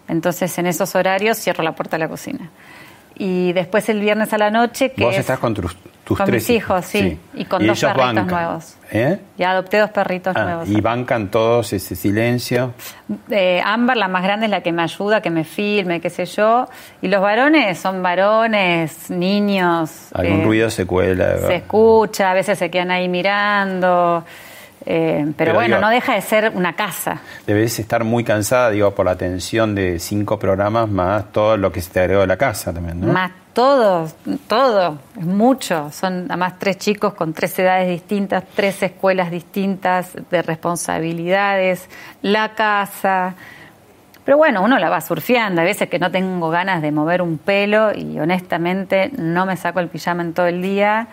Entonces, 0.09 0.57
en 0.57 0.69
esos 0.69 0.95
horarios 0.95 1.37
cierro 1.39 1.63
la 1.63 1.73
puerta 1.73 1.99
de 1.99 2.05
la 2.05 2.09
cocina. 2.09 2.49
Y 3.17 3.53
después 3.53 3.91
el 3.91 4.01
viernes 4.01 4.33
a 4.33 4.39
la 4.39 4.51
noche, 4.51 4.93
que 4.93 5.05
Vos 5.05 5.13
es 5.13 5.21
estás 5.21 5.39
con 5.39 5.53
tus, 5.53 5.77
tus 6.05 6.19
con 6.19 6.27
tres 6.27 6.43
mis 6.43 6.51
hijos, 6.59 6.85
sí, 6.85 7.19
y 7.33 7.45
con 7.47 7.67
dos 7.67 7.81
perritos 7.81 8.07
bancan, 8.07 8.27
nuevos. 8.27 8.77
¿eh? 8.93 9.19
Ya 9.39 9.51
adopté 9.53 9.79
dos 9.79 9.91
perritos 9.91 10.37
Ah, 10.37 10.45
nuevos. 10.45 10.69
y 10.69 10.81
bancan 10.81 11.31
todos 11.31 11.73
ese 11.73 11.97
silencio. 11.97 12.75
Eh, 13.31 13.61
Ámbar, 13.65 13.97
la 13.97 14.09
más 14.09 14.23
grande, 14.23 14.47
es 14.47 14.51
la 14.51 14.61
que 14.63 14.71
me 14.73 14.83
ayuda, 14.83 15.23
que 15.23 15.31
me 15.31 15.45
filme, 15.45 16.01
qué 16.01 16.11
sé 16.11 16.27
yo. 16.27 16.69
Y 17.01 17.09
los 17.09 17.23
varones 17.23 17.79
son 17.79 18.03
varones, 18.03 19.09
niños. 19.11 20.09
Algún 20.13 20.41
eh, 20.43 20.45
ruido 20.45 20.71
se 20.71 20.87
cuela. 20.87 21.39
Se 21.39 21.55
escucha, 21.57 22.31
a 22.31 22.35
veces 22.35 22.59
se 22.59 22.71
quedan 22.71 22.91
ahí 22.91 23.09
mirando. 23.09 24.25
Eh, 24.87 25.23
pero, 25.25 25.35
Pero 25.37 25.55
bueno, 25.55 25.77
digo- 25.77 25.81
no 25.87 25.91
deja 25.91 26.15
de 26.15 26.21
ser 26.21 26.53
una 26.55 26.75
casa. 26.75 27.21
Debes 27.47 27.79
estar 27.79 28.05
muy 28.05 28.23
cansada, 28.25 28.71
digo, 28.71 28.91
por 28.95 29.07
la 29.07 29.17
tensión 29.17 29.75
de 29.75 29.99
cinco 29.99 30.39
programas 30.39 30.89
más 30.89 31.33
todo 31.33 31.57
lo 31.57 31.73
que 31.73 31.81
se 31.81 31.91
te 31.91 32.01
agregó 32.01 32.21
de 32.23 32.27
la 32.27 32.37
casa 32.37 32.73
también, 32.73 33.01
¿no? 33.01 33.13
Más 33.13 33.31
todo, 33.55 34.09
todo, 34.49 34.99
es 35.19 35.25
mucho. 35.25 35.91
Son 35.93 36.27
además 36.29 36.55
tres 36.59 36.77
chicos 36.79 37.15
con 37.15 37.33
tres 37.33 37.57
edades 37.59 37.89
distintas, 37.89 38.43
tres 38.55 38.83
escuelas 38.83 39.31
distintas 39.31 40.11
de 40.31 40.43
responsabilidades, 40.43 41.89
la 42.23 42.55
casa. 42.55 43.35
Pero 44.25 44.39
bueno, 44.39 44.63
uno 44.63 44.79
la 44.79 44.89
va 44.89 45.01
surfeando. 45.01 45.61
A 45.61 45.65
veces 45.65 45.89
que 45.89 45.99
no 45.99 46.11
tengo 46.11 46.51
ganas 46.51 46.81
de 46.83 46.91
mover 46.93 47.21
un 47.23 47.39
pelo 47.39 47.93
y 47.95 48.19
honestamente 48.19 49.11
no 49.19 49.45
me 49.47 49.57
saco 49.57 49.81
el 49.81 49.89
pijama 49.89 50.23
en 50.23 50.33
todo 50.33 50.47
el 50.47 50.63
día. 50.63 51.09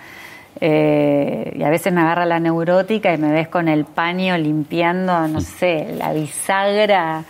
Eh, 0.64 1.54
y 1.58 1.64
a 1.64 1.70
veces 1.70 1.92
me 1.92 2.02
agarra 2.02 2.26
la 2.26 2.40
neurótica 2.40 3.12
y 3.14 3.18
me 3.18 3.32
ves 3.32 3.48
con 3.48 3.68
el 3.68 3.84
paño 3.86 4.38
limpiando, 4.38 5.28
no 5.28 5.42
sé, 5.42 5.96
la 5.98 6.14
bisagra 6.14 7.24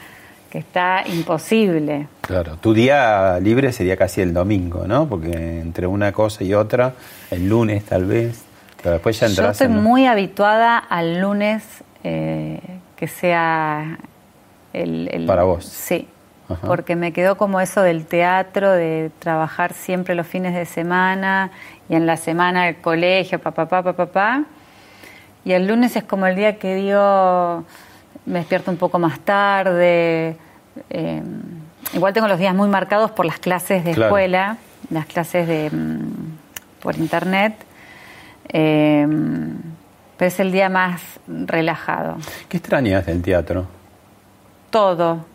que 0.50 0.58
está 0.58 1.04
imposible. 1.08 2.08
Claro, 2.20 2.58
tu 2.58 2.74
día 2.74 3.40
libre 3.40 3.72
sería 3.72 3.96
casi 3.96 4.20
el 4.20 4.34
domingo, 4.34 4.86
¿no? 4.86 5.08
Porque 5.08 5.32
entre 5.62 5.88
una 5.88 6.12
cosa 6.12 6.44
y 6.44 6.54
otra, 6.54 6.92
el 7.32 7.48
lunes 7.48 7.86
tal 7.86 8.04
vez, 8.04 8.44
pero 8.84 8.92
después 8.92 9.18
ya 9.18 9.28
Yo 9.28 9.32
entras 9.32 9.62
estoy 9.62 9.68
en... 9.78 9.82
muy 9.82 10.08
habituada 10.08 10.78
al 10.78 11.22
lunes 11.22 11.64
eh, 12.04 12.60
que 12.98 13.08
sea 13.08 13.98
el, 14.74 15.08
el- 15.10 15.26
Para 15.26 15.44
vos. 15.44 15.64
Sí, 15.64 16.06
Ajá. 16.50 16.68
porque 16.68 16.98
me 16.98 17.14
quedó 17.14 17.38
como 17.38 17.62
eso 17.62 17.82
del 17.82 18.06
teatro, 18.06 18.72
de 18.72 19.10
trabajar 19.20 19.72
siempre 19.74 20.16
los 20.16 20.28
fines 20.28 20.54
de 20.54 20.66
semana 20.66 21.52
y 21.92 21.96
en 21.96 22.06
la 22.06 22.16
semana 22.16 22.70
el 22.70 22.78
colegio, 22.78 23.38
papá, 23.40 23.66
papá, 23.68 23.84
papá, 23.92 24.06
papá. 24.06 24.44
Y 25.44 25.52
el 25.52 25.68
lunes 25.68 25.94
es 25.98 26.04
como 26.06 26.26
el 26.26 26.38
día 26.38 26.58
que 26.58 26.74
digo, 26.76 27.66
me 28.26 28.40
despierto 28.40 28.72
un 28.72 28.78
poco 28.78 28.98
más 28.98 29.20
tarde. 29.20 30.38
eh, 30.90 31.22
igual 31.94 32.14
tengo 32.14 32.30
los 32.30 32.40
días 32.40 32.56
muy 32.56 32.70
marcados 32.70 33.12
por 33.12 33.26
las 33.26 33.40
clases 33.40 33.84
de 33.84 33.92
Claro. 33.92 34.08
escuela, 34.08 34.58
las 34.90 35.06
clases 35.06 35.46
de 35.48 35.70
mm, 35.70 36.82
por 36.82 36.96
internet. 36.96 37.56
eh, 38.54 39.06
pero 40.18 40.28
es 40.30 40.40
el 40.40 40.52
día 40.52 40.70
más 40.70 41.02
relajado. 41.28 42.18
¿Qué 42.48 42.58
extrañas 42.58 43.06
del 43.08 43.22
teatro? 43.22 43.66
Todo. 44.70 45.26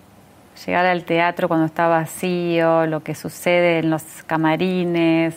Llegar 0.64 0.86
al 0.86 1.04
teatro 1.04 1.48
cuando 1.48 1.66
está 1.66 1.86
vacío, 1.88 2.86
lo 2.86 3.02
que 3.02 3.14
sucede 3.14 3.80
en 3.80 3.90
los 3.90 4.02
camarines, 4.26 5.34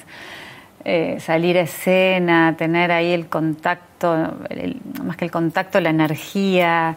eh, 0.86 1.18
salir 1.20 1.58
a 1.58 1.62
escena, 1.62 2.56
tener 2.58 2.92
ahí 2.92 3.12
el 3.12 3.28
contacto, 3.28 4.38
el- 4.50 4.78
más 5.04 5.18
que 5.18 5.26
el 5.26 5.32
contacto, 5.32 5.80
la 5.80 5.90
energía, 5.90 6.96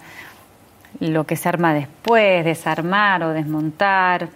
lo 1.00 1.24
que 1.24 1.36
se 1.36 1.48
arma 1.48 1.74
después, 1.74 2.44
desarmar 2.44 3.22
o 3.24 3.30
desmontar, 3.30 4.28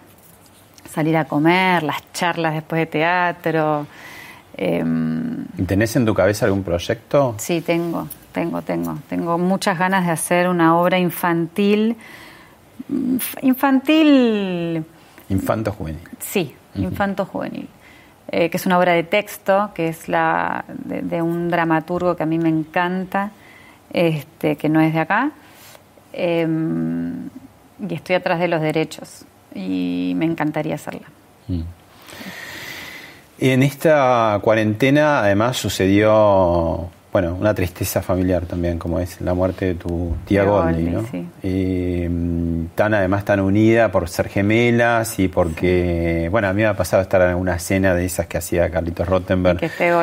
salir 0.89 1.15
a 1.17 1.25
comer, 1.25 1.83
las 1.83 1.97
charlas 2.13 2.53
después 2.53 2.79
de 2.79 2.85
teatro. 2.87 3.87
em, 4.57 5.45
¿Tenés 5.67 5.95
en 5.95 6.05
tu 6.05 6.13
cabeza 6.15 6.45
algún 6.45 6.63
proyecto? 6.63 7.35
Sí, 7.37 7.61
tengo, 7.61 8.07
tengo, 8.31 8.61
tengo. 8.63 8.97
Tengo 9.07 9.37
muchas 9.37 9.77
ganas 9.77 10.05
de 10.07 10.11
hacer 10.11 10.47
una 10.49 10.75
obra 10.77 10.97
infantil. 10.97 11.95
Infantil, 13.41 14.83
Infanto 15.29 15.71
juvenil. 15.71 16.01
sí, 16.19 16.55
infanto 16.75 17.25
juvenil. 17.25 17.67
Eh, 18.29 18.49
que 18.49 18.57
es 18.57 18.65
una 18.65 18.77
obra 18.77 18.91
de 18.93 19.03
texto, 19.03 19.71
que 19.73 19.87
es 19.87 20.09
la 20.09 20.65
de, 20.67 21.21
un 21.21 21.49
dramaturgo 21.49 22.15
que 22.17 22.23
a 22.23 22.25
mí 22.25 22.37
me 22.37 22.49
encanta, 22.49 23.31
este, 23.91 24.57
que 24.57 24.67
no 24.67 24.81
es 24.81 24.93
de 24.93 24.99
acá. 24.99 25.31
Em, 26.11 27.29
y 27.87 27.93
estoy 27.93 28.15
atrás 28.15 28.39
de 28.39 28.47
los 28.49 28.61
derechos. 28.61 29.25
Y 29.55 30.13
me 30.17 30.25
encantaría 30.25 30.75
hacerla. 30.75 31.07
En 33.39 33.63
esta 33.63 34.37
cuarentena 34.41 35.19
además 35.19 35.57
sucedió, 35.57 36.89
bueno, 37.19 37.35
una 37.39 37.55
tristeza 37.55 38.03
familiar 38.03 38.45
también, 38.45 38.77
como 38.77 38.99
es 38.99 39.19
la 39.21 39.33
muerte 39.33 39.65
de 39.65 39.73
tu 39.73 40.15
tía 40.27 40.43
Goldie, 40.43 40.91
¿no? 40.91 41.03
sí. 41.09 41.25
Y, 41.41 42.07
mm, 42.07 42.67
tan 42.75 42.93
además 42.93 43.25
tan 43.25 43.39
unida 43.39 43.91
por 43.91 44.07
ser 44.07 44.29
gemelas 44.29 45.17
y 45.17 45.27
porque, 45.27 46.27
bueno, 46.29 46.47
a 46.47 46.53
mí 46.53 46.61
me 46.61 46.67
ha 46.67 46.75
pasado 46.75 47.01
estar 47.01 47.21
en 47.27 47.35
una 47.35 47.57
cena 47.57 47.95
de 47.95 48.05
esas 48.05 48.27
que 48.27 48.37
hacía 48.37 48.69
Carlitos 48.69 49.07
Rottenberg 49.07 49.59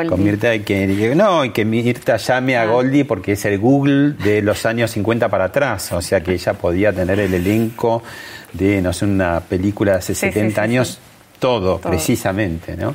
con 0.09 0.25
Mirta 0.25 0.53
y 0.57 0.61
que, 0.61 1.15
no, 1.15 1.45
y 1.45 1.51
que 1.51 1.65
Mirta 1.65 2.17
llame 2.17 2.57
Ah. 2.57 2.63
a 2.63 2.67
Goldie 2.67 3.05
porque 3.05 3.33
es 3.33 3.45
el 3.45 3.61
Google 3.61 4.15
de 4.25 4.43
los 4.43 4.67
años 4.67 4.91
50 4.91 5.29
para 5.29 5.45
atrás, 5.45 5.93
o 5.93 6.03
sea 6.03 6.21
que 6.21 6.33
ella 6.33 6.55
podía 6.55 6.93
tener 6.93 7.21
el 7.21 7.33
elenco 7.33 8.03
de, 8.53 8.83
no 8.83 8.93
sé, 8.93 9.05
una 9.05 9.39
película 9.39 9.93
de 9.93 9.99
hace 9.99 10.15
Sí, 10.17 10.27
sí, 10.27 10.33
70 10.33 10.55
sí, 10.55 10.61
años, 10.65 10.99
todo, 11.39 11.79
Todo. 11.79 11.91
precisamente, 11.91 12.77
¿no? 12.77 12.93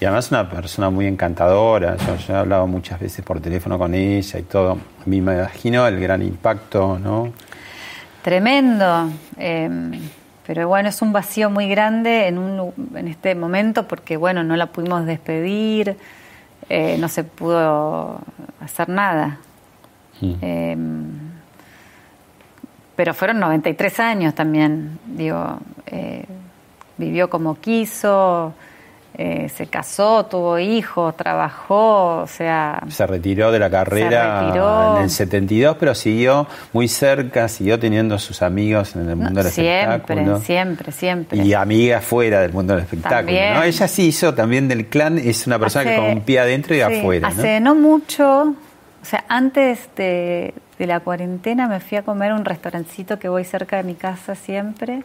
Y 0.00 0.04
además 0.06 0.30
una 0.30 0.48
persona 0.48 0.88
muy 0.88 1.06
encantadora, 1.06 1.96
yo, 1.96 2.16
yo 2.16 2.34
he 2.34 2.36
hablado 2.36 2.66
muchas 2.66 2.98
veces 2.98 3.24
por 3.24 3.40
teléfono 3.40 3.78
con 3.78 3.94
ella 3.94 4.38
y 4.38 4.42
todo. 4.42 4.72
A 4.72 5.04
mí 5.06 5.20
me 5.20 5.34
imagino 5.34 5.86
el 5.86 6.00
gran 6.00 6.22
impacto, 6.22 6.98
¿no? 6.98 7.32
Tremendo. 8.22 9.10
eh, 9.36 9.68
pero 10.50 10.66
bueno, 10.66 10.88
es 10.88 11.00
un 11.00 11.12
vacío 11.12 11.48
muy 11.48 11.68
grande 11.68 12.26
en, 12.26 12.36
un, 12.36 12.74
en 12.96 13.06
este 13.06 13.36
momento 13.36 13.86
porque, 13.86 14.16
bueno, 14.16 14.42
no 14.42 14.56
la 14.56 14.66
pudimos 14.66 15.06
despedir, 15.06 15.96
eh, 16.68 16.96
no 16.98 17.08
se 17.08 17.22
pudo 17.22 18.18
hacer 18.60 18.88
nada. 18.88 19.38
Eh, 20.20 20.76
pero 22.96 23.14
fueron 23.14 23.38
93 23.38 24.00
años 24.00 24.34
también, 24.34 24.98
digo, 25.06 25.60
eh, 25.86 26.24
vivió 26.98 27.30
como 27.30 27.60
quiso, 27.60 28.52
eh, 29.18 29.48
se 29.54 29.66
casó, 29.66 30.24
tuvo 30.26 30.58
hijos, 30.58 31.16
trabajó, 31.16 32.18
o 32.22 32.26
sea... 32.26 32.82
Se 32.88 33.06
retiró 33.06 33.50
de 33.52 33.58
la 33.58 33.68
carrera 33.68 34.96
en 34.96 35.02
el 35.04 35.10
72, 35.10 35.76
pero 35.78 35.94
siguió 35.94 36.46
muy 36.72 36.88
cerca, 36.88 37.48
siguió 37.48 37.78
teniendo 37.78 38.18
sus 38.18 38.40
amigos 38.42 38.94
en 38.96 39.08
el 39.08 39.16
mundo 39.16 39.42
del 39.42 39.52
siempre, 39.52 39.96
espectáculo. 39.96 40.40
siempre, 40.40 40.92
siempre. 40.92 41.38
Y 41.42 41.52
amigas 41.54 42.04
fuera 42.04 42.40
del 42.40 42.52
mundo 42.52 42.74
del 42.74 42.84
espectáculo, 42.84 43.18
También. 43.18 43.54
¿no? 43.54 43.62
Ella 43.62 43.88
sí 43.88 44.06
hizo 44.06 44.32
también 44.34 44.68
del 44.68 44.86
clan, 44.86 45.18
es 45.18 45.46
una 45.46 45.58
persona 45.58 45.84
que 45.84 45.96
Hace- 45.96 46.20
pie 46.22 46.38
adentro 46.40 46.74
y 46.74 46.78
sí, 46.78 46.82
afuera, 46.84 47.28
¿no? 47.30 47.34
Hace 47.40 47.60
¿no? 47.60 47.74
mucho, 47.74 48.40
o 48.42 49.04
sea, 49.04 49.24
antes 49.28 49.88
de, 49.96 50.54
de 50.78 50.86
la 50.86 51.00
cuarentena 51.00 51.68
me 51.68 51.80
fui 51.80 51.98
a 51.98 52.02
comer 52.02 52.30
a 52.30 52.34
un 52.36 52.44
restaurancito 52.44 53.18
que 53.18 53.28
voy 53.28 53.44
cerca 53.44 53.76
de 53.78 53.82
mi 53.82 53.94
casa 53.94 54.34
siempre 54.34 55.02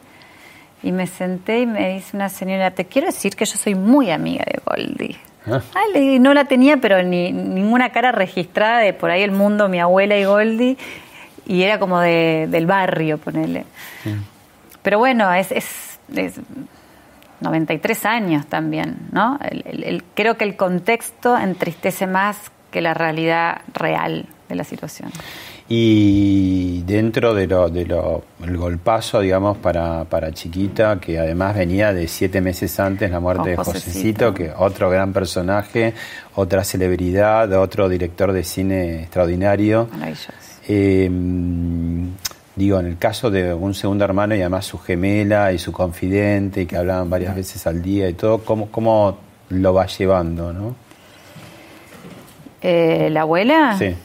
y 0.86 0.91
me 0.91 1.07
senté 1.07 1.61
y 1.61 1.65
me 1.65 1.95
dice 1.95 2.15
una 2.15 2.29
señora, 2.29 2.71
te 2.71 2.86
quiero 2.86 3.07
decir 3.07 3.36
que 3.36 3.45
yo 3.45 3.57
soy 3.57 3.75
muy 3.75 4.11
amiga 4.11 4.45
de 4.45 4.59
Goldie. 4.65 5.17
Ah. 5.47 5.61
Le 5.93 5.99
digo, 5.99 6.23
no 6.23 6.33
la 6.33 6.45
tenía, 6.45 6.77
pero 6.77 7.03
ni 7.03 7.31
ninguna 7.31 7.89
cara 7.91 8.11
registrada 8.11 8.79
de 8.79 8.93
por 8.93 9.11
ahí 9.11 9.21
el 9.21 9.31
mundo, 9.31 9.67
mi 9.69 9.79
abuela 9.79 10.17
y 10.17 10.23
Goldie, 10.23 10.77
y 11.45 11.61
era 11.63 11.77
como 11.79 11.99
de, 11.99 12.47
del 12.49 12.65
barrio, 12.65 13.17
ponele. 13.17 13.65
Pero 14.81 14.97
bueno, 14.99 15.31
es, 15.33 15.51
es, 15.51 15.99
es 16.15 16.39
93 17.41 18.05
años 18.05 18.45
también, 18.47 18.97
¿no? 19.11 19.38
El- 19.49 19.63
el- 19.67 19.83
el- 19.83 20.03
creo 20.13 20.38
que 20.38 20.45
el 20.45 20.55
contexto 20.55 21.38
entristece 21.38 22.07
más 22.07 22.38
que 22.71 22.81
la 22.81 22.93
realidad 22.93 23.61
real 23.73 24.25
de 24.49 24.55
la 24.55 24.63
situación. 24.63 25.11
Y 25.68 26.84
dentro 26.84 27.34
de 27.34 27.47
lo, 27.47 27.70
de 27.70 27.86
lo 27.86 28.24
el 28.43 28.55
golpazo, 28.55 29.22
digamos, 29.22 29.57
para, 29.57 30.03
para 30.03 30.32
Chiquita, 30.32 30.99
que 30.99 31.18
además 31.18 31.55
venía 31.55 31.91
de 31.91 32.07
siete 32.07 32.39
meses 32.39 32.80
antes 32.80 33.09
la 33.09 33.20
muerte 33.20 33.49
de 33.49 33.55
Josecito. 33.55 33.88
Josecito, 33.89 34.34
que 34.36 34.51
otro 34.55 34.91
gran 34.91 35.11
personaje, 35.11 35.95
otra 36.36 36.63
celebridad, 36.63 37.51
otro 37.53 37.89
director 37.89 38.32
de 38.32 38.43
cine 38.43 39.01
extraordinario. 39.01 39.89
Eh, 40.68 41.09
digo, 42.55 42.80
en 42.80 42.86
el 42.86 42.97
caso 42.99 43.32
de 43.32 43.51
un 43.51 43.74
segundo 43.74 44.05
hermano 44.05 44.36
y 44.36 44.41
además 44.41 44.68
su 44.68 44.78
gemela 44.78 45.51
y 45.51 45.57
su 45.57 45.72
confidente, 45.72 46.61
y 46.61 46.66
que 46.68 46.78
hablaban 46.78 47.09
varias 47.09 47.36
veces 47.36 47.66
al 47.66 47.82
día 47.82 48.07
y 48.07 48.13
todo, 48.13 48.38
¿cómo, 48.43 48.70
cómo 48.70 49.18
lo 49.49 49.74
va 49.74 49.88
llevando, 49.88 50.53
no? 50.53 50.76
Eh, 52.61 53.09
¿La 53.11 53.22
abuela? 53.22 53.76
Sí. 53.80 53.95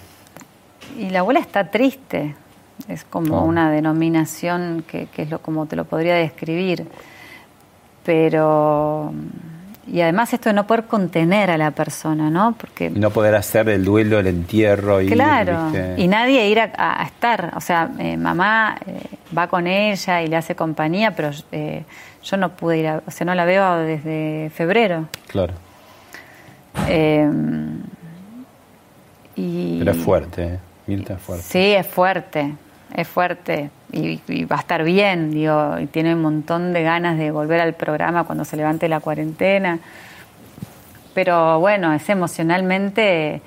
Y 0.98 1.10
la 1.10 1.20
abuela 1.20 1.40
está 1.40 1.70
triste. 1.70 2.34
Es 2.88 3.04
como 3.04 3.40
Oh. 3.42 3.44
una 3.44 3.70
denominación 3.70 4.84
que, 4.88 5.06
que 5.06 5.22
es 5.22 5.30
lo 5.30 5.40
como 5.40 5.66
te 5.66 5.76
lo 5.76 5.84
podría 5.84 6.14
describir. 6.14 6.86
Pero. 8.04 9.12
Y 9.86 10.00
además 10.02 10.32
esto 10.32 10.48
de 10.50 10.52
no 10.54 10.66
poder 10.66 10.84
contener 10.84 11.50
a 11.50 11.58
la 11.58 11.72
persona, 11.72 12.30
¿no? 12.30 12.54
Porque 12.56 12.90
no 12.90 13.10
poder 13.10 13.34
hacer 13.34 13.68
el 13.70 13.84
duelo, 13.84 14.20
el 14.20 14.28
entierro. 14.28 15.00
Y, 15.00 15.08
Claro, 15.08 15.64
¿viste? 15.72 15.94
y 15.98 16.06
nadie 16.06 16.48
ir 16.48 16.60
a, 16.60 17.02
estar. 17.04 17.52
O 17.56 17.60
sea, 17.60 17.90
eh, 17.98 18.16
mamá 18.16 18.76
eh, 18.86 19.00
va 19.36 19.48
con 19.48 19.66
ella 19.66 20.22
y 20.22 20.28
le 20.28 20.36
hace 20.36 20.54
compañía, 20.54 21.10
pero 21.16 21.30
eh, 21.50 21.82
yo 22.22 22.36
no 22.36 22.50
pude 22.50 22.78
ir, 22.78 22.86
a, 22.86 23.02
o 23.04 23.10
sea, 23.10 23.24
no 23.24 23.34
la 23.34 23.44
veo 23.44 23.76
desde 23.78 24.50
febrero. 24.54 25.08
Claro, 25.26 25.54
Eh, 26.88 27.28
y, 29.36 29.78
pero 29.80 29.90
es 29.92 29.98
fuerte, 29.98 30.44
¿eh? 30.44 30.58
Mirta 30.90 31.14
es 31.14 31.20
fuerte. 31.20 31.44
Sí, 31.44 31.72
es 31.72 31.86
fuerte, 31.86 32.54
es 32.94 33.06
fuerte 33.06 33.70
y, 33.92 34.20
y 34.26 34.44
va 34.44 34.56
a 34.56 34.58
estar 34.58 34.82
bien, 34.82 35.30
digo, 35.30 35.78
y 35.78 35.86
tiene 35.86 36.14
un 36.14 36.22
montón 36.22 36.72
de 36.72 36.82
ganas 36.82 37.16
de 37.16 37.30
volver 37.30 37.60
al 37.60 37.74
programa 37.74 38.24
cuando 38.24 38.44
se 38.44 38.56
levante 38.56 38.88
la 38.88 38.98
cuarentena. 38.98 39.78
Pero 41.14 41.60
bueno, 41.60 41.92
es 41.92 42.08
emocionalmente 42.08 43.40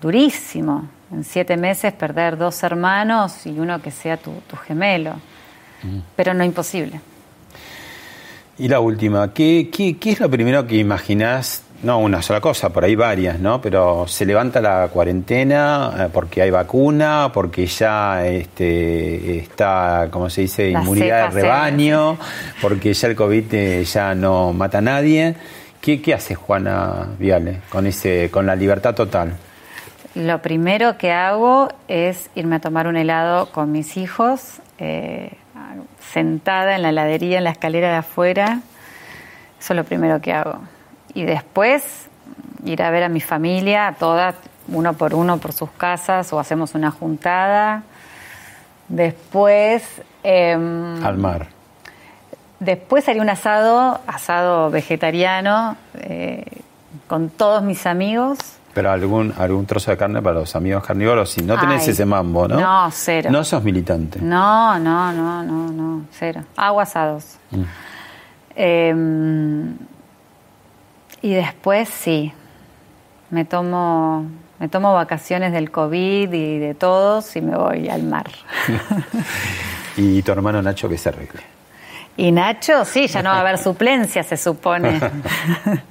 durísimo. 0.00 0.88
En 1.10 1.24
siete 1.24 1.56
meses 1.56 1.94
perder 1.94 2.36
dos 2.36 2.62
hermanos 2.62 3.46
y 3.46 3.58
uno 3.58 3.80
que 3.80 3.90
sea 3.90 4.18
tu, 4.18 4.32
tu 4.46 4.56
gemelo. 4.56 5.14
Pero 6.16 6.34
no 6.34 6.44
imposible. 6.44 7.00
Y 8.58 8.68
la 8.68 8.80
última, 8.80 9.32
¿qué, 9.32 9.70
qué, 9.72 9.96
qué 9.96 10.10
es 10.12 10.20
lo 10.20 10.30
primero 10.30 10.66
que 10.66 10.76
imaginás? 10.76 11.63
No 11.84 11.98
una 11.98 12.22
sola 12.22 12.40
cosa, 12.40 12.70
por 12.70 12.82
ahí 12.82 12.94
varias, 12.94 13.38
¿no? 13.38 13.60
Pero 13.60 14.06
se 14.08 14.24
levanta 14.24 14.58
la 14.62 14.88
cuarentena 14.90 15.92
eh, 15.98 16.08
porque 16.10 16.40
hay 16.40 16.50
vacuna, 16.50 17.30
porque 17.30 17.66
ya 17.66 18.26
este, 18.26 19.36
está, 19.36 20.08
como 20.10 20.30
se 20.30 20.40
dice, 20.40 20.70
La 20.70 20.80
inmunidad 20.80 21.28
de 21.28 21.42
rebaño, 21.42 22.16
porque 22.62 22.94
ya 22.94 23.08
el 23.08 23.14
COVID 23.14 23.52
eh, 23.52 23.84
ya 23.84 24.14
no 24.14 24.54
mata 24.54 24.78
a 24.78 24.80
nadie. 24.80 25.34
¿Qué, 25.82 26.00
qué 26.00 26.14
hace 26.14 26.34
Juana 26.34 27.08
Viale 27.18 27.60
con, 27.68 27.86
ese, 27.86 28.30
con 28.30 28.46
la 28.46 28.56
libertad 28.56 28.94
total? 28.94 29.36
Lo 30.14 30.40
primero 30.40 30.96
que 30.96 31.12
hago 31.12 31.68
es 31.86 32.30
irme 32.34 32.56
a 32.56 32.60
tomar 32.60 32.86
un 32.86 32.96
helado 32.96 33.52
con 33.52 33.72
mis 33.72 33.98
hijos, 33.98 34.62
eh, 34.78 35.32
sentada 36.14 36.76
en 36.76 36.80
la 36.80 36.88
heladería, 36.88 37.36
en 37.36 37.44
la 37.44 37.50
escalera 37.50 37.90
de 37.90 37.96
afuera. 37.96 38.60
Eso 39.60 39.74
es 39.74 39.76
lo 39.76 39.84
primero 39.84 40.22
que 40.22 40.32
hago. 40.32 40.60
Y 41.14 41.24
después 41.24 42.08
ir 42.64 42.82
a 42.82 42.90
ver 42.90 43.04
a 43.04 43.08
mi 43.08 43.20
familia, 43.20 43.88
a 43.88 43.92
todas, 43.94 44.34
uno 44.68 44.94
por 44.94 45.14
uno 45.14 45.38
por 45.38 45.52
sus 45.52 45.70
casas, 45.70 46.32
o 46.32 46.38
hacemos 46.40 46.74
una 46.74 46.90
juntada. 46.90 47.82
Después... 48.88 49.82
em, 50.22 51.04
Al 51.04 51.16
mar. 51.18 51.48
Después 52.60 53.08
haría 53.08 53.20
un 53.22 53.28
asado, 53.30 54.00
asado 54.06 54.70
vegetariano, 54.70 55.76
eh, 55.94 56.44
con 57.08 57.28
todos 57.28 57.62
mis 57.62 57.84
amigos. 57.86 58.38
Pero 58.72 58.90
algún, 58.90 59.34
algún 59.38 59.66
trozo 59.66 59.90
de 59.90 59.96
carne 59.96 60.20
para 60.22 60.40
los 60.40 60.56
amigos 60.56 60.82
carnívoros, 60.84 61.30
si 61.30 61.42
no 61.42 61.58
tenés 61.60 61.82
Ay, 61.84 61.90
ese 61.90 62.04
mambo, 62.04 62.48
¿no? 62.48 62.58
no, 62.58 62.90
cero. 62.90 63.30
No 63.30 63.44
sos 63.44 63.62
militante. 63.62 64.20
No, 64.20 64.78
no, 64.78 65.12
no, 65.12 65.42
no, 65.44 65.70
no, 65.70 66.06
cero. 66.10 66.42
Hago 66.56 66.80
asados. 66.80 67.36
Mm. 67.50 67.62
Eh, 68.56 68.94
y 71.24 71.32
después 71.32 71.88
sí, 71.88 72.34
me 73.30 73.46
tomo, 73.46 74.26
me 74.58 74.68
tomo 74.68 74.92
vacaciones 74.92 75.54
del 75.54 75.70
COVID 75.70 76.30
y 76.30 76.58
de 76.58 76.74
todos 76.74 77.34
y 77.36 77.40
me 77.40 77.56
voy 77.56 77.88
al 77.88 78.02
mar. 78.02 78.30
Y 79.96 80.22
tu 80.22 80.32
hermano 80.32 80.60
Nacho 80.60 80.88
que 80.88 80.98
se 80.98 81.10
arregle. 81.10 81.40
Y 82.16 82.32
Nacho, 82.32 82.84
sí, 82.84 83.06
ya 83.06 83.22
no 83.22 83.30
va 83.30 83.36
a 83.36 83.40
haber 83.42 83.58
suplencia, 83.58 84.22
se 84.22 84.36
supone. 84.36 85.00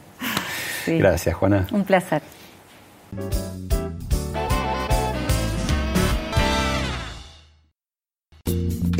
Sí. 0.84 0.97
Gracias, 0.97 1.34
Juana. 1.34 1.65
Un 1.71 1.86
placer. 1.86 2.21